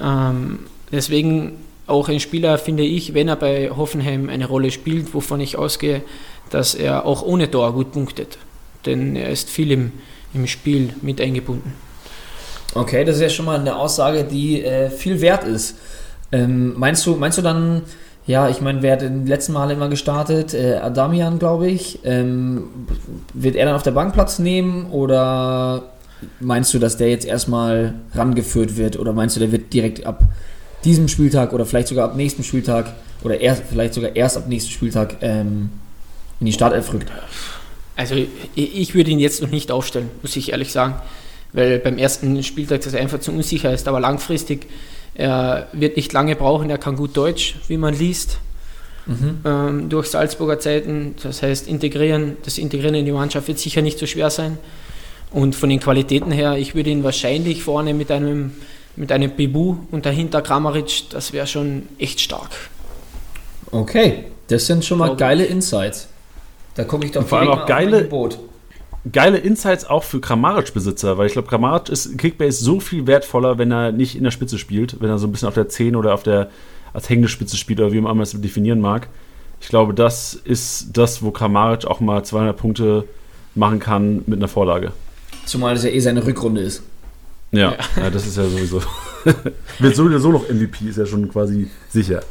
Ähm, 0.00 0.60
deswegen 0.92 1.58
auch 1.86 2.08
ein 2.08 2.20
Spieler, 2.20 2.58
finde 2.58 2.82
ich, 2.82 3.14
wenn 3.14 3.28
er 3.28 3.36
bei 3.36 3.70
Hoffenheim 3.70 4.28
eine 4.28 4.46
Rolle 4.46 4.70
spielt, 4.70 5.14
wovon 5.14 5.40
ich 5.40 5.56
ausgehe, 5.56 6.02
dass 6.50 6.74
er 6.74 7.04
auch 7.04 7.22
ohne 7.22 7.50
Tor 7.50 7.72
gut 7.72 7.92
punktet. 7.92 8.38
Denn 8.86 9.16
er 9.16 9.30
ist 9.30 9.50
viel 9.50 9.70
im, 9.70 9.92
im 10.32 10.46
Spiel 10.46 10.94
mit 11.02 11.20
eingebunden. 11.20 11.72
Okay, 12.74 13.04
das 13.04 13.16
ist 13.16 13.22
ja 13.22 13.28
schon 13.28 13.46
mal 13.46 13.60
eine 13.60 13.76
Aussage, 13.76 14.24
die 14.24 14.62
äh, 14.62 14.90
viel 14.90 15.20
wert 15.20 15.44
ist. 15.44 15.76
Ähm, 16.32 16.74
meinst, 16.76 17.06
du, 17.06 17.14
meinst 17.14 17.38
du 17.38 17.42
dann, 17.42 17.82
ja, 18.26 18.48
ich 18.48 18.60
meine, 18.60 18.82
wer 18.82 18.94
hat 18.94 19.02
den 19.02 19.26
letzten 19.26 19.52
Mal 19.52 19.70
immer 19.70 19.88
gestartet? 19.88 20.54
Äh, 20.54 20.76
Adamian, 20.76 21.38
glaube 21.38 21.68
ich. 21.68 22.00
Ähm, 22.04 22.64
wird 23.32 23.54
er 23.54 23.66
dann 23.66 23.76
auf 23.76 23.82
der 23.82 23.92
Bank 23.92 24.12
Platz 24.14 24.38
nehmen 24.38 24.90
oder 24.90 25.93
meinst 26.40 26.72
du, 26.74 26.78
dass 26.78 26.96
der 26.96 27.10
jetzt 27.10 27.26
erstmal 27.26 27.94
rangeführt 28.14 28.76
wird 28.76 28.98
oder 28.98 29.12
meinst 29.12 29.36
du, 29.36 29.40
der 29.40 29.52
wird 29.52 29.72
direkt 29.72 30.06
ab 30.06 30.24
diesem 30.84 31.08
Spieltag 31.08 31.52
oder 31.52 31.66
vielleicht 31.66 31.88
sogar 31.88 32.04
ab 32.06 32.16
nächsten 32.16 32.44
Spieltag 32.44 32.94
oder 33.22 33.40
erst, 33.40 33.62
vielleicht 33.68 33.94
sogar 33.94 34.14
erst 34.14 34.36
ab 34.36 34.48
nächsten 34.48 34.70
Spieltag 34.70 35.16
ähm, 35.22 35.70
in 36.40 36.46
die 36.46 36.52
Startelf 36.52 36.92
rückt? 36.92 37.10
Also 37.96 38.16
ich 38.54 38.94
würde 38.94 39.10
ihn 39.10 39.20
jetzt 39.20 39.40
noch 39.40 39.50
nicht 39.50 39.70
aufstellen, 39.70 40.10
muss 40.22 40.34
ich 40.36 40.50
ehrlich 40.50 40.72
sagen, 40.72 40.96
weil 41.52 41.78
beim 41.78 41.96
ersten 41.96 42.42
Spieltag 42.42 42.80
das 42.82 42.94
einfach 42.94 43.20
zu 43.20 43.30
unsicher 43.30 43.72
ist, 43.72 43.86
aber 43.86 44.00
langfristig 44.00 44.66
er 45.14 45.68
wird 45.72 45.96
nicht 45.96 46.12
lange 46.12 46.34
brauchen, 46.34 46.70
er 46.70 46.78
kann 46.78 46.96
gut 46.96 47.16
Deutsch, 47.16 47.54
wie 47.68 47.76
man 47.76 47.94
liest. 47.94 48.38
Mhm. 49.06 49.40
Ähm, 49.44 49.88
durch 49.88 50.08
Salzburger 50.08 50.58
Zeiten, 50.58 51.14
das 51.22 51.42
heißt 51.42 51.68
integrieren, 51.68 52.36
das 52.44 52.58
Integrieren 52.58 52.94
in 52.94 53.04
die 53.04 53.12
Mannschaft 53.12 53.48
wird 53.48 53.58
sicher 53.58 53.82
nicht 53.82 53.98
so 53.98 54.06
schwer 54.06 54.30
sein. 54.30 54.58
Und 55.34 55.56
von 55.56 55.68
den 55.68 55.80
Qualitäten 55.80 56.30
her, 56.30 56.56
ich 56.56 56.76
würde 56.76 56.90
ihn 56.90 57.02
wahrscheinlich 57.02 57.64
vorne 57.64 57.92
mit 57.92 58.12
einem, 58.12 58.52
mit 58.94 59.10
einem 59.10 59.32
Bibu 59.32 59.78
und 59.90 60.06
dahinter 60.06 60.40
Kramaric, 60.40 61.10
das 61.10 61.32
wäre 61.32 61.48
schon 61.48 61.88
echt 61.98 62.20
stark. 62.20 62.50
Okay, 63.72 64.26
das 64.46 64.66
sind 64.66 64.84
schon 64.84 64.98
mal 64.98 65.16
geile 65.16 65.44
Insights. 65.44 66.08
Da 66.76 66.84
komme 66.84 67.06
ich 67.06 67.10
doch 67.10 67.26
vor 67.26 67.40
allem 67.40 67.48
auch 67.48 67.66
geile, 67.66 68.08
geile 69.10 69.38
Insights 69.38 69.84
auch 69.84 70.04
für 70.04 70.20
Kramaric-Besitzer, 70.20 71.18
weil 71.18 71.26
ich 71.26 71.32
glaube, 71.32 71.48
Kramaric 71.48 71.88
ist 71.88 72.16
Kickbase 72.16 72.62
so 72.62 72.78
viel 72.78 73.08
wertvoller, 73.08 73.58
wenn 73.58 73.72
er 73.72 73.90
nicht 73.90 74.14
in 74.14 74.22
der 74.22 74.30
Spitze 74.30 74.56
spielt, 74.56 75.00
wenn 75.00 75.10
er 75.10 75.18
so 75.18 75.26
ein 75.26 75.32
bisschen 75.32 75.48
auf 75.48 75.54
der 75.54 75.68
10 75.68 75.96
oder 75.96 76.14
auf 76.14 76.22
der 76.22 76.48
als 76.92 77.08
hängende 77.08 77.28
Spitze 77.28 77.56
spielt 77.56 77.80
oder 77.80 77.92
wie 77.92 78.00
man 78.00 78.20
es 78.20 78.40
definieren 78.40 78.80
mag. 78.80 79.08
Ich 79.60 79.66
glaube, 79.66 79.94
das 79.94 80.34
ist 80.34 80.90
das, 80.92 81.24
wo 81.24 81.32
Kramaric 81.32 81.86
auch 81.86 81.98
mal 81.98 82.24
200 82.24 82.56
Punkte 82.56 83.04
machen 83.56 83.80
kann 83.80 84.22
mit 84.26 84.38
einer 84.38 84.46
Vorlage. 84.46 84.92
Zumal 85.46 85.76
es 85.76 85.84
ja 85.84 85.90
eh 85.90 86.00
seine 86.00 86.24
Rückrunde 86.24 86.60
ist. 86.60 86.82
Ja, 87.52 87.72
ja. 87.72 87.76
ja 87.96 88.10
das 88.10 88.26
ist 88.26 88.36
ja 88.36 88.44
sowieso. 88.44 88.82
Wird 89.78 89.96
sowieso 89.96 90.32
noch 90.32 90.48
MVP, 90.48 90.86
ist 90.88 90.98
ja 90.98 91.06
schon 91.06 91.28
quasi 91.28 91.70
sicher. 91.88 92.22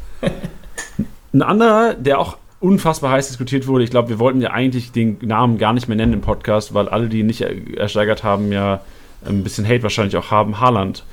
Ein 1.32 1.42
anderer, 1.42 1.94
der 1.94 2.18
auch 2.18 2.36
unfassbar 2.60 3.12
heiß 3.12 3.28
diskutiert 3.28 3.66
wurde. 3.66 3.84
Ich 3.84 3.90
glaube, 3.90 4.08
wir 4.08 4.18
wollten 4.18 4.40
ja 4.40 4.50
eigentlich 4.50 4.92
den 4.92 5.18
Namen 5.20 5.58
gar 5.58 5.72
nicht 5.72 5.88
mehr 5.88 5.96
nennen 5.96 6.14
im 6.14 6.20
Podcast, 6.20 6.72
weil 6.72 6.88
alle, 6.88 7.08
die 7.08 7.20
ihn 7.20 7.26
nicht 7.26 7.42
ersteigert 7.42 8.22
haben, 8.22 8.52
ja 8.52 8.80
ein 9.24 9.42
bisschen 9.42 9.66
Hate 9.66 9.82
wahrscheinlich 9.82 10.16
auch 10.16 10.30
haben. 10.30 10.60
Haaland. 10.60 11.04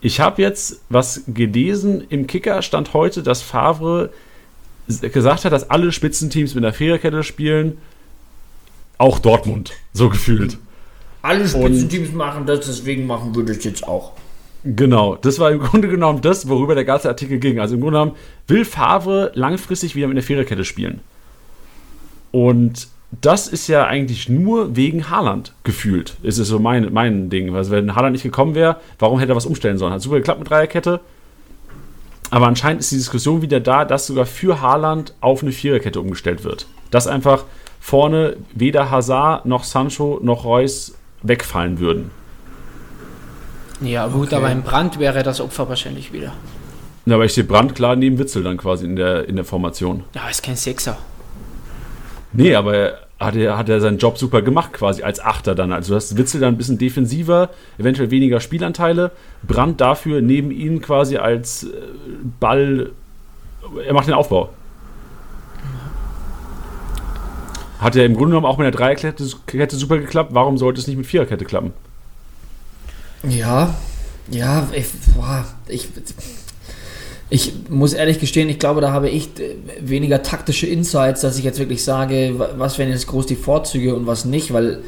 Ich 0.00 0.20
habe 0.20 0.42
jetzt 0.42 0.80
was 0.88 1.22
gelesen 1.28 2.04
im 2.08 2.26
Kicker, 2.26 2.60
stand 2.62 2.92
heute, 2.92 3.22
dass 3.22 3.40
Favre 3.40 4.10
gesagt 5.00 5.44
hat, 5.44 5.52
dass 5.52 5.70
alle 5.70 5.92
Spitzenteams 5.92 6.54
mit 6.54 6.64
einer 6.64 6.72
Viererkette 6.72 7.22
spielen. 7.22 7.78
Auch 8.98 9.18
Dortmund, 9.18 9.72
so 9.92 10.08
gefühlt. 10.08 10.58
Alle 11.22 11.48
Spitzenteams 11.48 12.12
machen 12.12 12.46
das, 12.46 12.66
deswegen 12.66 13.06
machen 13.06 13.34
wir 13.34 13.44
das 13.44 13.62
jetzt 13.64 13.86
auch. 13.86 14.12
Genau, 14.64 15.16
das 15.16 15.38
war 15.38 15.50
im 15.50 15.58
Grunde 15.58 15.88
genommen 15.88 16.20
das, 16.20 16.48
worüber 16.48 16.74
der 16.74 16.84
ganze 16.84 17.08
Artikel 17.08 17.38
ging. 17.38 17.58
Also 17.58 17.74
im 17.74 17.80
Grunde 17.80 17.98
genommen 17.98 18.16
will 18.46 18.64
Favre 18.64 19.32
langfristig 19.34 19.96
wieder 19.96 20.06
mit 20.06 20.16
einer 20.16 20.24
Viererkette 20.24 20.64
spielen. 20.64 21.00
Und 22.30 22.88
das 23.20 23.48
ist 23.48 23.68
ja 23.68 23.86
eigentlich 23.86 24.28
nur 24.28 24.74
wegen 24.76 25.10
Haaland 25.10 25.52
gefühlt. 25.64 26.16
Ist 26.22 26.38
es 26.38 26.48
so 26.48 26.58
mein, 26.58 26.92
mein 26.92 27.28
Ding. 27.28 27.54
Also 27.54 27.70
wenn 27.72 27.94
Haaland 27.94 28.12
nicht 28.12 28.22
gekommen 28.22 28.54
wäre, 28.54 28.76
warum 28.98 29.18
hätte 29.18 29.32
er 29.32 29.36
was 29.36 29.46
umstellen 29.46 29.78
sollen? 29.78 29.92
Hat 29.92 30.00
super 30.00 30.16
geklappt 30.16 30.38
mit 30.38 30.50
Dreierkette. 30.50 31.00
Aber 32.30 32.46
anscheinend 32.46 32.80
ist 32.80 32.90
die 32.90 32.96
Diskussion 32.96 33.42
wieder 33.42 33.60
da, 33.60 33.84
dass 33.84 34.06
sogar 34.06 34.24
für 34.24 34.62
Haaland 34.62 35.12
auf 35.20 35.42
eine 35.42 35.52
Viererkette 35.52 36.00
umgestellt 36.00 36.44
wird. 36.44 36.66
Dass 36.90 37.06
einfach 37.06 37.44
vorne 37.80 38.36
weder 38.54 38.90
Hazard 38.90 39.44
noch 39.44 39.64
Sancho 39.64 40.18
noch 40.22 40.44
Reus 40.44 40.94
wegfallen 41.22 41.78
würden. 41.78 42.10
Ja, 43.80 44.06
gut, 44.06 44.28
okay. 44.28 44.36
aber 44.36 44.50
im 44.50 44.62
Brand 44.62 44.98
wäre 44.98 45.22
das 45.22 45.40
Opfer 45.40 45.68
wahrscheinlich 45.68 46.12
wieder. 46.12 46.32
Ja, 47.04 47.16
aber 47.16 47.24
ich 47.24 47.34
sehe 47.34 47.44
Brand 47.44 47.74
klar 47.74 47.96
neben 47.96 48.18
Witzel 48.18 48.44
dann 48.44 48.56
quasi 48.56 48.84
in 48.84 48.96
der, 48.96 49.28
in 49.28 49.36
der 49.36 49.44
Formation. 49.44 50.04
Ja, 50.14 50.28
ist 50.28 50.42
kein 50.42 50.56
Sechser. 50.56 50.98
Nee, 52.32 52.54
aber 52.54 52.76
er 52.76 52.98
hat, 53.18 53.36
er 53.36 53.58
hat 53.58 53.68
er 53.68 53.80
seinen 53.80 53.98
Job 53.98 54.18
super 54.18 54.40
gemacht, 54.42 54.72
quasi 54.72 55.02
als 55.02 55.20
Achter 55.20 55.54
dann. 55.54 55.72
Also 55.72 55.92
du 55.92 55.96
hast 55.96 56.16
Witzel 56.16 56.40
dann 56.40 56.54
ein 56.54 56.56
bisschen 56.56 56.78
defensiver, 56.78 57.50
eventuell 57.78 58.10
weniger 58.10 58.40
Spielanteile. 58.40 59.10
Brand 59.42 59.80
dafür 59.80 60.22
neben 60.22 60.50
ihm 60.50 60.80
quasi 60.80 61.16
als 61.16 61.64
äh, 61.64 61.68
Ball. 62.40 62.90
Er 63.84 63.94
macht 63.94 64.06
den 64.06 64.14
Aufbau. 64.14 64.50
Hat 67.82 67.96
ja 67.96 68.04
im 68.04 68.14
Grunde 68.14 68.30
genommen 68.30 68.46
auch 68.46 68.58
mit 68.58 68.64
der 68.64 68.70
Dreierkette 68.70 69.24
super 69.76 69.98
geklappt. 69.98 70.30
Warum 70.32 70.56
sollte 70.56 70.80
es 70.80 70.86
nicht 70.86 70.96
mit 70.96 71.06
Viererkette 71.06 71.44
klappen? 71.44 71.72
Ja, 73.28 73.74
ja, 74.30 74.68
ich, 74.72 74.86
boah, 75.16 75.44
ich, 75.66 75.88
ich 77.28 77.52
muss 77.68 77.92
ehrlich 77.92 78.20
gestehen, 78.20 78.48
ich 78.48 78.60
glaube, 78.60 78.80
da 78.80 78.92
habe 78.92 79.08
ich 79.08 79.30
weniger 79.80 80.22
taktische 80.22 80.66
Insights, 80.66 81.22
dass 81.22 81.38
ich 81.38 81.44
jetzt 81.44 81.58
wirklich 81.58 81.82
sage, 81.82 82.34
was 82.56 82.78
wären 82.78 82.90
jetzt 82.90 83.08
groß 83.08 83.26
die 83.26 83.36
Vorzüge 83.36 83.96
und 83.96 84.06
was 84.06 84.24
nicht, 84.24 84.52
weil 84.52 84.78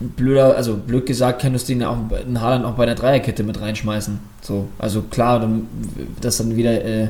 blöder, 0.00 0.56
also 0.56 0.76
blöd 0.76 1.06
gesagt, 1.06 1.42
könntest 1.42 1.68
du 1.68 1.74
ihn 1.74 1.84
auch 1.84 1.98
in 2.26 2.40
Haaland 2.40 2.64
auch 2.64 2.74
bei 2.74 2.86
der 2.86 2.96
Dreierkette 2.96 3.44
mit 3.44 3.60
reinschmeißen. 3.60 4.18
So, 4.42 4.68
also 4.78 5.02
klar, 5.02 5.48
dass 6.20 6.38
dann 6.38 6.56
wieder 6.56 6.84
äh, 6.84 7.08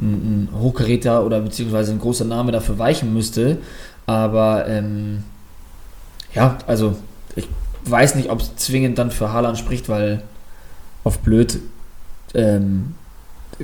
ein, 0.00 0.48
ein 0.48 0.48
Hochkaräter 0.58 1.24
oder 1.24 1.40
beziehungsweise 1.40 1.92
ein 1.92 1.98
großer 1.98 2.24
Name 2.24 2.52
dafür 2.52 2.78
weichen 2.78 3.12
müsste. 3.12 3.58
Aber 4.06 4.66
ähm, 4.68 5.24
ja, 6.34 6.58
also 6.66 6.96
ich 7.36 7.48
weiß 7.84 8.14
nicht, 8.14 8.30
ob 8.30 8.40
es 8.40 8.56
zwingend 8.56 8.98
dann 8.98 9.10
für 9.10 9.32
Haaland 9.32 9.58
spricht, 9.58 9.88
weil 9.88 10.22
auf 11.04 11.18
blöd 11.20 11.58
ähm, 12.34 12.94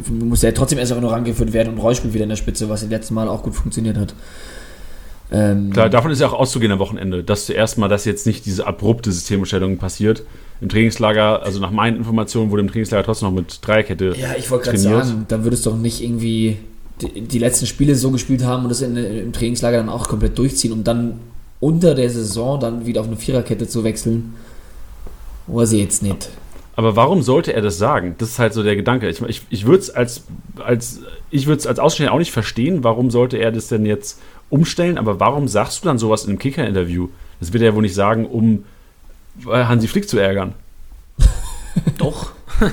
muss 0.09 0.43
er 0.43 0.55
trotzdem 0.55 0.79
erst 0.79 0.93
einfach 0.93 1.03
nur 1.03 1.13
rangeführt 1.13 1.53
werden 1.53 1.73
und 1.73 1.79
Reus 1.79 1.97
spielt 1.97 2.15
wieder 2.15 2.25
in 2.25 2.29
der 2.29 2.37
Spitze, 2.37 2.69
was 2.69 2.83
im 2.83 2.91
letzten 2.91 3.15
Mal 3.15 3.29
auch 3.29 3.43
gut 3.43 3.55
funktioniert 3.55 3.97
hat. 3.97 4.15
Ähm, 5.31 5.71
Klar, 5.71 5.91
davon 5.91 6.11
ist 6.11 6.21
ja 6.21 6.29
auch 6.29 6.33
auszugehen 6.33 6.73
am 6.73 6.79
Wochenende, 6.79 7.23
dass 7.23 7.47
zuerst 7.47 7.77
mal, 7.77 7.89
dass 7.89 8.05
jetzt 8.05 8.27
nicht 8.27 8.47
diese 8.47 8.67
abrupte 8.67 9.13
Systemumstellung 9.13 9.77
passiert. 9.77 10.23
Im 10.61 10.69
Trainingslager, 10.69 11.43
also 11.43 11.61
nach 11.61 11.71
meinen 11.71 11.97
Informationen, 11.97 12.51
wurde 12.51 12.63
im 12.63 12.69
Trainingslager 12.69 13.05
trotzdem 13.05 13.29
noch 13.29 13.35
mit 13.35 13.59
Dreierkette 13.63 14.15
Ja, 14.19 14.35
ich 14.39 14.51
wollte 14.51 14.67
gerade 14.67 14.79
sagen, 14.79 15.27
da 15.29 15.45
würde 15.45 15.55
es 15.55 15.63
doch 15.63 15.77
nicht 15.77 16.03
irgendwie 16.03 16.59
die, 17.01 17.23
die, 17.23 17.39
letzten 17.39 17.67
Spiele 17.67 17.95
so 17.95 18.11
gespielt 18.11 18.45
haben 18.45 18.65
und 18.65 18.69
das 18.71 18.81
in, 18.81 18.97
im 18.97 19.33
Trainingslager 19.33 19.79
dann 19.79 19.89
auch 19.89 20.09
komplett 20.09 20.39
durchziehen, 20.39 20.73
um 20.73 20.85
dann 20.85 21.21
unter 21.61 21.95
der 21.95 22.11
Saison 22.11 22.61
dann 22.61 22.87
wieder 22.87 23.01
auf 23.01 23.07
eine 23.07 23.17
Viererkette 23.17 23.69
zu 23.69 23.85
wechseln, 23.85 24.35
weiß 25.47 25.73
ich 25.73 25.81
jetzt 25.81 26.03
nicht. 26.03 26.29
Aber 26.77 26.95
warum 26.95 27.23
sollte 27.23 27.53
er 27.53 27.63
das 27.63 27.77
sagen? 27.77 28.15
Das 28.19 28.29
ist 28.29 28.39
halt 28.39 28.53
so 28.53 28.63
der 28.63 28.77
Gedanke. 28.77 29.09
Ich, 29.09 29.21
ich, 29.23 29.43
ich 29.51 29.67
würde 29.67 29.79
es 29.79 29.91
als, 29.91 30.23
als, 30.65 31.01
als 31.33 31.79
Ausstehender 31.81 32.13
auch 32.13 32.19
nicht 32.19 32.31
verstehen, 32.31 32.85
warum 32.85 33.11
sollte 33.11 33.37
er 33.37 33.51
das 33.51 33.67
denn 33.67 33.85
jetzt 33.85 34.21
umstellen, 34.49 34.97
aber 34.97 35.19
warum 35.19 35.49
sagst 35.49 35.83
du 35.83 35.89
dann 35.89 35.99
sowas 35.99 36.23
in 36.23 36.31
einem 36.31 36.39
Kicker-Interview? 36.39 37.09
Das 37.41 37.53
wird 37.53 37.63
er 37.63 37.71
ja 37.71 37.75
wohl 37.75 37.83
nicht 37.83 37.95
sagen, 37.95 38.27
um 38.27 38.65
Hansi 39.45 39.89
Flick 39.89 40.09
zu 40.09 40.19
ärgern. 40.19 40.55
Doch. 41.99 42.31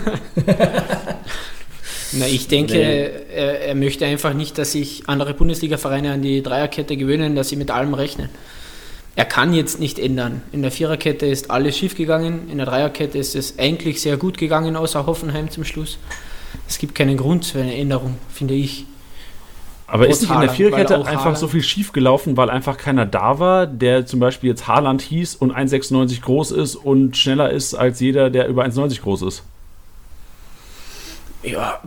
Na, 2.13 2.27
ich 2.27 2.47
denke, 2.47 2.73
nee. 2.73 3.09
er, 3.35 3.61
er, 3.61 3.75
möchte 3.75 4.05
einfach 4.05 4.33
nicht, 4.33 4.57
dass 4.57 4.71
sich 4.71 5.03
andere 5.07 5.33
Bundesliga-Vereine 5.33 6.13
an 6.13 6.21
die 6.21 6.43
Dreierkette 6.43 6.97
gewöhnen, 6.97 7.35
dass 7.35 7.49
sie 7.49 7.55
mit 7.55 7.71
allem 7.71 7.93
rechnen 7.93 8.29
er 9.15 9.25
kann 9.25 9.53
jetzt 9.53 9.79
nicht 9.79 9.97
ändern. 9.97 10.41
In 10.51 10.61
der 10.61 10.71
Viererkette 10.71 11.25
ist 11.25 11.49
alles 11.49 11.77
schief 11.77 11.95
gegangen, 11.95 12.49
in 12.49 12.57
der 12.57 12.67
Dreierkette 12.67 13.17
ist 13.17 13.35
es 13.35 13.57
eigentlich 13.57 14.01
sehr 14.01 14.17
gut 14.17 14.37
gegangen, 14.37 14.75
außer 14.75 15.05
Hoffenheim 15.05 15.49
zum 15.49 15.63
Schluss. 15.63 15.97
es 16.67 16.77
gibt 16.77 16.95
keinen 16.95 17.17
Grund 17.17 17.45
für 17.45 17.61
eine 17.61 17.75
Änderung, 17.75 18.17
finde 18.29 18.55
ich. 18.55 18.85
Aber 19.87 20.07
ist 20.07 20.21
nicht 20.21 20.33
in 20.33 20.41
der 20.41 20.49
Viererkette 20.49 20.95
einfach 20.95 21.21
Haaland 21.21 21.37
so 21.37 21.47
viel 21.47 21.61
schief 21.61 21.93
gelaufen, 21.93 22.35
weil 22.37 22.49
einfach 22.49 22.77
keiner 22.77 23.05
da 23.05 23.39
war, 23.39 23.67
der 23.67 24.05
zum 24.05 24.19
Beispiel 24.19 24.49
jetzt 24.49 24.67
Haaland 24.67 25.01
hieß 25.03 25.35
und 25.35 25.55
1,96 25.55 26.21
groß 26.21 26.51
ist 26.51 26.75
und 26.75 27.15
schneller 27.15 27.51
ist 27.51 27.75
als 27.75 27.99
jeder, 27.99 28.31
der 28.31 28.47
über 28.47 28.65
1,90 28.65 29.01
groß 29.01 29.21
ist? 29.21 29.43
Ja, 31.45 31.79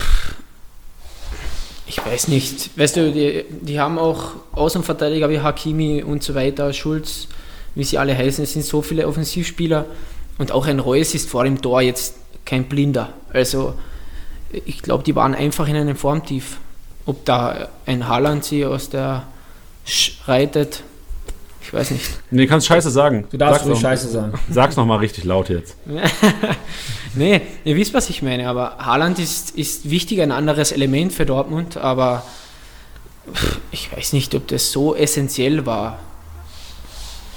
ich 1.86 2.04
weiß 2.04 2.28
nicht. 2.28 2.78
Weißt 2.78 2.96
du, 2.96 3.10
die, 3.10 3.44
die 3.50 3.80
haben 3.80 3.98
auch 3.98 4.32
Außenverteidiger 4.52 5.28
wie 5.30 5.40
Hakimi 5.40 6.02
und 6.02 6.22
so 6.22 6.34
weiter, 6.34 6.72
Schulz, 6.72 7.26
wie 7.74 7.82
sie 7.82 7.98
alle 7.98 8.16
heißen. 8.16 8.44
Es 8.44 8.52
sind 8.52 8.64
so 8.64 8.82
viele 8.82 9.08
Offensivspieler 9.08 9.86
und 10.38 10.52
auch 10.52 10.66
ein 10.66 10.78
Reus 10.78 11.14
ist 11.14 11.28
vor 11.28 11.44
dem 11.44 11.60
Tor 11.60 11.80
jetzt 11.80 12.14
kein 12.44 12.64
Blinder. 12.64 13.12
Also 13.32 13.74
ich 14.52 14.80
glaube, 14.82 15.02
die 15.02 15.16
waren 15.16 15.34
einfach 15.34 15.66
in 15.66 15.76
einem 15.76 15.96
Formtief. 15.96 16.58
Ob 17.04 17.24
da 17.24 17.68
ein 17.86 18.06
Haaland 18.06 18.44
sie 18.44 18.64
aus 18.64 18.90
der 18.90 19.26
Sch 19.84 20.12
reitet, 20.26 20.82
ich 21.68 21.74
weiß 21.74 21.90
nicht. 21.90 22.08
Nee, 22.30 22.46
kannst 22.46 22.66
Scheiße 22.66 22.90
sagen. 22.90 23.26
Du 23.30 23.36
darfst 23.36 23.66
ruhig 23.66 23.78
Scheiße 23.78 24.08
sagen. 24.08 24.32
Sag's 24.50 24.76
nochmal 24.76 25.00
richtig 25.00 25.24
laut 25.24 25.50
jetzt. 25.50 25.76
nee, 27.14 27.42
ihr 27.62 27.76
wisst, 27.76 27.92
was 27.92 28.08
ich 28.08 28.22
meine, 28.22 28.48
aber 28.48 28.78
Haaland 28.78 29.18
ist, 29.18 29.50
ist 29.50 29.90
wichtig, 29.90 30.22
ein 30.22 30.32
anderes 30.32 30.72
Element 30.72 31.12
für 31.12 31.26
Dortmund, 31.26 31.76
aber 31.76 32.22
ich 33.70 33.94
weiß 33.94 34.14
nicht, 34.14 34.34
ob 34.34 34.48
das 34.48 34.72
so 34.72 34.94
essentiell 34.94 35.66
war. 35.66 35.98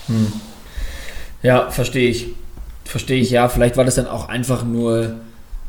Hm. 0.07 0.31
Ja, 1.43 1.69
verstehe 1.69 2.07
ich. 2.07 2.27
Verstehe 2.85 3.19
ich, 3.19 3.31
ja. 3.31 3.49
Vielleicht 3.49 3.75
war 3.75 3.83
das 3.83 3.95
dann 3.95 4.07
auch 4.07 4.29
einfach 4.29 4.63
nur 4.63 5.15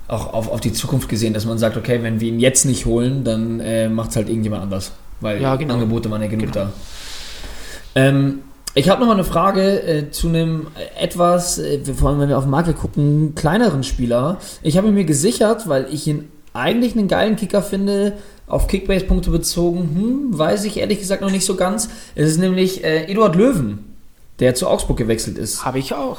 auch 0.07 0.33
auf, 0.33 0.49
auf 0.49 0.61
die 0.61 0.73
Zukunft 0.73 1.09
gesehen, 1.09 1.35
dass 1.35 1.47
man 1.47 1.59
sagt, 1.59 1.77
okay, 1.77 2.05
wenn 2.05 2.21
wir 2.21 2.29
ihn 2.29 2.39
jetzt 2.39 2.65
nicht 2.65 2.87
holen, 2.87 3.25
dann 3.25 3.59
äh, 3.59 3.89
macht 3.89 4.11
es 4.11 4.17
halt 4.17 4.29
irgendjemand 4.29 4.63
anders. 4.63 4.93
Weil 5.21 5.43
ja, 5.43 5.57
genau. 5.57 5.75
Angebote 5.75 6.09
waren 6.13 6.23
ja 6.23 6.29
genug 6.29 6.53
genau. 6.53 6.67
da. 6.67 6.73
Ähm, 7.95 8.41
ich 8.75 8.89
habe 8.89 9.01
noch 9.01 9.07
mal 9.07 9.15
eine 9.15 9.25
Frage 9.25 9.83
äh, 9.83 10.11
zu 10.11 10.29
einem 10.29 10.69
etwas, 10.99 11.59
äh, 11.59 11.81
vor 11.95 12.09
allem 12.09 12.21
wenn 12.21 12.29
wir 12.29 12.39
auf 12.39 12.45
den 12.45 12.51
Markt 12.51 12.75
gucken, 12.79 13.35
kleineren 13.35 13.83
Spieler. 13.83 14.39
Ich 14.63 14.79
habe 14.79 14.91
mir 14.91 15.05
gesichert, 15.05 15.69
weil 15.69 15.89
ich 15.93 16.07
ihn 16.07 16.29
eigentlich 16.55 16.97
einen 16.97 17.09
geilen 17.09 17.37
Kicker 17.37 17.63
finde, 17.63 18.15
auf 18.47 18.69
Kickbase-Punkte 18.69 19.31
bezogen, 19.31 19.79
hm, 19.95 20.39
weiß 20.39 20.65
ich 20.65 20.79
ehrlich 20.79 20.99
gesagt 21.01 21.23
noch 21.23 21.31
nicht 21.31 21.45
so 21.45 21.55
ganz. 21.57 21.89
Es 22.15 22.31
ist 22.31 22.39
nämlich 22.39 22.85
äh, 22.85 23.11
Eduard 23.11 23.37
Löwen, 23.37 23.85
der 24.41 24.55
zu 24.55 24.69
Augsburg 24.69 24.97
gewechselt 24.97 25.39
ist. 25.39 25.65
Habe 25.65 25.79
ich 25.79 25.95
auch. 25.95 26.19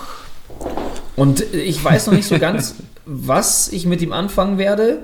Und 1.16 1.44
ich 1.54 1.84
weiß 1.84 2.08
noch 2.08 2.14
nicht 2.14 2.28
so 2.28 2.40
ganz, 2.40 2.76
was 3.06 3.68
ich 3.70 3.86
mit 3.86 4.02
ihm 4.02 4.14
anfangen 4.14 4.58
werde. 4.58 5.00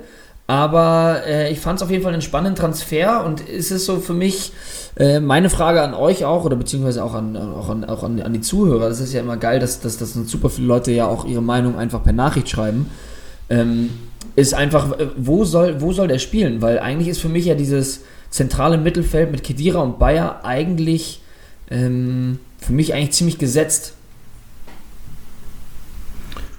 Aber 0.49 1.27
äh, 1.27 1.51
ich 1.51 1.59
fand 1.59 1.77
es 1.77 1.83
auf 1.83 1.91
jeden 1.91 2.01
Fall 2.01 2.11
einen 2.11 2.23
spannenden 2.23 2.55
Transfer 2.55 3.23
und 3.23 3.47
es 3.47 3.69
ist 3.69 3.85
so 3.85 3.99
für 3.99 4.15
mich 4.15 4.51
äh, 4.97 5.19
meine 5.19 5.47
Frage 5.47 5.79
an 5.83 5.93
euch 5.93 6.25
auch 6.25 6.43
oder 6.43 6.55
beziehungsweise 6.55 7.03
auch 7.03 7.13
an, 7.13 7.37
auch 7.37 7.69
an, 7.69 7.85
auch 7.85 8.01
an, 8.01 8.19
an 8.19 8.33
die 8.33 8.41
Zuhörer. 8.41 8.89
Das 8.89 8.99
ist 8.99 9.13
ja 9.13 9.19
immer 9.19 9.37
geil, 9.37 9.59
dass, 9.59 9.79
dass, 9.79 9.97
dass 9.97 10.13
super 10.13 10.49
viele 10.49 10.65
Leute 10.65 10.91
ja 10.91 11.05
auch 11.05 11.25
ihre 11.25 11.43
Meinung 11.43 11.77
einfach 11.77 12.03
per 12.03 12.13
Nachricht 12.13 12.49
schreiben. 12.49 12.89
Ähm, 13.51 13.91
ist 14.35 14.55
einfach, 14.55 14.97
äh, 14.97 15.09
wo 15.17 15.45
soll, 15.45 15.81
wo 15.81 15.93
soll 15.93 16.07
der 16.07 16.17
spielen? 16.17 16.63
Weil 16.63 16.79
eigentlich 16.79 17.09
ist 17.09 17.21
für 17.21 17.29
mich 17.29 17.45
ja 17.45 17.53
dieses 17.53 18.01
zentrale 18.31 18.79
Mittelfeld 18.79 19.31
mit 19.31 19.43
Kedira 19.43 19.81
und 19.81 19.99
Bayer 19.99 20.43
eigentlich 20.45 21.21
ähm, 21.69 22.39
für 22.57 22.73
mich 22.73 22.95
eigentlich 22.95 23.11
ziemlich 23.11 23.37
gesetzt. 23.37 23.93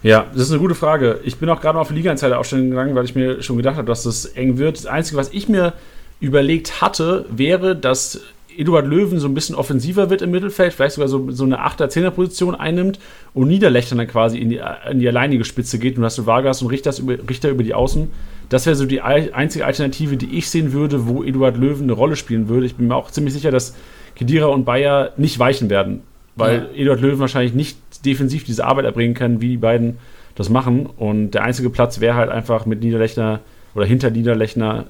Ja, 0.03 0.27
das 0.33 0.43
ist 0.43 0.51
eine 0.51 0.61
gute 0.61 0.75
Frage. 0.75 1.21
Ich 1.25 1.37
bin 1.37 1.49
auch 1.49 1.61
gerade 1.61 1.79
auf 1.79 1.89
die 1.89 1.95
Liga-Insider-Aufstellung 1.95 2.71
gegangen, 2.71 2.95
weil 2.95 3.05
ich 3.05 3.15
mir 3.15 3.43
schon 3.43 3.57
gedacht 3.57 3.77
habe, 3.77 3.87
dass 3.87 4.05
das 4.05 4.25
eng 4.25 4.59
wird. 4.59 4.77
Das 4.77 4.87
Einzige, 4.87 5.19
was 5.19 5.31
ich 5.33 5.49
mir 5.49 5.75
überlegt 6.21 6.81
hatte, 6.81 7.27
wäre, 7.31 7.77
dass 7.77 8.21
Eduard 8.57 8.87
Löwen 8.87 9.19
so 9.21 9.29
ein 9.29 9.35
bisschen 9.35 9.55
offensiver 9.55 10.11
wird 10.11 10.23
im 10.23 10.31
Mittelfeld, 10.31 10.73
vielleicht 10.73 10.95
sogar 10.95 11.09
so, 11.09 11.31
so 11.31 11.45
eine 11.45 11.61
8er, 11.61 11.87
10er 11.87 12.11
Position 12.11 12.55
einnimmt 12.55 12.99
und 13.33 13.49
Niederlechner 13.49 13.97
dann 13.97 14.07
quasi 14.07 14.39
in 14.39 14.51
die, 14.51 14.61
in 14.91 14.99
die 14.99 15.09
alleinige 15.09 15.45
Spitze 15.45 15.79
geht 15.79 15.97
und 15.97 16.05
hast 16.05 16.19
du 16.19 16.27
Vargas 16.27 16.61
und 16.63 16.69
Richter 16.69 16.93
über, 16.99 17.17
Richter 17.29 17.51
über 17.51 17.63
die 17.63 17.75
Außen. 17.75 18.11
Das 18.49 18.67
wäre 18.67 18.77
so 18.77 18.85
die 18.85 19.01
einzige 19.01 19.65
Alternative, 19.65 20.17
die 20.17 20.37
ich 20.37 20.51
sehen 20.51 20.73
würde, 20.73 21.07
wo 21.07 21.23
Eduard 21.23 21.57
Löwen 21.57 21.85
eine 21.85 21.93
Rolle 21.93 22.17
spielen 22.17 22.49
würde. 22.49 22.67
Ich 22.67 22.75
bin 22.75 22.89
mir 22.89 22.97
auch 22.97 23.11
ziemlich 23.11 23.33
sicher, 23.33 23.51
dass 23.51 23.77
Kedira 24.17 24.47
und 24.47 24.65
Bayer 24.65 25.13
nicht 25.17 25.39
weichen 25.39 25.71
werden, 25.71 26.03
weil 26.35 26.69
ja. 26.75 26.83
Eduard 26.83 27.01
Löwen 27.01 27.21
wahrscheinlich 27.21 27.55
nicht 27.55 27.79
defensiv 28.03 28.45
diese 28.45 28.65
Arbeit 28.65 28.85
erbringen 28.85 29.15
kann, 29.15 29.41
wie 29.41 29.49
die 29.49 29.57
beiden 29.57 29.99
das 30.35 30.49
machen. 30.49 30.87
Und 30.87 31.33
der 31.33 31.45
einzige 31.45 31.71
Platz 31.71 32.01
wäre 32.01 32.15
halt 32.15 32.31
einfach 32.31 32.67
mit 32.67 32.81
Niederlechner 32.81 33.41
oder 33.75 33.87
hinter 33.87 34.11
Niederlechner 34.11 34.87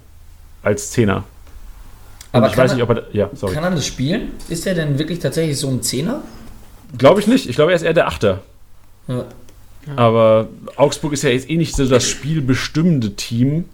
als 0.62 0.90
Zehner. 0.90 1.24
Aber 2.32 2.46
ich 2.48 2.56
weiß 2.56 2.74
nicht, 2.74 2.82
ob 2.82 2.90
er. 2.90 3.02
Ja, 3.12 3.30
sorry. 3.34 3.54
Kann 3.54 3.64
er 3.64 3.70
das 3.70 3.86
spielen? 3.86 4.30
Ist 4.48 4.66
er 4.66 4.74
denn 4.74 4.98
wirklich 4.98 5.18
tatsächlich 5.18 5.58
so 5.58 5.68
ein 5.68 5.82
Zehner? 5.82 6.22
Glaube 6.96 7.20
ich 7.20 7.26
nicht. 7.26 7.48
Ich 7.48 7.56
glaube, 7.56 7.72
er 7.72 7.76
ist 7.76 7.82
eher 7.82 7.92
der 7.92 8.06
Achter. 8.06 8.40
Ja. 9.08 9.24
Aber 9.96 10.48
Augsburg 10.76 11.12
ist 11.12 11.22
ja 11.22 11.30
jetzt 11.30 11.48
eh 11.50 11.56
nicht 11.56 11.74
so 11.74 11.86
das 11.86 12.06
spielbestimmende 12.06 13.16
Team. 13.16 13.64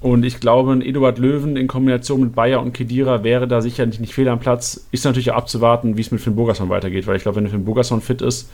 Und 0.00 0.24
ich 0.24 0.40
glaube, 0.40 0.72
ein 0.72 0.82
Eduard 0.82 1.18
Löwen 1.18 1.56
in 1.56 1.66
Kombination 1.66 2.20
mit 2.20 2.34
Bayer 2.34 2.60
und 2.60 2.72
Kedira 2.72 3.24
wäre 3.24 3.48
da 3.48 3.60
sicherlich 3.60 3.98
nicht 3.98 4.14
fehl 4.14 4.28
am 4.28 4.38
Platz. 4.38 4.86
Ist 4.92 5.04
natürlich 5.04 5.32
auch 5.32 5.36
abzuwarten, 5.36 5.96
wie 5.96 6.02
es 6.02 6.10
mit 6.10 6.20
Finn 6.20 6.36
Burgerson 6.36 6.68
weitergeht, 6.68 7.06
weil 7.06 7.16
ich 7.16 7.22
glaube, 7.22 7.36
wenn 7.36 7.48
Finn 7.48 7.64
Burgerson 7.64 8.00
fit 8.00 8.22
ist, 8.22 8.48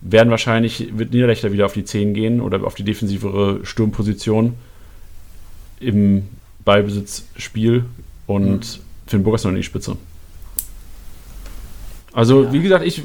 werden 0.00 0.30
wahrscheinlich, 0.30 0.96
wird 0.96 1.12
Niederlechner 1.12 1.52
wieder 1.52 1.66
auf 1.66 1.72
die 1.72 1.84
10 1.84 2.14
gehen 2.14 2.40
oder 2.40 2.62
auf 2.64 2.74
die 2.74 2.84
defensivere 2.84 3.64
Sturmposition 3.64 4.54
im 5.80 6.28
Ballbesitzspiel 6.64 7.84
und 8.26 8.78
mhm. 8.78 8.82
Finn 9.06 9.22
Burgerson 9.24 9.52
in 9.52 9.56
die 9.58 9.62
Spitze. 9.62 9.96
Also, 12.12 12.44
ja. 12.44 12.52
wie 12.52 12.62
gesagt, 12.62 12.84
ich, 12.84 13.02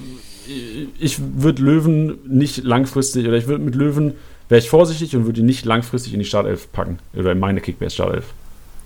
ich 1.00 1.20
würde 1.20 1.62
Löwen 1.62 2.18
nicht 2.28 2.64
langfristig, 2.64 3.28
oder 3.28 3.38
ich 3.38 3.48
würde 3.48 3.64
mit 3.64 3.76
Löwen, 3.76 4.16
wäre 4.50 4.60
ich 4.60 4.70
vorsichtig 4.70 5.16
und 5.16 5.26
würde 5.26 5.39
ihn 5.41 5.46
nicht 5.46 5.66
langfristig 5.66 6.14
in 6.14 6.20
die 6.20 6.26
Startelf 6.26 6.72
packen. 6.72 7.00
Oder 7.16 7.32
in 7.32 7.39
meine 7.39 7.62
Kickbase-Startelf. 7.62 8.26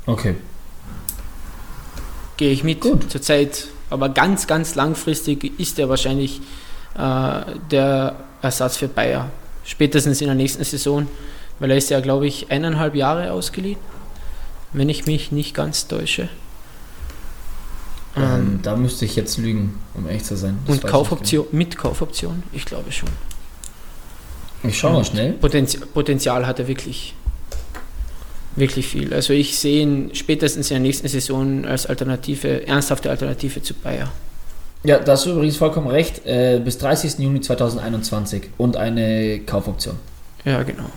Okay. 0.06 0.36
Gehe 2.38 2.52
ich 2.52 2.64
mit. 2.64 2.82
Gut. 2.82 3.10
Zurzeit, 3.10 3.68
aber 3.90 4.10
ganz, 4.10 4.48
ganz 4.48 4.76
langfristig 4.76 5.60
ist 5.60 5.80
er 5.80 5.90
wahrscheinlich 5.90 6.42
der 6.98 8.16
Ersatz 8.42 8.78
für 8.78 8.88
Bayer. 8.88 9.30
Spätestens 9.64 10.22
in 10.22 10.28
der 10.28 10.36
nächsten 10.36 10.64
Saison, 10.64 11.08
weil 11.60 11.72
er 11.72 11.78
ist 11.78 11.90
ja, 11.90 12.00
glaube 12.00 12.28
ich, 12.28 12.50
eineinhalb 12.52 12.96
Jahre 12.96 13.32
ausgeliehen, 13.32 13.78
wenn 14.74 14.90
ich 14.90 15.06
mich 15.06 15.32
nicht 15.32 15.54
ganz 15.54 15.88
täusche. 15.88 16.30
Ähm, 18.16 18.24
ähm 18.24 18.60
da 18.64 18.76
müsste 18.76 19.06
ich 19.06 19.16
jetzt 19.16 19.38
lügen, 19.38 19.80
um 19.94 20.08
ehrlich 20.08 20.24
zu 20.24 20.36
sein. 20.36 20.58
Das 20.66 20.78
und 20.78 20.88
Kaufoption, 20.88 21.46
genau. 21.46 21.58
mit 21.58 21.78
Kaufoption, 21.78 22.44
ich 22.52 22.66
glaube 22.66 22.92
schon. 22.92 23.10
Ich 24.64 24.78
schaue 24.78 24.94
mal 24.94 25.06
schnell. 25.06 25.34
Potenzial, 25.34 25.86
Potenzial 25.88 26.48
hat 26.48 26.60
er 26.60 26.68
wirklich. 26.68 27.14
Wirklich 28.56 28.88
viel. 28.88 29.14
Also 29.14 29.34
ich 29.34 29.60
sehe 29.60 29.84
ihn 29.84 30.16
spätestens 30.16 30.72
in 30.72 30.76
der 30.76 30.82
nächsten 30.82 31.08
Saison 31.08 31.64
als 31.66 31.86
Alternative, 31.86 32.66
ernsthafte 32.66 33.12
Alternative 33.12 33.62
zu 33.62 33.76
Bayer. 33.76 34.12
Ja, 34.84 35.00
da 35.00 35.14
hast 35.14 35.26
du 35.26 35.32
übrigens 35.32 35.58
vollkommen 35.58 35.88
recht. 35.88 36.26
Äh, 36.26 36.62
bis 36.64 36.78
30. 36.78 37.20
Juni 37.20 37.42
2021 37.42 38.50
und 38.58 38.78
eine 38.78 39.40
Kaufoption. 39.40 39.96
Ja, 40.46 40.64
genau. 40.64 40.90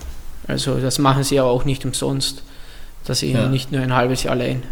Also 0.46 0.78
das 0.78 0.98
machen 0.98 1.24
sie 1.24 1.38
aber 1.38 1.50
auch 1.50 1.64
nicht 1.64 1.84
umsonst, 1.84 2.42
dass 3.04 3.20
sie 3.20 3.32
ja. 3.32 3.48
nicht 3.48 3.72
nur 3.72 3.80
ein 3.80 3.94
halbes 3.94 4.22
Jahr 4.22 4.36
leihen. 4.36 4.62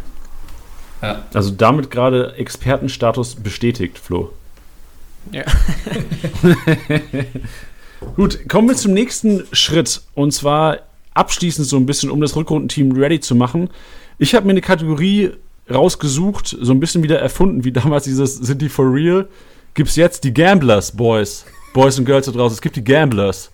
Ja. 1.02 1.24
Also 1.32 1.50
damit 1.50 1.90
gerade 1.90 2.34
Expertenstatus 2.36 3.36
bestätigt, 3.36 3.98
Flo. 3.98 4.32
Ja. 5.30 5.44
Gut, 8.16 8.48
kommen 8.48 8.68
wir 8.68 8.76
zum 8.76 8.92
nächsten 8.92 9.44
Schritt. 9.52 10.02
Und 10.14 10.32
zwar 10.32 10.78
abschließend 11.14 11.66
so 11.66 11.76
ein 11.76 11.86
bisschen, 11.86 12.10
um 12.10 12.20
das 12.20 12.36
Rückrundenteam 12.36 12.92
ready 12.92 13.20
zu 13.20 13.34
machen. 13.34 13.70
Ich 14.18 14.34
habe 14.34 14.46
mir 14.46 14.52
eine 14.52 14.60
Kategorie 14.60 15.32
rausgesucht, 15.70 16.56
so 16.60 16.72
ein 16.72 16.80
bisschen 16.80 17.02
wieder 17.02 17.18
erfunden, 17.18 17.64
wie 17.64 17.72
damals 17.72 18.04
dieses 18.04 18.36
Sind 18.36 18.62
die 18.62 18.68
for 18.68 18.92
real? 18.92 19.28
Gibt 19.74 19.90
es 19.90 19.96
jetzt 19.96 20.24
die 20.24 20.34
Gamblers, 20.34 20.92
Boys. 20.96 21.44
Boys 21.72 21.98
und 21.98 22.04
Girls 22.04 22.26
da 22.26 22.32
draußen. 22.32 22.54
Es 22.54 22.62
gibt 22.62 22.76
die 22.76 22.84
Gamblers. 22.84 23.50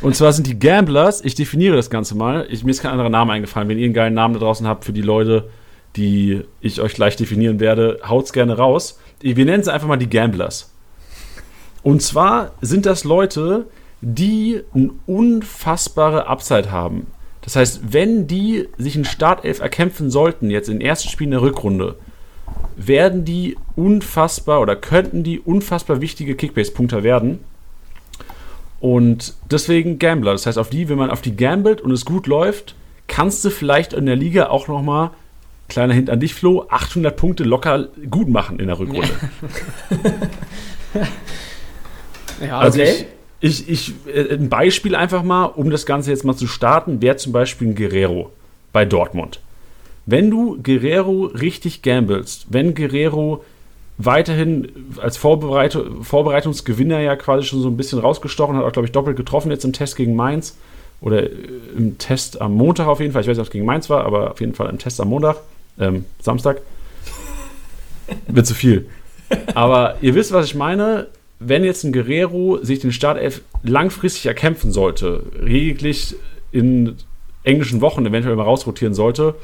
Und 0.00 0.14
zwar 0.16 0.32
sind 0.32 0.46
die 0.46 0.58
Gamblers, 0.58 1.24
ich 1.24 1.34
definiere 1.34 1.76
das 1.76 1.90
Ganze 1.90 2.14
mal, 2.14 2.46
ich, 2.50 2.64
mir 2.64 2.70
ist 2.70 2.80
kein 2.80 2.92
anderer 2.92 3.10
Name 3.10 3.32
eingefallen. 3.32 3.68
Wenn 3.68 3.78
ihr 3.78 3.84
einen 3.84 3.94
geilen 3.94 4.14
Namen 4.14 4.34
da 4.34 4.40
draußen 4.40 4.66
habt 4.66 4.84
für 4.84 4.92
die 4.92 5.02
Leute, 5.02 5.50
die 5.96 6.42
ich 6.60 6.80
euch 6.80 6.94
gleich 6.94 7.16
definieren 7.16 7.60
werde, 7.60 8.00
haut's 8.06 8.32
gerne 8.32 8.56
raus. 8.56 8.98
Wir 9.20 9.44
nennen 9.44 9.62
sie 9.62 9.72
einfach 9.72 9.88
mal 9.88 9.96
die 9.96 10.10
Gamblers. 10.10 10.72
Und 11.82 12.02
zwar 12.02 12.52
sind 12.60 12.86
das 12.86 13.04
Leute, 13.04 13.66
die 14.00 14.62
eine 14.74 14.90
unfassbare 15.06 16.26
Upside 16.26 16.70
haben. 16.70 17.06
Das 17.44 17.56
heißt, 17.56 17.92
wenn 17.92 18.26
die 18.26 18.68
sich 18.78 18.96
in 18.96 19.04
Startelf 19.04 19.60
erkämpfen 19.60 20.10
sollten, 20.10 20.50
jetzt 20.50 20.68
in 20.68 20.80
ersten 20.80 21.08
Spielen 21.10 21.30
der 21.30 21.42
Rückrunde, 21.42 21.96
werden 22.76 23.24
die 23.24 23.56
unfassbar 23.76 24.60
oder 24.60 24.76
könnten 24.76 25.22
die 25.22 25.38
unfassbar 25.40 26.00
wichtige 26.00 26.34
Kickbase-Punkter 26.34 27.02
werden. 27.02 27.40
Und 28.80 29.34
deswegen 29.50 29.98
Gambler. 29.98 30.32
Das 30.32 30.46
heißt, 30.46 30.58
auf 30.58 30.70
die, 30.70 30.88
wenn 30.88 30.98
man 30.98 31.10
auf 31.10 31.22
die 31.22 31.36
gambelt 31.36 31.80
und 31.80 31.90
es 31.92 32.04
gut 32.04 32.26
läuft, 32.26 32.74
kannst 33.06 33.44
du 33.44 33.50
vielleicht 33.50 33.92
in 33.92 34.06
der 34.06 34.16
Liga 34.16 34.48
auch 34.48 34.68
noch 34.68 34.82
mal 34.82 35.10
kleiner 35.68 35.94
Hint 35.94 36.10
an 36.10 36.20
dich, 36.20 36.34
Flo, 36.34 36.66
800 36.68 37.16
Punkte 37.16 37.44
locker 37.44 37.88
gut 38.10 38.28
machen 38.28 38.58
in 38.58 38.66
der 38.66 38.78
Rückrunde. 38.78 39.08
Ja, 42.40 42.58
Also 42.58 42.80
Okay. 42.80 42.90
ich, 42.90 43.06
ich, 43.44 43.68
ich, 43.68 43.92
äh, 44.06 44.34
ein 44.34 44.48
Beispiel 44.48 44.94
einfach 44.94 45.22
mal, 45.22 45.44
um 45.44 45.68
das 45.68 45.84
Ganze 45.84 46.10
jetzt 46.10 46.24
mal 46.24 46.34
zu 46.34 46.46
starten, 46.46 47.02
wäre 47.02 47.16
zum 47.16 47.32
Beispiel 47.32 47.68
ein 47.68 47.74
Guerrero 47.74 48.32
bei 48.72 48.86
Dortmund. 48.86 49.38
Wenn 50.06 50.30
du 50.30 50.58
Guerrero 50.62 51.26
richtig 51.26 51.82
gambelst, 51.82 52.46
wenn 52.48 52.74
Guerrero 52.74 53.44
weiterhin 53.98 54.72
als 54.96 55.18
Vorbereit 55.18 55.78
Vorbereitungsgewinner 56.00 57.00
ja 57.00 57.16
quasi 57.16 57.46
schon 57.46 57.60
so 57.60 57.68
ein 57.68 57.76
bisschen 57.76 57.98
rausgestochen 57.98 58.56
hat, 58.56 58.64
auch 58.64 58.72
glaube 58.72 58.86
ich 58.86 58.92
doppelt 58.92 59.18
getroffen 59.18 59.50
jetzt 59.50 59.66
im 59.66 59.74
Test 59.74 59.96
gegen 59.96 60.16
Mainz 60.16 60.56
oder 61.02 61.24
äh, 61.24 61.30
im 61.76 61.98
Test 61.98 62.40
am 62.40 62.54
Montag 62.54 62.86
auf 62.86 63.00
jeden 63.00 63.12
Fall, 63.12 63.20
ich 63.20 63.28
weiß 63.28 63.36
nicht, 63.36 63.42
ob 63.42 63.48
es 63.48 63.52
gegen 63.52 63.66
Mainz 63.66 63.90
war, 63.90 64.06
aber 64.06 64.30
auf 64.30 64.40
jeden 64.40 64.54
Fall 64.54 64.70
im 64.70 64.78
Test 64.78 65.02
am 65.02 65.08
Montag, 65.08 65.36
ähm, 65.78 66.06
Samstag. 66.18 66.62
Wird 68.26 68.46
zu 68.46 68.54
viel. 68.54 68.86
Aber 69.54 69.96
ihr 70.00 70.14
wisst, 70.14 70.32
was 70.32 70.46
ich 70.46 70.54
meine. 70.54 71.08
Wenn 71.46 71.64
jetzt 71.64 71.84
ein 71.84 71.92
Guerrero 71.92 72.58
sich 72.62 72.78
den 72.78 72.92
Startelf 72.92 73.42
langfristig 73.62 74.26
erkämpfen 74.26 74.72
sollte, 74.72 75.24
lediglich 75.38 76.16
in 76.52 76.96
englischen 77.42 77.82
Wochen 77.82 78.06
eventuell 78.06 78.36
mal 78.36 78.44
rausrotieren 78.44 78.94
sollte, 78.94 79.34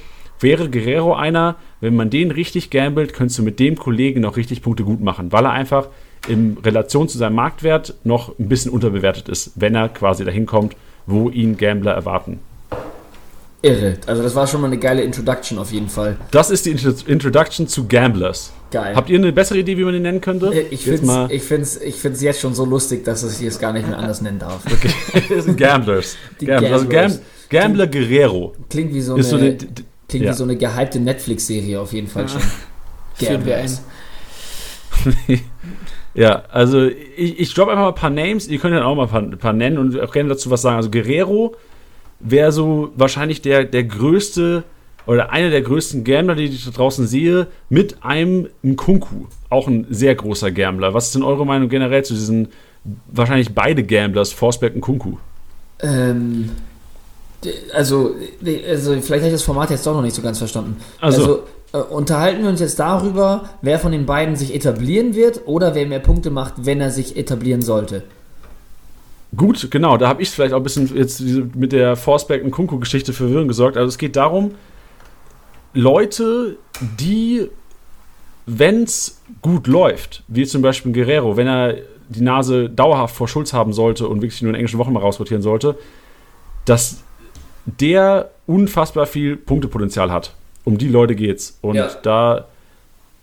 wäre 0.40 0.70
Guerrero 0.70 1.14
einer, 1.14 1.56
wenn 1.80 1.94
man 1.94 2.08
den 2.08 2.30
richtig 2.30 2.70
gambelt, 2.70 3.12
könntest 3.12 3.38
du 3.38 3.42
mit 3.42 3.60
dem 3.60 3.76
Kollegen 3.76 4.22
noch 4.22 4.38
richtig 4.38 4.62
Punkte 4.62 4.84
gut 4.84 5.00
machen, 5.00 5.30
weil 5.32 5.44
er 5.44 5.52
einfach 5.52 5.88
in 6.26 6.56
Relation 6.64 7.08
zu 7.08 7.18
seinem 7.18 7.34
Marktwert 7.34 7.94
noch 8.04 8.38
ein 8.38 8.48
bisschen 8.48 8.72
unterbewertet 8.72 9.28
ist, 9.28 9.52
wenn 9.56 9.74
er 9.74 9.90
quasi 9.90 10.24
dahin 10.24 10.46
kommt, 10.46 10.76
wo 11.06 11.28
ihn 11.28 11.58
Gambler 11.58 11.92
erwarten. 11.92 12.40
Irre. 13.62 13.96
Also 14.06 14.22
das 14.22 14.34
war 14.34 14.46
schon 14.46 14.60
mal 14.62 14.68
eine 14.68 14.78
geile 14.78 15.02
Introduction 15.02 15.58
auf 15.58 15.70
jeden 15.72 15.88
Fall. 15.88 16.16
Das 16.30 16.50
ist 16.50 16.64
die 16.66 16.70
Intro- 16.70 16.94
Introduction 17.06 17.68
zu 17.68 17.86
Gamblers. 17.86 18.52
Geil. 18.70 18.94
Habt 18.94 19.10
ihr 19.10 19.18
eine 19.18 19.32
bessere 19.32 19.58
Idee, 19.58 19.76
wie 19.76 19.84
man 19.84 19.92
den 19.92 20.02
nennen 20.02 20.20
könnte? 20.20 20.46
Äh, 20.54 20.66
ich 20.70 20.84
finde 20.84 21.26
es 21.26 21.30
ich 21.30 21.42
find's, 21.42 21.76
ich 21.76 21.96
find's 21.96 22.22
jetzt 22.22 22.40
schon 22.40 22.54
so 22.54 22.64
lustig, 22.64 23.04
dass 23.04 23.22
ich 23.40 23.46
es 23.46 23.58
gar 23.58 23.72
nicht 23.72 23.86
mehr 23.88 23.98
anders 23.98 24.20
nennen 24.22 24.38
darf. 24.38 24.62
Das 25.28 25.44
sind 25.44 25.56
Gamblers. 25.58 26.16
Die 26.40 26.46
Gamblers. 26.46 26.72
Also 26.72 26.84
Gam 26.86 27.02
Gamblers. 27.02 27.20
Gambler 27.50 27.86
Guerrero. 27.88 28.52
Klingt 28.70 28.94
wie 28.94 29.00
so 29.00 29.16
Ist 29.16 29.30
so 29.30 29.36
eine, 29.36 29.56
klingt 30.08 30.24
ja. 30.24 30.30
wie 30.30 30.36
so 30.36 30.44
eine 30.44 30.56
gehypte 30.56 31.00
Netflix-Serie 31.00 31.80
auf 31.80 31.92
jeden 31.92 32.06
Fall 32.06 32.28
schon. 32.28 32.40
Führen 33.14 33.44
wir 33.44 33.56
Gamblers. 33.56 33.82
Ja, 36.12 36.42
also 36.50 36.86
ich, 36.86 37.38
ich 37.38 37.54
droppe 37.54 37.70
einfach 37.70 37.84
mal 37.84 37.88
ein 37.90 37.94
paar 37.94 38.10
Names. 38.10 38.48
Ihr 38.48 38.58
könnt 38.58 38.74
dann 38.74 38.82
auch 38.82 38.96
mal 38.96 39.04
ein 39.04 39.08
paar, 39.08 39.22
ein 39.22 39.38
paar 39.38 39.52
nennen 39.52 39.78
und 39.78 39.98
auch 40.00 40.12
gerne 40.12 40.28
dazu 40.30 40.50
was 40.50 40.62
sagen. 40.62 40.76
Also 40.76 40.90
Guerrero 40.90 41.54
wäre 42.20 42.52
so 42.52 42.90
wahrscheinlich 42.96 43.42
der, 43.42 43.64
der 43.64 43.84
größte 43.84 44.62
oder 45.06 45.30
einer 45.32 45.50
der 45.50 45.62
größten 45.62 46.04
Gambler, 46.04 46.34
die 46.36 46.44
ich 46.44 46.64
da 46.64 46.70
draußen 46.70 47.06
sehe, 47.06 47.46
mit 47.68 48.04
einem 48.04 48.48
Nkunku. 48.62 49.26
Auch 49.48 49.66
ein 49.66 49.86
sehr 49.90 50.14
großer 50.14 50.50
Gambler. 50.52 50.94
Was 50.94 51.06
ist 51.06 51.14
denn 51.14 51.22
eure 51.22 51.46
Meinung 51.46 51.68
generell 51.68 52.04
zu 52.04 52.14
diesen 52.14 52.48
wahrscheinlich 53.10 53.54
beide 53.54 53.82
Gamblers, 53.82 54.32
Forsberg 54.32 54.74
und 54.74 54.80
Kunku? 54.82 55.16
Ähm, 55.82 56.50
also, 57.72 58.14
also, 58.68 58.92
vielleicht 58.92 59.10
habe 59.22 59.26
ich 59.26 59.32
das 59.32 59.42
Format 59.42 59.70
jetzt 59.70 59.86
doch 59.86 59.94
noch 59.94 60.02
nicht 60.02 60.14
so 60.14 60.22
ganz 60.22 60.38
verstanden. 60.38 60.76
Also- 61.00 61.20
Also, 61.22 61.42
äh, 61.72 61.92
unterhalten 61.92 62.42
wir 62.42 62.50
uns 62.50 62.60
jetzt 62.60 62.78
darüber, 62.78 63.48
wer 63.62 63.78
von 63.78 63.92
den 63.92 64.04
beiden 64.04 64.36
sich 64.36 64.54
etablieren 64.54 65.14
wird 65.14 65.42
oder 65.46 65.74
wer 65.74 65.86
mehr 65.86 66.00
Punkte 66.00 66.30
macht, 66.30 66.54
wenn 66.58 66.80
er 66.80 66.90
sich 66.90 67.16
etablieren 67.16 67.62
sollte. 67.62 68.02
Gut, 69.36 69.70
genau, 69.70 69.96
da 69.96 70.08
habe 70.08 70.22
ich 70.22 70.30
vielleicht 70.30 70.52
auch 70.52 70.58
ein 70.58 70.62
bisschen 70.64 70.94
jetzt 70.96 71.20
mit 71.20 71.72
der 71.72 71.94
Forsberg 71.96 72.42
und 72.42 72.50
Kunku-Geschichte 72.50 73.12
für 73.12 73.24
Verwirrung 73.24 73.48
gesorgt. 73.48 73.76
Also 73.76 73.88
es 73.88 73.98
geht 73.98 74.16
darum, 74.16 74.54
Leute, 75.72 76.56
die, 76.98 77.48
wenn 78.46 78.82
es 78.82 79.20
gut 79.40 79.68
läuft, 79.68 80.24
wie 80.26 80.44
zum 80.46 80.62
Beispiel 80.62 80.92
Guerrero, 80.92 81.36
wenn 81.36 81.46
er 81.46 81.76
die 82.08 82.22
Nase 82.22 82.68
dauerhaft 82.68 83.14
vor 83.14 83.28
Schulz 83.28 83.52
haben 83.52 83.72
sollte 83.72 84.08
und 84.08 84.20
wirklich 84.20 84.42
nur 84.42 84.50
in 84.50 84.56
englischen 84.56 84.78
Wochen 84.78 84.92
mal 84.92 84.98
rausrotieren 85.00 85.42
sollte, 85.42 85.78
dass 86.64 87.02
der 87.64 88.30
unfassbar 88.48 89.06
viel 89.06 89.36
Punktepotenzial 89.36 90.10
hat. 90.10 90.34
Um 90.64 90.76
die 90.76 90.88
Leute 90.88 91.14
geht's. 91.14 91.56
Und 91.62 91.76
Ja. 91.76 91.88
da 92.02 92.46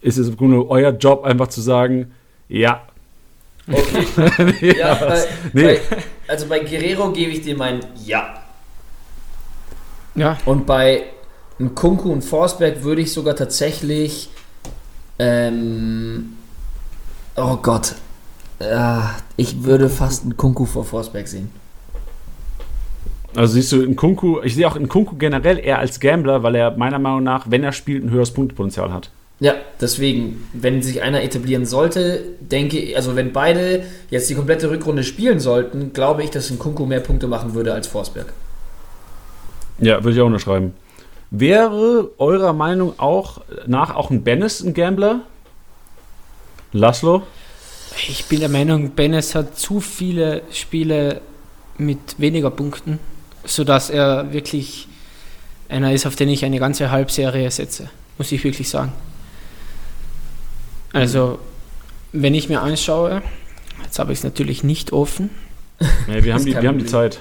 ist 0.02 0.18
es 0.18 0.30
im 0.30 0.38
Grunde 0.38 0.70
euer 0.70 0.92
Job, 0.92 1.26
einfach 1.26 1.48
zu 1.50 1.60
sagen, 1.60 2.12
ja, 2.48 2.82
Okay. 3.70 4.76
ja, 4.78 4.94
äh, 4.94 5.26
Nee. 5.54 5.64
bei, 5.64 5.82
also 6.28 6.48
bei 6.48 6.60
Guerrero 6.60 7.12
gebe 7.12 7.32
ich 7.32 7.42
dir 7.42 7.56
mein 7.56 7.82
Ja. 8.06 8.34
Ja, 10.16 10.38
Und 10.46 10.66
bei 10.66 11.04
Kunku 11.76 12.12
und 12.12 12.24
Forsberg 12.24 12.84
würde 12.84 13.02
ich 13.02 13.12
sogar 13.14 13.36
tatsächlich. 13.36 14.30
Ähm, 15.20 16.38
oh 17.36 17.58
Gott. 17.58 17.96
Äh, 18.60 19.00
ich 19.36 19.64
würde 19.64 19.90
fast 19.90 20.24
einen 20.24 20.38
Kunku 20.38 20.66
vor 20.66 20.86
Forsberg 20.86 21.28
sehen. 21.28 21.52
Also 23.36 23.54
siehst 23.54 23.72
du 23.72 23.84
in 23.84 23.96
Kunku, 23.96 24.42
ich 24.42 24.56
sehe 24.56 24.68
auch 24.68 24.76
in 24.76 24.88
Kunku 24.88 25.16
generell 25.16 25.60
eher 25.60 25.78
als 25.78 26.00
Gambler, 26.00 26.42
weil 26.42 26.56
er 26.56 26.76
meiner 26.76 26.98
Meinung 26.98 27.24
nach, 27.24 27.46
wenn 27.50 27.64
er 27.64 27.72
spielt, 27.72 28.04
ein 28.04 28.10
höheres 28.10 28.32
Punktepotenzial 28.32 28.92
hat. 28.92 29.12
Ja, 29.40 29.54
deswegen, 29.80 30.48
wenn 30.54 30.82
sich 30.82 31.04
einer 31.04 31.22
etablieren 31.22 31.66
sollte, 31.66 32.24
denke 32.40 32.80
ich, 32.80 32.96
also 32.96 33.16
wenn 33.16 33.34
beide 33.34 33.84
jetzt 34.10 34.30
die 34.30 34.36
komplette 34.36 34.72
Rückrunde 34.72 35.04
spielen 35.04 35.40
sollten, 35.40 35.94
glaube 35.94 36.24
ich, 36.24 36.32
dass 36.32 36.50
ein 36.50 36.58
Kunku 36.58 36.86
mehr 36.86 37.02
Punkte 37.02 37.28
machen 37.28 37.54
würde 37.54 37.74
als 37.74 37.86
Forsberg. 37.86 38.34
Ja, 39.80 40.04
würde 40.04 40.16
ich 40.16 40.22
auch 40.22 40.26
unterschreiben. 40.26 40.74
Wäre 41.30 42.10
eurer 42.18 42.54
Meinung 42.54 42.98
auch 42.98 43.42
nach 43.68 43.94
auch 43.94 44.10
ein 44.10 44.24
Bennis 44.24 44.62
ein 44.62 44.74
Gambler? 44.74 45.22
Laszlo? 46.72 47.24
ich 48.08 48.26
bin 48.26 48.40
der 48.40 48.50
Meinung, 48.50 48.92
Benes 48.92 49.34
hat 49.36 49.58
zu 49.58 49.80
viele 49.80 50.44
Spiele 50.52 51.22
mit 51.78 52.20
weniger 52.20 52.52
Punkten, 52.52 53.00
sodass 53.46 53.90
er 53.90 54.32
wirklich 54.34 54.88
einer 55.70 55.94
ist, 55.94 56.06
auf 56.06 56.16
den 56.16 56.30
ich 56.30 56.46
eine 56.46 56.60
ganze 56.60 56.92
Halbserie 56.92 57.50
setze, 57.52 57.90
muss 58.18 58.32
ich 58.32 58.44
wirklich 58.44 58.70
sagen. 58.70 58.94
Also, 61.02 61.40
wenn 62.12 62.34
ich 62.34 62.50
mir 62.50 62.62
anschaue, 62.62 63.22
jetzt 63.84 64.00
habe 64.00 64.12
ich 64.14 64.20
es 64.20 64.24
natürlich 64.24 64.64
nicht 64.64 64.92
offen, 64.94 65.30
Ja, 66.08 66.24
wir 66.24 66.34
haben, 66.34 66.46
die, 66.46 66.52
wir 66.60 66.68
haben 66.68 66.80
die. 66.80 66.86
Zeit. 66.86 67.20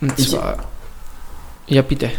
und 0.00 0.18
Ich- 0.18 0.30
zwar. 0.30 0.64
Ja, 1.66 1.82
bitte. 1.82 2.10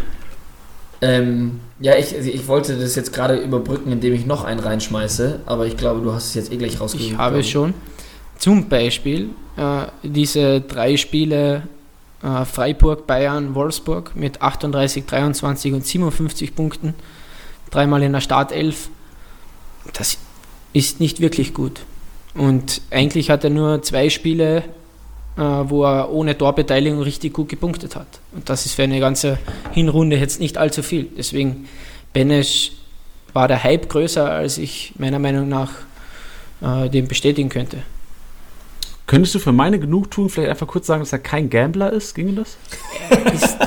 Ähm, 1.01 1.59
ja, 1.79 1.95
ich, 1.97 2.13
ich 2.15 2.47
wollte 2.47 2.77
das 2.77 2.95
jetzt 2.95 3.11
gerade 3.11 3.36
überbrücken, 3.38 3.91
indem 3.91 4.13
ich 4.13 4.25
noch 4.27 4.43
einen 4.43 4.59
reinschmeiße, 4.59 5.39
aber 5.47 5.65
ich 5.65 5.75
glaube, 5.77 6.01
du 6.01 6.13
hast 6.13 6.27
es 6.27 6.36
jetzt 6.36 6.51
eh 6.53 6.57
gleich 6.57 6.79
rausgesucht. 6.79 7.11
Ich 7.13 7.17
habe 7.17 7.39
glaub 7.39 7.45
schon. 7.51 7.73
Zum 8.38 8.69
Beispiel 8.69 9.29
äh, 9.57 9.86
diese 10.03 10.61
drei 10.61 10.95
Spiele 10.97 11.63
äh, 12.23 12.45
Freiburg, 12.45 13.07
Bayern, 13.07 13.55
Wolfsburg 13.55 14.15
mit 14.15 14.41
38, 14.43 15.05
23 15.07 15.73
und 15.73 15.86
57 15.86 16.55
Punkten. 16.55 16.93
Dreimal 17.71 18.03
in 18.03 18.13
der 18.13 18.21
Startelf. 18.21 18.89
Das 19.93 20.17
ist 20.73 20.99
nicht 20.99 21.19
wirklich 21.19 21.53
gut. 21.53 21.82
Und 22.34 22.82
eigentlich 22.91 23.29
hat 23.29 23.43
er 23.43 23.49
nur 23.49 23.82
zwei 23.82 24.09
Spiele, 24.09 24.63
äh, 25.38 25.41
wo 25.41 25.84
er 25.84 26.11
ohne 26.11 26.38
Torbeteiligung 26.38 27.01
richtig 27.01 27.34
gut 27.34 27.49
gepunktet 27.49 27.95
hat. 27.95 28.07
Und 28.32 28.49
das 28.49 28.65
ist 28.65 28.75
für 28.75 28.84
eine 28.84 28.99
ganze 28.99 29.38
Hinrunde 29.71 30.17
jetzt 30.17 30.39
nicht 30.39 30.57
allzu 30.57 30.84
viel. 30.84 31.09
Deswegen, 31.17 31.67
Benesch 32.13 32.71
war 33.34 33.47
der 33.47 33.63
Hype 33.63 33.89
größer, 33.89 34.29
als 34.29 34.57
ich 34.57 34.93
meiner 34.97 35.19
Meinung 35.19 35.49
nach 35.49 35.71
äh, 36.61 36.89
dem 36.89 37.07
bestätigen 37.07 37.49
könnte. 37.49 37.84
Könntest 39.07 39.36
du 39.36 39.39
für 39.39 39.51
meine 39.51 39.77
Genugtuung 39.79 40.29
vielleicht 40.29 40.51
einfach 40.51 40.67
kurz 40.67 40.88
sagen, 40.88 41.01
dass 41.01 41.11
er 41.11 41.19
kein 41.19 41.49
Gambler 41.49 41.91
ist? 41.91 42.15
Ginge 42.15 42.34
das? 42.34 42.57
Er 43.09 43.34
ist, 43.34 43.57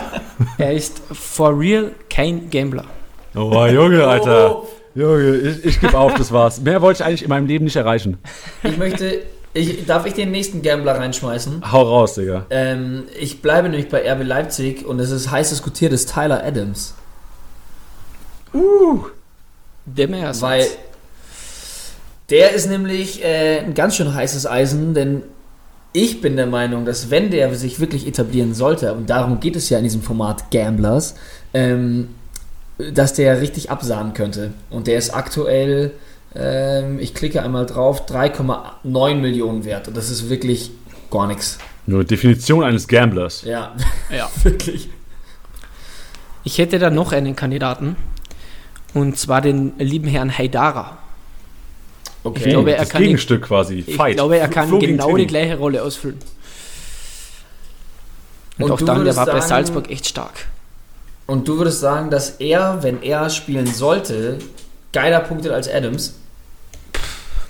er 0.59 0.73
ist 0.73 1.03
for 1.13 1.59
real 1.59 1.93
kein 2.09 2.49
Gambler. 2.49 2.87
Oh, 3.35 3.67
Junge, 3.67 4.07
Alter. 4.07 4.63
Junge, 4.95 5.37
ich, 5.37 5.65
ich 5.65 5.81
gebe 5.81 5.99
auf, 5.99 6.15
das 6.15 6.33
war's. 6.33 6.61
Mehr 6.61 6.81
wollte 6.81 7.03
ich 7.03 7.07
eigentlich 7.07 7.23
in 7.23 7.29
meinem 7.29 7.47
Leben 7.47 7.65
nicht 7.65 7.77
erreichen. 7.77 8.19
Ich 8.63 8.77
möchte, 8.77 9.23
ich, 9.53 9.87
darf 9.87 10.07
ich 10.07 10.15
den 10.15 10.31
nächsten 10.31 10.63
Gambler 10.63 10.97
reinschmeißen? 10.99 11.73
Hau 11.73 11.83
raus, 11.83 12.15
Digga. 12.15 12.47
Ähm, 12.51 13.05
ich 13.19 13.43
bleibe 13.43 13.69
nämlich 13.69 13.89
bei 13.89 14.11
RB 14.11 14.25
Leipzig 14.25 14.87
und 14.87 15.01
es 15.01 15.11
ist 15.11 15.31
heiß 15.31 15.51
diskutiert, 15.51 15.93
ist 15.93 16.13
Tyler 16.13 16.45
Adams. 16.45 16.95
Der 19.87 20.09
Meier 20.09 20.41
Weil 20.41 20.67
der 22.31 22.53
ist 22.53 22.69
nämlich 22.69 23.23
äh, 23.23 23.61
ein 23.61 23.75
ganz 23.75 23.97
schön 23.97 24.15
heißes 24.15 24.47
Eisen, 24.47 24.95
denn 24.95 25.23
ich 25.93 26.21
bin 26.21 26.37
der 26.37 26.47
Meinung, 26.47 26.85
dass 26.85 27.11
wenn 27.11 27.31
der 27.31 27.55
sich 27.55 27.79
wirklich 27.81 28.07
etablieren 28.07 28.55
sollte, 28.55 28.95
und 28.95 29.11
darum 29.11 29.41
geht 29.41 29.57
es 29.57 29.69
ja 29.71 29.79
in 29.79 29.85
diesem 29.85 30.03
Format 30.03 30.51
Gamblers, 30.51 31.15
ähm, 31.53 32.09
dass 32.79 33.13
der 33.15 33.41
richtig 33.41 33.71
absahen 33.71 34.15
könnte. 34.15 34.53
Und 34.71 34.87
der 34.87 34.99
ist 34.99 35.11
aktuell, 35.15 35.93
ähm, 36.35 36.99
ich 36.99 37.15
klicke 37.15 37.43
einmal 37.43 37.67
drauf, 37.67 38.07
3,9 38.07 39.15
Millionen 39.17 39.65
wert. 39.65 39.89
Und 39.89 39.97
das 39.97 40.11
ist 40.11 40.29
wirklich 40.29 40.71
gar 41.11 41.27
nichts. 41.27 41.59
Nur 41.87 42.03
Definition 42.05 42.65
eines 42.65 42.89
Gamblers. 42.89 43.43
Ja, 43.43 43.75
Ja. 44.15 44.29
wirklich. 44.43 44.89
Ich 46.43 46.59
hätte 46.59 46.79
da 46.79 46.91
noch 46.91 47.13
einen 47.13 47.37
Kandidaten. 47.37 47.97
Und 48.93 49.19
zwar 49.19 49.41
den 49.41 49.73
lieben 49.79 50.07
Herrn 50.09 50.37
Haidara. 50.37 50.99
Okay. 52.23 52.41
Ich 52.45 52.49
glaube, 52.51 52.73
er 52.73 52.79
das 52.81 52.89
kann 52.91 53.01
die- 53.03 53.07
Gegenstück 53.09 53.43
quasi. 53.43 53.85
Ich 53.87 53.97
Fight. 53.97 54.15
glaube, 54.17 54.39
er 54.39 54.49
kann 54.49 54.69
Flo 54.69 54.79
genau 54.79 55.17
die 55.17 55.27
gleiche 55.27 55.57
Rolle 55.59 55.83
ausfüllen. 55.83 56.19
Und, 58.59 58.65
Und 58.65 58.71
auch 58.71 58.81
dann, 58.83 59.05
der 59.05 59.17
war 59.17 59.27
bei 59.27 59.41
Salzburg 59.41 59.91
echt 59.91 60.07
stark. 60.07 60.47
Und 61.27 61.49
du 61.49 61.59
würdest 61.59 61.81
sagen, 61.81 62.11
dass 62.11 62.31
er, 62.41 62.83
wenn 62.83 63.03
er 63.03 63.31
spielen 63.31 63.67
sollte, 63.67 64.39
geiler 64.93 65.21
punktet 65.21 65.53
als 65.53 65.69
Adams? 65.69 66.15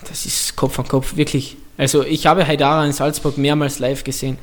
Das 0.09 0.27
ist 0.27 0.55
Kopf 0.57 0.79
an 0.79 0.87
Kopf, 0.87 1.17
wirklich. 1.17 1.57
Also 1.77 2.05
ich 2.05 2.27
habe 2.27 2.47
Haidara 2.47 2.87
in 2.87 2.93
Salzburg 2.93 3.37
mehrmals 3.37 3.81
live 3.81 4.05
gesehen. 4.05 4.39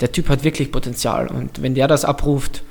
Der 0.00 0.12
Typ 0.12 0.28
hat 0.28 0.44
wirklich 0.44 0.70
Potenzial 0.70 1.26
und 1.26 1.60
wenn 1.60 1.74
der 1.74 1.88
das 1.88 2.04
abruft, 2.04 2.62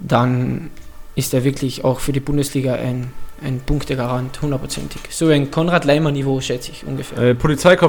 dann 0.00 0.70
ist 1.14 1.32
er 1.34 1.44
wirklich 1.44 1.84
auch 1.84 2.00
für 2.00 2.12
die 2.12 2.18
Bundesliga 2.18 2.74
ein, 2.74 3.12
ein 3.42 3.60
Punktegarant, 3.60 4.42
hundertprozentig. 4.42 5.02
So 5.10 5.28
ein 5.28 5.52
Konrad-Leimer-Niveau 5.52 6.40
schätze 6.40 6.72
ich 6.72 6.84
ungefähr. 6.84 7.18
Äh, 7.18 7.34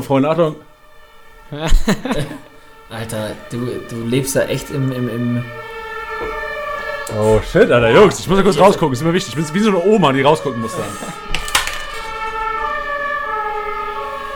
Freunde. 0.02 0.30
Achtung. 0.30 0.56
Alter, 2.90 3.32
du, 3.50 3.58
du 3.90 4.04
lebst 4.06 4.36
da 4.36 4.42
echt 4.44 4.70
im, 4.70 4.92
im, 4.92 5.10
im 5.10 5.44
Oh 7.12 7.40
shit, 7.42 7.70
Alter, 7.70 7.92
Jungs, 7.92 8.20
ich 8.20 8.28
muss 8.28 8.38
mal 8.38 8.44
kurz 8.44 8.58
rausgucken, 8.58 8.94
ist 8.94 9.02
immer 9.02 9.14
wichtig. 9.14 9.36
Ich 9.38 9.46
bin 9.46 9.54
wie 9.54 9.60
so 9.60 9.70
eine 9.70 9.84
Oma, 9.84 10.14
die 10.14 10.22
rausgucken 10.22 10.62
muss 10.62 10.72
dann. 10.76 10.86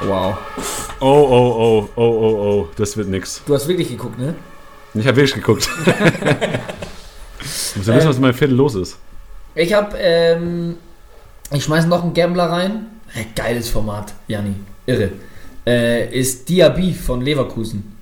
Wow. 0.07 0.37
Oh, 0.99 1.05
oh, 1.05 1.55
oh, 1.59 1.89
oh, 1.95 2.01
oh, 2.01 2.61
oh, 2.61 2.67
das 2.75 2.97
wird 2.97 3.07
nix. 3.07 3.41
Du 3.45 3.53
hast 3.53 3.67
wirklich 3.67 3.89
geguckt, 3.89 4.19
ne? 4.19 4.35
Ich 4.93 5.07
habe 5.07 5.17
wirklich 5.17 5.33
geguckt. 5.33 5.69
ich 7.39 7.75
muss 7.75 7.87
ja 7.87 7.95
wissen, 7.95 8.09
was 8.09 8.15
in 8.17 8.21
meinem 8.21 8.33
Viertel 8.33 8.55
los 8.55 8.75
ist. 8.75 8.97
Ich 9.55 9.73
hab, 9.73 9.95
ähm, 9.97 10.77
ich 11.51 11.63
schmeiß 11.63 11.85
noch 11.87 12.03
einen 12.03 12.13
Gambler 12.13 12.49
rein. 12.49 12.87
Hey, 13.07 13.27
geiles 13.35 13.69
Format, 13.69 14.13
Janni. 14.27 14.55
Irre. 14.85 15.11
Äh, 15.65 16.17
ist 16.17 16.47
Diaby 16.47 16.93
von 16.93 17.21
Leverkusen. 17.21 17.95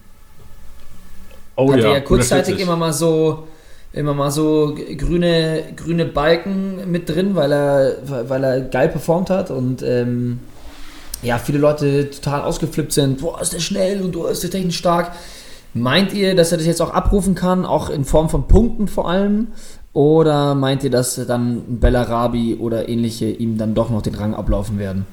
Oh 1.56 1.72
Hatte 1.72 1.84
ja, 1.84 1.94
ja 1.94 2.00
kurzzeitig 2.02 2.56
140. 2.56 2.62
immer 2.62 2.76
mal 2.76 2.94
so 2.94 3.48
immer 3.96 4.14
mal 4.14 4.30
so 4.30 4.76
grüne, 4.98 5.64
grüne 5.76 6.06
Balken 6.06 6.92
mit 6.92 7.10
drin, 7.10 7.36
weil 7.36 7.52
er, 7.52 7.96
weil 8.28 8.44
er 8.44 8.62
geil 8.62 8.90
performt 8.90 9.30
hat 9.30 9.52
und 9.52 9.82
ähm, 9.84 10.40
ja, 11.22 11.38
viele 11.38 11.58
Leute 11.58 12.10
total 12.10 12.42
ausgeflippt 12.42 12.92
sind. 12.92 13.22
Boah, 13.22 13.42
ist 13.42 13.54
der 13.54 13.60
schnell 13.60 14.02
und 14.02 14.14
du 14.14 14.26
ist 14.26 14.44
der 14.44 14.52
technisch 14.52 14.78
stark. 14.78 15.14
Meint 15.74 16.14
ihr, 16.14 16.36
dass 16.36 16.52
er 16.52 16.58
das 16.58 16.68
jetzt 16.68 16.82
auch 16.82 16.94
abrufen 16.94 17.36
kann, 17.36 17.66
auch 17.66 17.90
in 17.90 18.06
Form 18.06 18.30
von 18.30 18.48
Punkten 18.48 18.88
vor 18.88 19.10
allem? 19.10 19.48
Oder 19.94 20.56
meint 20.56 20.84
ihr, 20.84 20.90
dass 20.90 21.16
dann 21.26 21.80
Bellarabi 21.80 22.56
oder 22.60 22.90
ähnliche 22.90 23.28
ihm 23.28 23.58
dann 23.58 23.76
doch 23.76 23.90
noch 23.90 24.02
den 24.02 24.16
Rang 24.16 24.34
ablaufen 24.34 24.78
werden? 24.78 25.06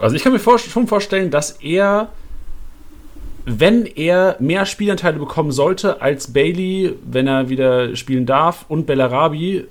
Also 0.00 0.16
ich 0.16 0.24
kann 0.24 0.32
mir 0.32 0.40
vor, 0.40 0.58
schon 0.58 0.88
vorstellen, 0.88 1.30
dass 1.30 1.52
er, 1.62 2.08
wenn 3.44 3.86
er 3.86 4.36
mehr 4.38 4.66
Spielanteile 4.66 5.18
bekommen 5.18 5.52
sollte 5.52 6.00
als 6.00 6.32
Bailey, 6.32 6.94
wenn 7.04 7.26
er 7.26 7.48
wieder 7.48 7.96
spielen 7.96 8.26
darf, 8.26 8.64
und 8.68 8.86
Bellarabi, 8.86 9.66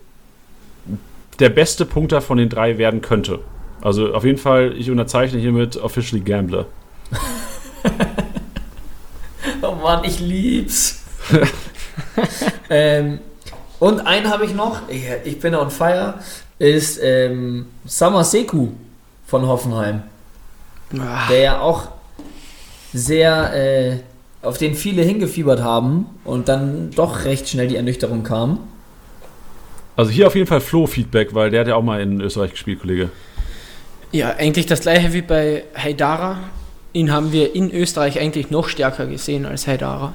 der 1.40 1.50
beste 1.50 1.86
Punkter 1.86 2.22
von 2.22 2.38
den 2.38 2.50
drei 2.50 2.78
werden 2.78 3.02
könnte. 3.02 3.40
Also 3.82 4.14
auf 4.14 4.24
jeden 4.26 4.38
Fall, 4.38 4.76
ich 4.78 4.92
unterzeichne 4.92 5.40
hiermit 5.40 5.78
Officially 5.78 6.22
Gambler. 6.22 6.66
Oh 9.64 9.76
Mann, 9.76 10.04
ich 10.04 10.20
lieb's. 10.20 11.04
ähm, 12.70 13.20
und 13.80 14.02
einen 14.02 14.30
habe 14.30 14.46
ich 14.46 14.54
noch, 14.54 14.90
ich, 14.90 15.04
ich 15.24 15.40
bin 15.40 15.56
on 15.56 15.70
fire, 15.70 16.16
ist 16.60 17.00
ähm, 17.02 17.68
Summer 17.86 18.24
Seku 18.24 18.70
von 19.28 19.48
Hoffenheim, 19.48 20.04
Ah, 21.00 21.28
der 21.30 21.40
ja 21.40 21.62
auch 21.62 21.88
sehr, 22.94 23.54
äh, 23.54 23.98
auf 24.42 24.58
den 24.58 24.76
viele 24.76 25.04
hingefiebert 25.04 25.62
haben 25.62 26.06
und 26.24 26.50
dann 26.50 26.92
doch 26.92 27.26
recht 27.26 27.48
schnell 27.48 27.68
die 27.68 27.76
Ernüchterung 27.76 28.24
kam. 28.24 28.60
Also 29.96 30.12
hier 30.12 30.28
auf 30.28 30.36
jeden 30.36 30.48
Fall 30.48 30.62
Flo-Feedback, 30.62 31.34
weil 31.34 31.52
der 31.52 31.62
hat 31.62 31.68
ja 31.68 31.76
auch 31.76 31.84
mal 31.84 32.02
in 32.02 32.22
Österreich 32.22 32.52
gespielt, 32.52 32.80
Kollege. 32.80 33.10
Ja, 34.12 34.36
eigentlich 34.36 34.66
das 34.66 34.82
gleiche 34.82 35.14
wie 35.14 35.22
bei 35.22 35.64
Haidara. 35.76 36.40
Ihn 36.94 37.12
haben 37.12 37.32
wir 37.32 37.56
in 37.56 37.72
Österreich 37.72 38.20
eigentlich 38.20 38.50
noch 38.50 38.68
stärker 38.68 39.06
gesehen 39.06 39.46
als 39.46 39.68
Haidara. 39.68 40.14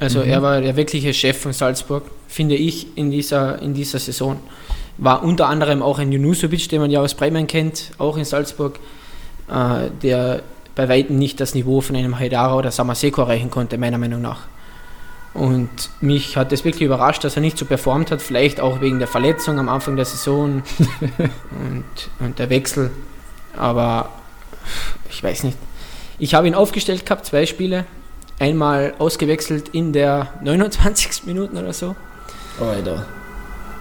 Also 0.00 0.20
er 0.20 0.42
war 0.42 0.60
der 0.60 0.76
wirkliche 0.76 1.14
Chef 1.14 1.38
von 1.38 1.52
Salzburg, 1.52 2.04
finde 2.28 2.56
ich, 2.56 2.96
in 2.96 3.10
dieser, 3.10 3.60
in 3.62 3.74
dieser 3.74 3.98
Saison. 3.98 4.38
War 4.98 5.22
unter 5.24 5.48
anderem 5.48 5.82
auch 5.82 5.98
ein 5.98 6.12
Junusovic, 6.12 6.68
den 6.68 6.80
man 6.80 6.90
ja 6.90 7.00
aus 7.00 7.14
Bremen 7.14 7.46
kennt, 7.46 7.92
auch 7.98 8.16
in 8.16 8.24
Salzburg, 8.24 8.78
äh, 9.48 9.88
der 10.02 10.42
bei 10.74 10.88
Weitem 10.88 11.18
nicht 11.18 11.40
das 11.40 11.54
Niveau 11.54 11.80
von 11.80 11.96
einem 11.96 12.18
Haidara 12.18 12.54
oder 12.56 12.70
Samaseko 12.70 13.22
erreichen 13.22 13.50
konnte, 13.50 13.78
meiner 13.78 13.98
Meinung 13.98 14.20
nach. 14.22 14.40
Und 15.34 15.68
mich 16.00 16.36
hat 16.36 16.52
es 16.52 16.64
wirklich 16.64 16.82
überrascht, 16.82 17.24
dass 17.24 17.34
er 17.36 17.42
nicht 17.42 17.58
so 17.58 17.64
performt 17.64 18.10
hat, 18.12 18.22
vielleicht 18.22 18.60
auch 18.60 18.80
wegen 18.80 19.00
der 19.00 19.08
Verletzung 19.08 19.58
am 19.58 19.68
Anfang 19.68 19.96
der 19.96 20.04
Saison 20.04 20.62
und, 21.50 21.84
und 22.20 22.38
der 22.38 22.50
Wechsel. 22.50 22.90
Aber 23.56 24.10
ich 25.10 25.22
weiß 25.22 25.42
nicht. 25.44 25.58
Ich 26.18 26.34
habe 26.34 26.46
ihn 26.46 26.54
aufgestellt 26.54 27.04
gehabt, 27.04 27.26
zwei 27.26 27.46
Spiele. 27.46 27.84
Einmal 28.38 28.94
ausgewechselt 28.98 29.70
in 29.70 29.92
der 29.92 30.28
29. 30.42 31.24
Minuten 31.26 31.56
oder 31.56 31.72
so. 31.72 31.96
Oh, 32.60 32.64
Alter. 32.66 33.04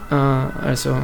Äh, 0.10 0.66
also, 0.66 0.98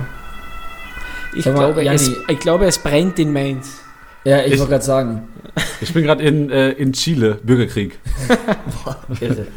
ich 1.35 1.45
mal, 1.45 1.53
glaube, 1.53 1.85
es, 1.87 2.09
Janni- 2.09 2.17
ich 2.27 2.39
glaube, 2.39 2.65
es 2.65 2.79
brennt 2.79 3.19
in 3.19 3.31
Mainz. 3.31 3.81
Ja, 4.25 4.39
ich 4.45 4.53
Ich- 4.53 4.59
wollte 4.59 4.71
gerade 4.71 4.83
sagen. 4.85 5.27
Ich 5.81 5.93
bin 5.93 6.03
gerade 6.03 6.23
in, 6.23 6.49
äh, 6.51 6.71
in 6.71 6.93
Chile, 6.93 7.39
Bürgerkrieg. 7.43 7.97
Irre. 9.21 9.47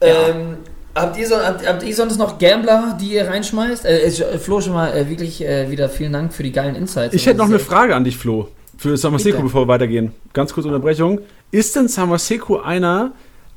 Ähm, 0.00 0.56
habt, 0.94 1.16
ihr 1.18 1.26
so, 1.26 1.36
habt, 1.36 1.66
habt 1.66 1.82
ihr 1.82 1.94
sonst 1.94 2.18
noch 2.18 2.38
Gambler, 2.38 2.96
die 3.00 3.14
ihr 3.14 3.26
reinschmeißt? 3.26 3.84
Äh, 3.86 4.06
äh, 4.06 4.38
Flo, 4.38 4.60
schon 4.60 4.72
mal 4.74 4.92
äh, 4.96 5.08
wirklich 5.08 5.42
äh, 5.44 5.70
wieder 5.70 5.88
vielen 5.88 6.12
Dank 6.12 6.32
für 6.32 6.42
die 6.42 6.52
geilen 6.52 6.74
Insights. 6.74 7.14
Ich 7.14 7.26
hätte 7.26 7.38
noch 7.38 7.46
eine 7.46 7.58
Frage 7.58 7.94
an 7.94 8.04
dich, 8.04 8.16
Flo. 8.16 8.48
Für 8.78 8.96
Samaseko, 8.96 9.40
bevor 9.42 9.62
wir 9.62 9.68
weitergehen. 9.68 10.12
Ganz 10.34 10.52
kurze 10.52 10.68
Unterbrechung. 10.68 11.20
Ist 11.50 11.74
denn 11.76 11.88
Samaseko 11.88 12.60
einer, 12.60 13.12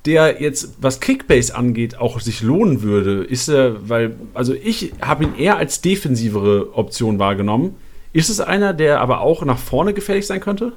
der 0.06 0.42
jetzt, 0.42 0.76
was 0.80 1.02
Kickbase 1.02 1.54
angeht, 1.56 2.00
auch 2.00 2.22
sich 2.22 2.42
lohnen 2.42 2.84
würde? 2.84 3.26
Ist 3.26 3.50
er, 3.50 3.90
weil, 3.90 4.16
also 4.34 4.54
ich 4.54 4.94
habe 5.02 5.26
ihn 5.26 5.36
eher 5.38 5.58
als 5.58 5.82
defensivere 5.82 6.74
Option 6.74 7.20
wahrgenommen. 7.20 7.76
Ist 8.12 8.30
es 8.30 8.40
einer, 8.40 8.74
der 8.74 9.02
aber 9.02 9.22
auch 9.22 9.44
nach 9.44 9.58
vorne 9.58 9.94
gefährlich 9.94 10.26
sein 10.26 10.40
könnte? 10.40 10.74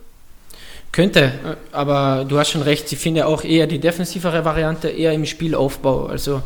Könnte, 0.93 1.21
äh, 1.25 1.31
aber 1.73 2.27
du 2.29 2.39
hast 2.39 2.51
schon 2.51 2.63
recht, 2.63 2.93
ich 2.93 2.99
finde 2.99 3.27
auch 3.27 3.45
eher 3.45 3.67
die 3.67 3.79
defensivere 3.79 4.45
Variante, 4.45 4.89
eher 4.89 5.13
im 5.15 5.25
Spielaufbau. 5.25 6.07
Also, 6.07 6.43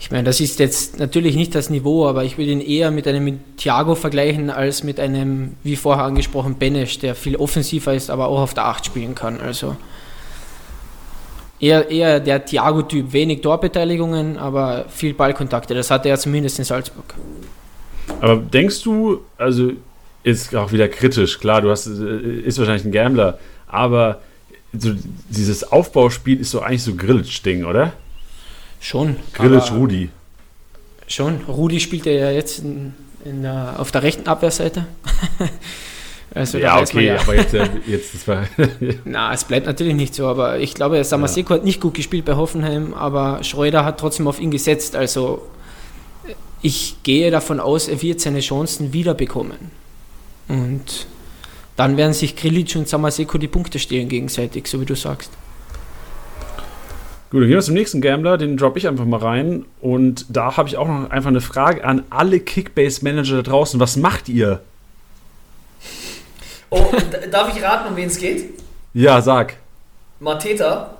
ich 0.00 0.10
meine, 0.10 0.24
das 0.24 0.40
ist 0.40 0.58
jetzt 0.58 0.98
natürlich 0.98 1.36
nicht 1.36 1.54
das 1.54 1.68
Niveau, 1.68 2.06
aber 2.08 2.24
ich 2.24 2.38
würde 2.38 2.50
ihn 2.50 2.62
eher 2.62 2.90
mit 2.90 3.06
einem 3.06 3.24
mit 3.24 3.58
Thiago 3.58 3.94
vergleichen, 3.94 4.48
als 4.48 4.82
mit 4.82 4.98
einem, 4.98 5.56
wie 5.62 5.76
vorher 5.76 6.04
angesprochen, 6.04 6.56
Benesch, 6.58 6.98
der 6.98 7.14
viel 7.14 7.36
offensiver 7.36 7.92
ist, 7.92 8.10
aber 8.10 8.28
auch 8.28 8.40
auf 8.40 8.54
der 8.54 8.64
8 8.64 8.86
spielen 8.86 9.14
kann. 9.14 9.38
Also, 9.38 9.76
eher, 11.60 11.90
eher 11.90 12.20
der 12.20 12.44
Thiago-Typ, 12.44 13.12
wenig 13.12 13.42
Torbeteiligungen, 13.42 14.38
aber 14.38 14.86
viel 14.88 15.12
Ballkontakte. 15.12 15.74
Das 15.74 15.90
hatte 15.90 16.08
er 16.08 16.18
zumindest 16.18 16.58
in 16.58 16.64
Salzburg. 16.64 17.14
Aber 18.20 18.36
denkst 18.36 18.82
du, 18.82 19.22
also 19.38 19.72
ist 20.24 20.54
auch 20.54 20.72
wieder 20.72 20.88
kritisch, 20.88 21.40
klar, 21.40 21.60
du 21.60 21.70
hast, 21.70 21.86
äh, 21.86 22.40
ist 22.40 22.58
wahrscheinlich 22.58 22.84
ein 22.84 22.92
Gambler, 22.92 23.38
aber 23.66 24.20
so 24.76 24.92
dieses 25.28 25.70
Aufbauspiel 25.70 26.40
ist 26.40 26.50
so 26.50 26.60
eigentlich 26.60 26.82
so 26.82 26.94
Grillitsch-Ding, 26.94 27.64
oder? 27.64 27.92
Schon. 28.80 29.16
Grillitsch 29.32 29.70
aber- 29.70 29.78
Rudi. 29.78 30.10
Schon. 31.06 31.40
Rudi 31.46 31.80
spielt 31.80 32.06
ja 32.06 32.30
jetzt 32.30 32.60
in, 32.60 32.94
in 33.24 33.46
auf 33.46 33.90
der 33.90 34.02
rechten 34.02 34.26
Abwehrseite. 34.28 34.86
also 36.34 36.58
Ja, 36.58 36.80
okay, 36.80 37.10
aber 37.10 37.34
jetzt, 37.34 37.52
äh, 37.52 37.68
jetzt 37.86 38.14
das 38.14 38.26
war. 38.26 38.46
Na, 39.04 39.34
es 39.34 39.44
bleibt 39.44 39.66
natürlich 39.66 39.94
nicht 39.94 40.14
so, 40.14 40.26
aber 40.26 40.58
ich 40.58 40.74
glaube, 40.74 41.02
Samaseko 41.04 41.54
hat 41.54 41.64
nicht 41.64 41.80
gut 41.80 41.94
gespielt 41.94 42.24
bei 42.24 42.34
Hoffenheim, 42.36 42.94
aber 42.94 43.44
Schreuder 43.44 43.84
hat 43.84 44.00
trotzdem 44.00 44.26
auf 44.26 44.40
ihn 44.40 44.50
gesetzt. 44.50 44.96
Also 44.96 45.42
ich 46.62 46.96
gehe 47.02 47.30
davon 47.30 47.60
aus, 47.60 47.88
er 47.88 48.00
wird 48.02 48.20
seine 48.20 48.40
Chancen 48.40 48.92
wiederbekommen. 48.92 49.70
Und 50.48 51.06
dann 51.76 51.96
werden 51.96 52.12
sich 52.12 52.36
Grilic 52.36 52.76
und 52.76 52.88
Samaseko 52.88 53.38
die 53.38 53.48
Punkte 53.48 53.78
stehlen 53.78 54.08
gegenseitig, 54.08 54.66
so 54.68 54.80
wie 54.80 54.84
du 54.84 54.94
sagst. 54.94 55.30
Gut, 57.30 57.40
dann 57.40 57.48
gehen 57.48 57.56
wir 57.56 57.62
zum 57.62 57.74
nächsten 57.74 58.00
Gambler, 58.02 58.36
den 58.36 58.56
droppe 58.58 58.78
ich 58.78 58.86
einfach 58.86 59.06
mal 59.06 59.20
rein. 59.20 59.64
Und 59.80 60.26
da 60.28 60.56
habe 60.56 60.68
ich 60.68 60.76
auch 60.76 60.86
noch 60.86 61.10
einfach 61.10 61.30
eine 61.30 61.40
Frage 61.40 61.82
an 61.84 62.04
alle 62.10 62.40
Kickbase-Manager 62.40 63.36
da 63.36 63.42
draußen. 63.42 63.80
Was 63.80 63.96
macht 63.96 64.28
ihr? 64.28 64.60
Oh, 66.68 66.92
darf 67.30 67.56
ich 67.56 67.62
raten, 67.62 67.88
um 67.88 67.96
wen 67.96 68.08
es 68.08 68.18
geht? 68.18 68.50
Ja, 68.92 69.22
sag. 69.22 69.56
Mateta. 70.20 70.94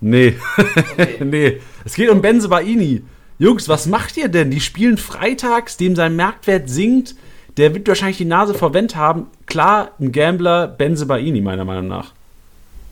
Nee, 0.00 0.34
Okay. 0.56 1.16
nee. 1.24 1.60
Es 1.84 1.94
geht 1.94 2.10
um 2.10 2.20
Benze 2.20 2.48
Baini. 2.48 3.02
Jungs, 3.38 3.68
was 3.68 3.86
macht 3.86 4.16
ihr 4.16 4.28
denn? 4.28 4.50
Die 4.50 4.60
spielen 4.60 4.98
freitags, 4.98 5.76
dem 5.76 5.94
sein 5.94 6.16
Marktwert 6.16 6.68
sinkt. 6.68 7.14
Der 7.56 7.74
wird 7.74 7.86
wahrscheinlich 7.86 8.18
die 8.18 8.24
Nase 8.24 8.52
vor 8.52 8.74
Vent 8.74 8.96
haben. 8.96 9.26
Klar, 9.46 9.92
ein 10.00 10.10
Gambler, 10.10 10.66
Benze 10.66 11.06
Baini, 11.06 11.40
meiner 11.40 11.64
Meinung 11.64 11.86
nach. 11.86 12.12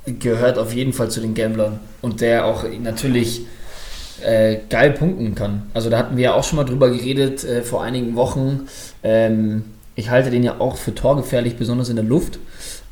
Gehört 0.07 0.59
auf 0.59 0.72
jeden 0.72 0.92
Fall 0.92 1.11
zu 1.11 1.20
den 1.20 1.34
Gamblern. 1.34 1.80
Und 2.01 2.20
der 2.20 2.47
auch 2.47 2.64
natürlich 2.80 3.42
äh, 4.24 4.59
geil 4.70 4.92
punkten 4.92 5.34
kann. 5.34 5.62
Also 5.74 5.90
da 5.90 5.99
hatten 5.99 6.16
wir 6.16 6.24
ja 6.24 6.34
auch 6.34 6.44
schon 6.44 6.57
mal 6.57 6.64
drüber 6.64 6.90
geredet 6.90 7.42
äh, 7.42 7.62
vor 7.62 7.82
einigen 7.82 8.14
Wochen. 8.14 8.68
Ähm, 9.03 9.64
ich 9.97 10.11
halte 10.11 10.30
den 10.30 10.44
ja 10.44 10.61
auch 10.61 10.76
für 10.76 10.94
torgefährlich, 10.94 11.57
besonders 11.57 11.88
in 11.88 11.97
der 11.97 12.05
Luft. 12.05 12.38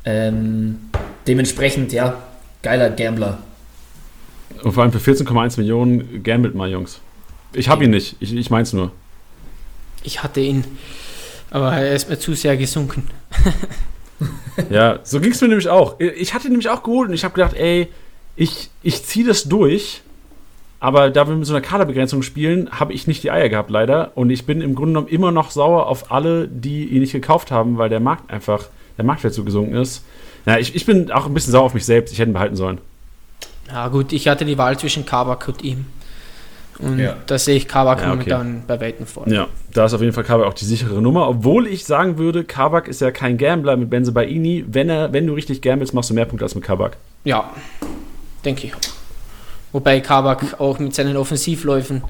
Ähm, 0.03 0.79
dementsprechend, 1.25 1.93
ja, 1.93 2.21
geiler 2.61 2.89
Gambler. 2.89 3.37
Und 4.61 4.73
vor 4.73 4.83
allem 4.83 4.91
für 4.91 4.99
14,1 4.99 5.57
Millionen 5.57 6.23
gambelt 6.23 6.53
mal, 6.53 6.69
Jungs. 6.69 6.99
Ich 7.55 7.69
habe 7.69 7.83
ihn 7.83 7.91
nicht, 7.91 8.15
ich, 8.19 8.33
ich 8.33 8.49
mein's 8.49 8.73
nur. 8.73 8.91
Ich 10.03 10.23
hatte 10.23 10.39
ihn, 10.39 10.65
aber 11.49 11.73
er 11.73 11.95
ist 11.95 12.09
mir 12.09 12.19
zu 12.19 12.33
sehr 12.33 12.57
gesunken. 12.57 13.07
ja, 14.69 14.99
so 15.03 15.19
ging 15.19 15.31
es 15.31 15.41
mir 15.41 15.47
nämlich 15.47 15.69
auch. 15.69 15.99
Ich 15.99 16.33
hatte 16.33 16.47
ihn 16.47 16.51
nämlich 16.51 16.69
auch 16.69 16.83
geholt 16.83 17.09
und 17.09 17.15
ich 17.15 17.23
habe 17.23 17.33
gedacht, 17.33 17.55
ey, 17.55 17.87
ich, 18.35 18.69
ich 18.83 19.03
ziehe 19.03 19.25
das 19.25 19.43
durch. 19.45 20.01
Aber 20.79 21.09
da 21.09 21.27
wir 21.27 21.35
mit 21.35 21.45
so 21.47 21.53
einer 21.53 21.65
Kaderbegrenzung 21.65 22.21
spielen, 22.21 22.69
habe 22.71 22.93
ich 22.93 23.07
nicht 23.07 23.23
die 23.23 23.31
Eier 23.31 23.49
gehabt, 23.49 23.69
leider. 23.69 24.11
Und 24.15 24.29
ich 24.29 24.45
bin 24.45 24.61
im 24.61 24.75
Grunde 24.75 24.91
genommen 24.91 25.07
immer 25.07 25.31
noch 25.31 25.51
sauer 25.51 25.87
auf 25.87 26.11
alle, 26.11 26.47
die 26.47 26.85
ihn 26.85 26.99
nicht 26.99 27.13
gekauft 27.13 27.49
haben, 27.49 27.77
weil 27.77 27.89
der 27.89 27.99
Markt 27.99 28.29
einfach, 28.29 28.67
der 28.97 29.05
Marktwert 29.05 29.33
so 29.33 29.43
gesunken 29.43 29.75
ist. 29.75 30.03
Ja, 30.45 30.59
ich, 30.59 30.75
ich 30.75 30.85
bin 30.85 31.11
auch 31.11 31.25
ein 31.25 31.33
bisschen 31.33 31.53
sauer 31.53 31.63
auf 31.63 31.73
mich 31.73 31.85
selbst. 31.85 32.11
Ich 32.11 32.19
hätte 32.19 32.29
ihn 32.29 32.33
behalten 32.33 32.55
sollen. 32.55 32.79
Ja, 33.67 33.87
gut, 33.87 34.13
ich 34.13 34.27
hatte 34.27 34.45
die 34.45 34.57
Wahl 34.57 34.77
zwischen 34.77 35.05
Kabak 35.05 35.47
und 35.47 35.63
ihm. 35.63 35.87
Und 36.79 36.99
ja. 36.99 37.15
da 37.25 37.37
sehe 37.37 37.55
ich 37.55 37.67
Kabak 37.67 37.99
ja, 37.99 38.07
okay. 38.07 38.29
momentan 38.29 38.63
bei 38.67 38.81
Weitem 38.81 39.05
vor. 39.05 39.27
Ja, 39.27 39.47
da 39.73 39.85
ist 39.85 39.93
auf 39.93 40.01
jeden 40.01 40.13
Fall 40.13 40.23
Kabak 40.23 40.47
auch 40.47 40.53
die 40.53 40.65
sichere 40.65 41.01
Nummer. 41.01 41.29
Obwohl 41.29 41.67
ich 41.67 41.85
sagen 41.85 42.17
würde, 42.17 42.43
Kabak 42.43 42.87
ist 42.87 43.01
ja 43.01 43.11
kein 43.11 43.37
Gambler 43.37 43.77
mit 43.77 43.89
Benze 43.89 44.11
Baini. 44.11 44.65
Wenn, 44.67 44.89
er, 44.89 45.13
wenn 45.13 45.25
du 45.27 45.33
richtig 45.33 45.61
gamblest, 45.61 45.93
machst 45.93 46.09
du 46.09 46.13
mehr 46.13 46.25
Punkte 46.25 46.45
als 46.45 46.55
mit 46.55 46.63
Kabak. 46.63 46.97
Ja, 47.23 47.49
denke 48.43 48.67
ich. 48.67 48.73
Wobei 49.71 49.99
Kabak 49.99 50.59
auch 50.59 50.79
mit 50.79 50.93
seinen 50.93 51.17
Offensivläufen 51.17 52.03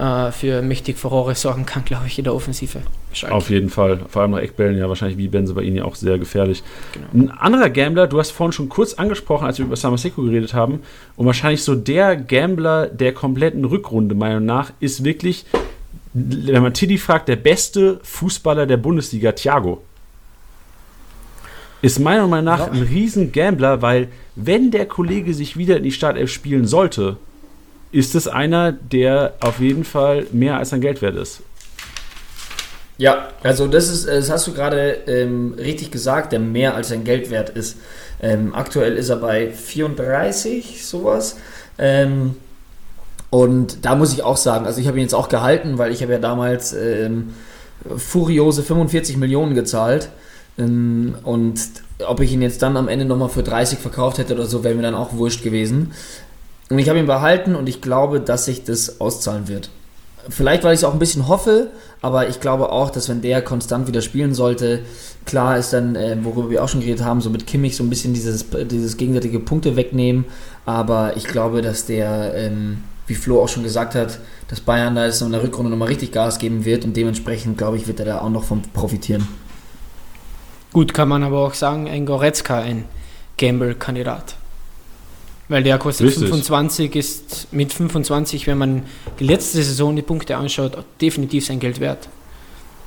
äh, 0.00 0.32
für 0.32 0.62
mächtig 0.62 0.96
Furore 0.96 1.34
sorgen 1.34 1.66
kann, 1.66 1.84
glaube 1.84 2.06
ich, 2.06 2.16
in 2.18 2.24
der 2.24 2.34
Offensive. 2.34 2.80
Schalke. 3.12 3.34
Auf 3.34 3.50
jeden 3.50 3.68
Fall. 3.68 4.00
Vor 4.08 4.22
allem 4.22 4.30
nach 4.30 4.38
Eckbällen 4.38 4.78
ja 4.78 4.88
wahrscheinlich 4.88 5.18
wie 5.18 5.28
Benze 5.28 5.52
bei 5.52 5.62
Ihnen 5.62 5.82
auch 5.82 5.94
sehr 5.94 6.18
gefährlich. 6.18 6.62
Genau. 6.92 7.06
Ein 7.12 7.30
anderer 7.38 7.68
Gambler, 7.68 8.06
du 8.06 8.18
hast 8.18 8.30
vorhin 8.30 8.52
schon 8.52 8.68
kurz 8.68 8.94
angesprochen, 8.94 9.46
als 9.46 9.58
wir 9.58 9.66
über 9.66 9.76
Samaseko 9.76 10.22
geredet 10.22 10.54
haben, 10.54 10.80
und 11.16 11.26
wahrscheinlich 11.26 11.62
so 11.62 11.74
der 11.74 12.16
Gambler 12.16 12.86
der 12.86 13.12
kompletten 13.12 13.64
Rückrunde, 13.64 14.14
meiner 14.14 14.40
nach, 14.40 14.72
ist 14.80 15.04
wirklich, 15.04 15.44
wenn 16.14 16.62
man 16.62 16.72
Tiddy 16.72 16.96
fragt, 16.96 17.28
der 17.28 17.36
beste 17.36 18.00
Fußballer 18.02 18.66
der 18.66 18.78
Bundesliga, 18.78 19.32
Thiago 19.32 19.82
ist 21.82 21.98
meiner 21.98 22.26
Meinung 22.26 22.44
nach 22.44 22.70
ein 22.70 22.82
riesen 22.82 23.32
Gambler, 23.32 23.80
weil 23.80 24.08
wenn 24.36 24.70
der 24.70 24.86
Kollege 24.86 25.32
sich 25.32 25.56
wieder 25.56 25.78
in 25.78 25.82
die 25.82 25.92
Startelf 25.92 26.30
spielen 26.30 26.66
sollte, 26.66 27.16
ist 27.92 28.14
es 28.14 28.28
einer, 28.28 28.72
der 28.72 29.34
auf 29.40 29.60
jeden 29.60 29.84
Fall 29.84 30.26
mehr 30.32 30.56
als 30.56 30.70
sein 30.70 30.80
Geld 30.80 31.02
wert 31.02 31.16
ist. 31.16 31.42
Ja, 32.98 33.28
also 33.42 33.66
das 33.66 33.88
ist, 33.88 34.06
das 34.06 34.30
hast 34.30 34.46
du 34.46 34.52
gerade 34.52 34.98
ähm, 35.06 35.54
richtig 35.56 35.90
gesagt, 35.90 36.32
der 36.32 36.38
mehr 36.38 36.74
als 36.74 36.88
sein 36.88 37.02
Geld 37.02 37.30
wert 37.30 37.48
ist. 37.48 37.78
Ähm, 38.20 38.54
aktuell 38.54 38.96
ist 38.96 39.08
er 39.08 39.16
bei 39.16 39.50
34, 39.50 40.84
sowas. 40.84 41.38
Ähm, 41.78 42.36
und 43.30 43.86
da 43.86 43.94
muss 43.94 44.12
ich 44.12 44.22
auch 44.22 44.36
sagen, 44.36 44.66
also 44.66 44.80
ich 44.80 44.86
habe 44.86 44.98
ihn 44.98 45.04
jetzt 45.04 45.14
auch 45.14 45.28
gehalten, 45.28 45.78
weil 45.78 45.92
ich 45.92 46.02
habe 46.02 46.12
ja 46.12 46.18
damals 46.18 46.74
ähm, 46.74 47.32
furiose 47.96 48.62
45 48.62 49.16
Millionen 49.16 49.54
gezahlt. 49.54 50.10
Ähm, 50.58 51.14
und 51.24 51.58
ob 52.06 52.20
ich 52.20 52.32
ihn 52.32 52.42
jetzt 52.42 52.60
dann 52.60 52.76
am 52.76 52.88
Ende 52.88 53.04
nochmal 53.06 53.28
für 53.30 53.42
30 53.42 53.78
verkauft 53.78 54.18
hätte 54.18 54.34
oder 54.34 54.46
so, 54.46 54.62
wäre 54.62 54.74
mir 54.74 54.82
dann 54.82 54.94
auch 54.94 55.14
wurscht 55.14 55.42
gewesen. 55.42 55.92
Und 56.70 56.78
ich 56.78 56.88
habe 56.88 57.00
ihn 57.00 57.06
behalten 57.06 57.56
und 57.56 57.68
ich 57.68 57.80
glaube, 57.80 58.20
dass 58.20 58.44
sich 58.44 58.64
das 58.64 59.00
auszahlen 59.00 59.48
wird. 59.48 59.70
Vielleicht, 60.28 60.62
weil 60.62 60.74
ich 60.74 60.80
es 60.80 60.84
auch 60.84 60.92
ein 60.92 60.98
bisschen 60.98 61.28
hoffe, 61.28 61.68
aber 62.00 62.28
ich 62.28 62.40
glaube 62.40 62.70
auch, 62.70 62.90
dass 62.90 63.08
wenn 63.08 63.22
der 63.22 63.42
konstant 63.42 63.88
wieder 63.88 64.02
spielen 64.02 64.34
sollte, 64.34 64.80
klar 65.24 65.58
ist 65.58 65.72
dann, 65.72 65.96
äh, 65.96 66.16
worüber 66.22 66.48
wir 66.50 66.62
auch 66.62 66.68
schon 66.68 66.80
geredet 66.80 67.04
haben, 67.04 67.20
so 67.20 67.30
mit 67.30 67.46
Kimmich 67.46 67.76
so 67.76 67.82
ein 67.82 67.90
bisschen 67.90 68.14
dieses, 68.14 68.46
dieses 68.70 68.96
gegenseitige 68.96 69.40
Punkte 69.40 69.76
wegnehmen. 69.76 70.26
Aber 70.64 71.16
ich 71.16 71.24
glaube, 71.24 71.60
dass 71.62 71.86
der, 71.86 72.34
ähm, 72.34 72.84
wie 73.06 73.14
Flo 73.14 73.42
auch 73.42 73.48
schon 73.48 73.64
gesagt 73.64 73.94
hat, 73.96 74.20
dass 74.48 74.60
Bayern 74.60 74.94
da 74.94 75.06
jetzt 75.06 75.22
in 75.22 75.32
der 75.32 75.42
Rückrunde 75.42 75.70
nochmal 75.70 75.88
richtig 75.88 76.12
Gas 76.12 76.38
geben 76.38 76.64
wird 76.64 76.84
und 76.84 76.96
dementsprechend, 76.96 77.58
glaube 77.58 77.78
ich, 77.78 77.88
wird 77.88 77.98
er 77.98 78.06
da 78.06 78.20
auch 78.20 78.30
noch 78.30 78.44
von 78.44 78.62
profitieren. 78.62 79.26
Gut, 80.72 80.94
kann 80.94 81.08
man 81.08 81.24
aber 81.24 81.40
auch 81.40 81.54
sagen, 81.54 81.88
ein 81.88 82.06
Goretzka 82.06 82.60
ein 82.60 82.84
Gamble-Kandidat. 83.38 84.36
Weil 85.50 85.64
der 85.64 85.78
kostet 85.78 86.06
Richtig. 86.06 86.28
25, 86.28 86.94
ist 86.94 87.52
mit 87.52 87.72
25, 87.72 88.46
wenn 88.46 88.56
man 88.56 88.84
die 89.18 89.24
letzte 89.24 89.60
Saison 89.60 89.96
die 89.96 90.02
Punkte 90.02 90.36
anschaut, 90.36 90.78
definitiv 91.00 91.44
sein 91.44 91.58
Geld 91.58 91.80
wert. 91.80 92.08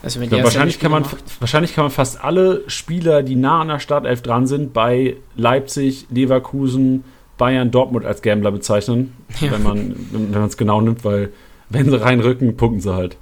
Also 0.02 0.22
wenn 0.22 0.30
ja, 0.30 0.42
wahrscheinlich, 0.42 0.80
kann 0.80 0.90
man, 0.90 1.04
wahrscheinlich 1.42 1.76
kann 1.76 1.84
man 1.84 1.92
fast 1.92 2.24
alle 2.24 2.64
Spieler, 2.68 3.22
die 3.22 3.36
nah 3.36 3.60
an 3.60 3.68
der 3.68 3.80
Startelf 3.80 4.22
dran 4.22 4.48
sind, 4.48 4.72
bei 4.72 5.18
Leipzig, 5.36 6.08
Leverkusen, 6.10 7.04
Bayern, 7.38 7.70
Dortmund 7.70 8.06
als 8.06 8.22
Gambler 8.22 8.52
bezeichnen, 8.54 9.14
ja. 9.42 9.52
wenn 9.52 9.64
man 9.64 9.96
wenn 10.12 10.44
es 10.44 10.56
genau 10.56 10.80
nimmt, 10.80 11.04
weil 11.04 11.34
wenn 11.68 11.90
sie 11.90 12.02
reinrücken, 12.02 12.56
punkten 12.56 12.80
sie 12.80 12.94
halt. 12.94 13.18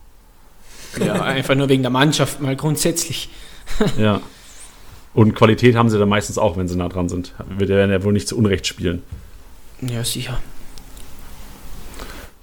Ja, 1.04 1.20
einfach 1.20 1.56
nur 1.56 1.68
wegen 1.68 1.82
der 1.82 1.90
Mannschaft 1.90 2.42
mal 2.42 2.56
grundsätzlich. 2.56 3.30
ja. 3.98 4.22
Und 5.16 5.34
Qualität 5.34 5.76
haben 5.76 5.90
sie 5.90 5.98
dann 5.98 6.10
meistens 6.10 6.38
auch, 6.38 6.58
wenn 6.58 6.68
sie 6.68 6.78
nah 6.78 6.90
dran 6.90 7.10
sind. 7.10 7.34
Wir 7.58 7.70
werden 7.70 7.90
ja 7.90 8.04
wohl 8.04 8.14
nicht 8.14 8.28
zu 8.28 8.38
Unrecht 8.38 8.68
spielen. 8.68 9.02
Ja, 9.82 10.04
sicher. 10.04 10.40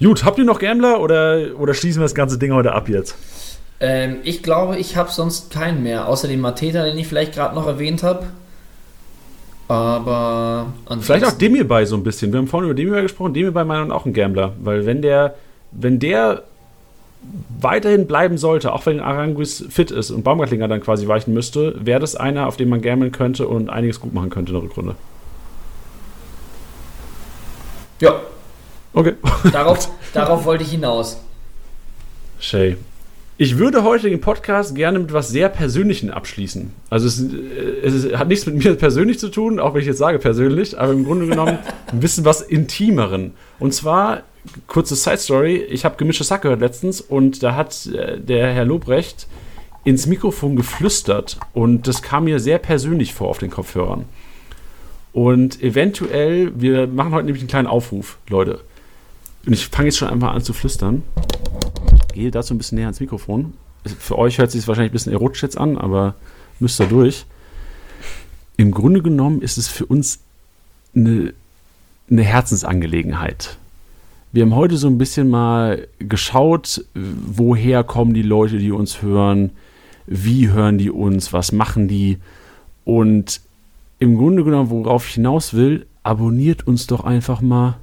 Gut, 0.01 0.25
habt 0.25 0.39
ihr 0.39 0.45
noch 0.45 0.59
Gambler 0.59 1.01
oder, 1.01 1.59
oder 1.59 1.75
schließen 1.75 2.01
wir 2.01 2.05
das 2.05 2.15
ganze 2.15 2.39
Ding 2.39 2.53
heute 2.53 2.73
ab 2.73 2.89
jetzt? 2.89 3.17
Ähm, 3.81 4.19
ich 4.23 4.43
glaube, 4.43 4.77
ich 4.79 4.97
habe 4.97 5.11
sonst 5.11 5.51
keinen 5.51 5.83
mehr, 5.83 6.09
außer 6.09 6.29
den 6.29 6.41
Mateta, 6.41 6.85
den 6.85 6.99
ich 6.99 7.07
vielleicht 7.07 7.35
gerade 7.35 7.55
noch 7.55 7.67
erwähnt 7.67 8.03
habe. 8.03 8.27
Aber 9.69 10.73
Vielleicht 11.01 11.27
auch 11.27 11.33
Demir 11.33 11.69
bei 11.69 11.85
so 11.85 11.95
ein 11.95 12.03
bisschen. 12.03 12.33
Wir 12.33 12.39
haben 12.39 12.47
vorhin 12.47 12.71
über 12.71 12.75
Demir 12.75 13.03
gesprochen. 13.03 13.35
Demir 13.35 13.53
bei 13.53 13.65
meiner 13.65 13.95
auch 13.95 14.07
ein 14.07 14.15
Gambler. 14.15 14.55
Weil 14.63 14.87
wenn 14.87 15.03
der, 15.03 15.35
wenn 15.73 15.99
der 15.99 16.45
weiterhin 17.61 18.07
bleiben 18.07 18.39
sollte, 18.39 18.73
auch 18.73 18.87
wenn 18.87 19.01
Aranguis 19.01 19.67
fit 19.69 19.91
ist 19.91 20.11
und 20.11 20.25
Baumgartlinger 20.25 20.69
dann 20.69 20.81
quasi 20.81 21.07
weichen 21.07 21.35
müsste, 21.35 21.75
wäre 21.85 22.01
das 22.01 22.17
einer, 22.17 22.47
auf 22.47 22.57
den 22.57 22.71
man 22.71 22.81
gambeln 22.81 23.13
könnte 23.13 23.47
und 23.47 23.69
einiges 23.69 24.01
gut 24.01 24.15
machen 24.15 24.31
könnte 24.31 24.53
in 24.53 24.59
der 24.59 24.63
Rückrunde. 24.63 24.95
Ja. 28.01 28.21
Okay. 28.93 29.15
Darauf, 29.53 29.89
darauf 30.13 30.45
wollte 30.45 30.65
ich 30.65 30.71
hinaus. 30.71 31.19
Shay. 32.39 32.77
Ich 33.41 33.57
würde 33.57 33.85
heute 33.85 34.11
den 34.11 34.21
Podcast 34.21 34.75
gerne 34.75 34.99
mit 34.99 35.13
was 35.13 35.29
sehr 35.29 35.49
Persönlichem 35.49 36.11
abschließen. 36.11 36.73
Also 36.91 37.07
es, 37.07 37.21
es, 37.85 38.19
hat 38.19 38.27
nichts 38.27 38.47
mit 38.47 38.65
mir 38.65 38.75
persönlich 38.75 39.21
zu 39.21 39.29
tun, 39.29 39.61
auch 39.61 39.75
wenn 39.75 39.81
ich 39.81 39.87
jetzt 39.87 39.99
sage 39.99 40.19
persönlich, 40.19 40.77
aber 40.77 40.93
im 40.93 41.05
Grunde 41.05 41.29
genommen 41.29 41.59
ein 41.93 42.01
bisschen 42.01 42.25
was 42.25 42.41
Intimeren. 42.41 43.35
Und 43.61 43.75
zwar, 43.75 44.23
kurze 44.67 44.97
Side 44.97 45.19
Story, 45.19 45.57
ich 45.57 45.85
habe 45.85 45.97
gemischte 45.97 46.25
Sack 46.25 46.43
gehört 46.43 46.59
letztens 46.59 47.01
und 47.01 47.45
da 47.45 47.55
hat 47.55 47.87
äh, 47.87 48.19
der 48.19 48.53
Herr 48.53 48.65
Lobrecht 48.65 49.29
ins 49.85 50.07
Mikrofon 50.07 50.57
geflüstert 50.57 51.39
und 51.53 51.87
das 51.87 52.03
kam 52.03 52.25
mir 52.25 52.41
sehr 52.41 52.59
persönlich 52.59 53.15
vor 53.15 53.29
auf 53.29 53.39
den 53.39 53.51
Kopfhörern. 53.51 54.07
Und 55.19 55.61
eventuell, 55.65 56.53
wir 56.61 56.87
machen 56.87 57.11
heute 57.11 57.27
nämlich 57.27 57.43
einen 57.43 57.49
kleinen 57.49 57.67
Aufruf, 57.67 58.19
Leute. 58.29 58.61
Und 59.45 59.53
ich 59.53 59.67
fange 59.67 59.89
jetzt 59.89 59.99
schon 59.99 60.07
einmal 60.07 60.33
an 60.33 60.43
zu 60.43 60.53
flüstern. 60.53 61.03
Gehe 62.15 62.31
dazu 62.31 62.55
ein 62.55 62.59
bisschen 62.59 62.77
näher 62.77 62.87
ans 62.87 63.01
Mikrofon. 63.01 63.55
Für 63.99 64.17
euch 64.17 64.39
hört 64.39 64.53
sich 64.53 64.61
es 64.61 64.69
wahrscheinlich 64.69 64.93
ein 64.93 64.93
bisschen 64.93 65.13
erotisch 65.13 65.43
jetzt 65.43 65.59
an, 65.59 65.77
aber 65.77 66.15
müsst 66.61 66.81
ihr 66.81 66.87
durch. 66.87 67.27
Im 68.57 68.71
Grunde 68.71 69.03
genommen 69.03 69.43
ist 69.43 69.59
es 69.59 69.67
für 69.67 69.87
uns 69.87 70.21
eine, 70.95 71.35
eine 72.09 72.23
Herzensangelegenheit. 72.23 73.59
Wir 74.31 74.45
haben 74.45 74.55
heute 74.55 74.77
so 74.77 74.87
ein 74.87 74.99
bisschen 74.99 75.29
mal 75.29 75.89
geschaut, 75.99 76.85
woher 76.95 77.83
kommen 77.83 78.15
die 78.15 78.23
Leute, 78.23 78.59
die 78.59 78.71
uns 78.71 79.03
hören, 79.03 79.51
wie 80.07 80.49
hören 80.49 80.79
die 80.79 80.91
uns, 80.91 81.33
was 81.33 81.51
machen 81.51 81.89
die. 81.89 82.19
Und 82.85 83.41
im 83.99 84.17
Grunde 84.17 84.45
genommen, 84.45 84.71
worauf 84.71 85.09
ich 85.09 85.15
hinaus 85.15 85.55
will, 85.55 85.87
abonniert 86.03 86.67
uns 86.67 86.87
doch 86.87 87.05
einfach 87.05 87.41
mal. 87.41 87.79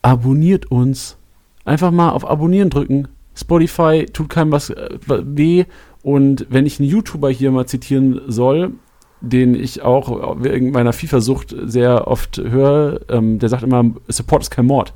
Abonniert 0.00 0.70
uns. 0.70 1.16
Einfach 1.64 1.90
mal 1.90 2.10
auf 2.10 2.28
Abonnieren 2.28 2.70
drücken. 2.70 3.08
Spotify 3.34 4.06
tut 4.12 4.28
keinem 4.28 4.52
was 4.52 4.70
äh, 4.70 4.98
weh. 5.06 5.64
Und 6.02 6.46
wenn 6.50 6.66
ich 6.66 6.80
einen 6.80 6.88
YouTuber 6.88 7.30
hier 7.30 7.52
mal 7.52 7.66
zitieren 7.66 8.20
soll, 8.26 8.72
den 9.20 9.54
ich 9.54 9.82
auch 9.82 10.42
wegen 10.42 10.72
meiner 10.72 10.92
FIFA-Sucht 10.92 11.54
sehr 11.64 12.08
oft 12.08 12.38
höre, 12.38 13.00
ähm, 13.08 13.38
der 13.38 13.48
sagt 13.48 13.62
immer, 13.62 13.84
Support 14.08 14.42
ist 14.42 14.50
kein 14.50 14.66
Mord. 14.66 14.92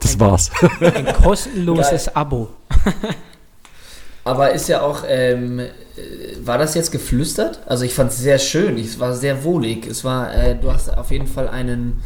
Das 0.00 0.20
war's. 0.20 0.50
ein 0.80 1.06
kostenloses 1.22 2.14
Abo. 2.14 2.50
Aber 4.24 4.52
ist 4.52 4.68
ja 4.68 4.82
auch, 4.82 5.04
ähm, 5.06 5.58
äh, 5.58 5.68
war 6.44 6.58
das 6.58 6.74
jetzt 6.74 6.92
geflüstert? 6.92 7.60
Also 7.66 7.84
ich 7.84 7.94
fand 7.94 8.10
es 8.12 8.18
sehr 8.18 8.38
schön, 8.38 8.78
es 8.78 9.00
war 9.00 9.14
sehr 9.14 9.44
wohlig. 9.44 9.86
Es 9.86 10.04
war, 10.04 10.32
äh, 10.34 10.56
du 10.56 10.72
hast 10.72 10.96
auf 10.96 11.10
jeden 11.10 11.26
Fall 11.26 11.48
einen, 11.48 12.02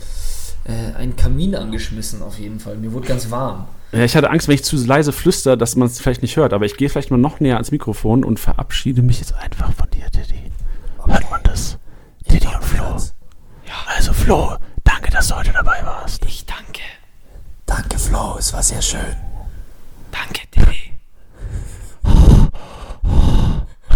äh, 0.65 0.97
einen 0.97 1.17
Kamin 1.17 1.55
angeschmissen, 1.55 2.23
auf 2.23 2.39
jeden 2.39 2.59
Fall. 2.59 2.77
Mir 2.77 2.93
wurde 2.93 3.09
ganz 3.09 3.31
warm. 3.31 3.67
Ja, 3.93 4.05
ich 4.05 4.17
hatte 4.17 4.31
Angst, 4.31 4.49
wenn 4.49 4.55
ich 4.55 4.65
zu 4.65 4.77
leise 4.77 5.13
flüster, 5.13 5.57
dass 5.57 5.77
man 5.77 5.87
es 5.87 6.01
vielleicht 6.01 6.23
nicht 6.23 6.37
hört. 6.37 6.53
Aber 6.53 6.65
ich 6.65 6.77
gehe 6.77 6.89
vielleicht 6.89 7.11
mal 7.11 7.19
noch 7.19 7.41
näher 7.41 7.55
ans 7.55 7.71
Mikrofon 7.71 8.25
und 8.25 8.41
verabschiede 8.41 9.03
mich 9.03 9.21
jetzt 9.21 9.35
einfach 9.35 9.73
von 9.73 9.89
dir, 9.91 10.07
Diddy. 10.11 10.51
Hört 11.07 11.31
man 11.31 11.41
das? 11.45 11.79
Diddy 12.31 12.49
und 12.49 12.65
Flo. 12.65 12.85
Ja. 13.67 13.75
Also 13.95 14.13
Flo, 14.13 14.57
danke, 14.85 15.11
dass 15.11 15.29
du 15.29 15.37
heute 15.37 15.53
dabei 15.53 15.81
warst. 15.85 16.25
Ich 16.25 16.45
danke. 16.47 16.83
Danke, 17.65 17.99
Flo, 17.99 18.37
es 18.39 18.53
war 18.53 18.63
sehr 18.63 18.83
schön. 18.83 19.17
Danke, 20.11 20.43
Diddy. 20.55 20.86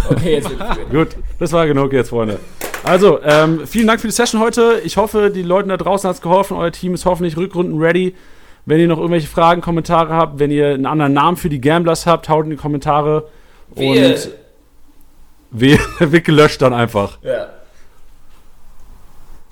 Okay, 0.09 0.35
jetzt 0.35 0.51
Gut, 0.91 1.09
das 1.39 1.53
war 1.53 1.67
genug 1.67 1.93
jetzt, 1.93 2.11
Freunde. 2.11 2.39
Also, 2.83 3.21
ähm, 3.23 3.67
vielen 3.67 3.87
Dank 3.87 4.01
für 4.01 4.09
die 4.09 4.13
Session 4.13 4.41
heute. 4.41 4.81
Ich 4.85 4.97
hoffe, 4.97 5.31
die 5.31 5.43
Leuten 5.43 5.69
da 5.69 5.77
draußen 5.77 6.09
hat 6.09 6.17
es 6.17 6.23
geholfen. 6.23 6.57
Euer 6.57 6.73
Team 6.73 6.95
ist 6.95 7.05
hoffentlich 7.05 7.37
Rückrunden 7.37 7.79
ready. 7.79 8.15
Wenn 8.67 8.81
ihr 8.81 8.89
noch 8.89 8.99
irgendwelche 8.99 9.29
Fragen, 9.29 9.61
Kommentare 9.61 10.15
habt, 10.15 10.39
wenn 10.39 10.51
ihr 10.51 10.69
einen 10.69 10.87
anderen 10.87 11.13
Namen 11.13 11.37
für 11.37 11.49
die 11.49 11.61
Gamblers 11.61 12.07
habt, 12.07 12.29
haut 12.29 12.45
in 12.45 12.51
die 12.51 12.57
Kommentare. 12.57 13.29
Wehe. 13.75 14.15
Und 14.15 14.31
wehe, 15.51 15.79
wird 15.99 16.25
gelöscht 16.25 16.63
dann 16.63 16.73
einfach. 16.73 17.19
Ja. 17.23 17.49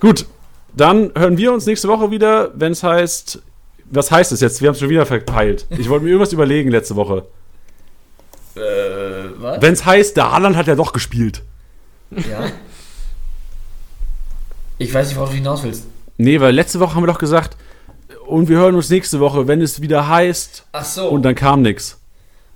Gut, 0.01 0.27
dann 0.75 1.11
hören 1.17 1.37
wir 1.37 1.53
uns 1.53 1.67
nächste 1.67 1.89
Woche 1.89 2.11
wieder, 2.11 2.53
wenn 2.55 2.73
es 2.73 2.83
heißt. 2.83 3.43
Was 3.91 4.11
heißt 4.11 4.33
es 4.33 4.41
jetzt? 4.41 4.61
Wir 4.61 4.69
haben 4.69 4.75
es 4.75 4.81
schon 4.81 4.91
wieder 4.91 5.07
verpeilt. 5.07 5.67
Ich 5.71 5.89
wollte 5.89 6.05
mir 6.05 6.11
irgendwas 6.11 6.33
überlegen 6.33 6.71
letzte 6.71 6.95
Woche. 6.95 7.25
Äh, 8.59 9.41
was? 9.41 9.63
Wenn 9.63 9.73
es 9.73 9.85
heißt, 9.85 10.17
der 10.17 10.33
Haaland 10.33 10.57
hat 10.57 10.67
ja 10.67 10.75
doch 10.75 10.93
gespielt. 10.93 11.43
Ja. 12.11 12.51
Ich 14.79 14.93
weiß 14.95 15.09
nicht, 15.09 15.17
worauf 15.17 15.31
du 15.31 15.37
hinaus 15.37 15.63
willst. 15.63 15.87
Nee, 16.17 16.41
weil 16.41 16.55
letzte 16.55 16.81
Woche 16.81 16.95
haben 16.95 17.03
wir 17.03 17.09
doch 17.13 17.19
gesagt, 17.19 17.57
und 18.27 18.49
wir 18.49 18.59
hören 18.59 18.75
uns 18.75 18.91
nächste 18.91 19.21
Woche, 19.21 19.49
wenn 19.49 19.63
es 19.63 19.81
wieder 19.81 20.09
heißt. 20.09 20.67
Ach 20.73 20.85
so. 20.85 21.09
Und 21.09 21.23
dann 21.23 21.35
kam 21.35 21.63
nix. 21.63 21.99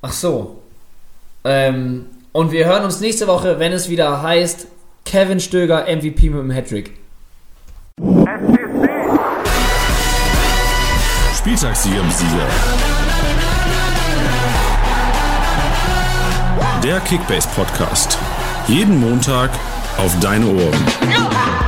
Ach 0.03 0.13
so. 0.13 0.63
Ähm, 1.45 2.07
und 2.33 2.53
wir 2.53 2.67
hören 2.67 2.85
uns 2.85 3.01
nächste 3.01 3.27
Woche, 3.27 3.59
wenn 3.59 3.73
es 3.73 3.89
wieder 3.89 4.23
heißt, 4.23 4.67
Kevin 5.05 5.41
Stöger 5.41 5.85
MVP 5.85 6.31
mit 6.31 6.41
dem 6.41 6.51
Hattrick. 6.51 6.93
Spieltagssieger 11.37 12.11
Sieger. 12.11 13.02
Der 16.83 16.99
Kickbase 16.99 17.49
Podcast. 17.55 18.18
Jeden 18.66 18.99
Montag 18.99 19.51
auf 19.99 20.18
deine 20.18 20.47
Ohren. 20.47 21.62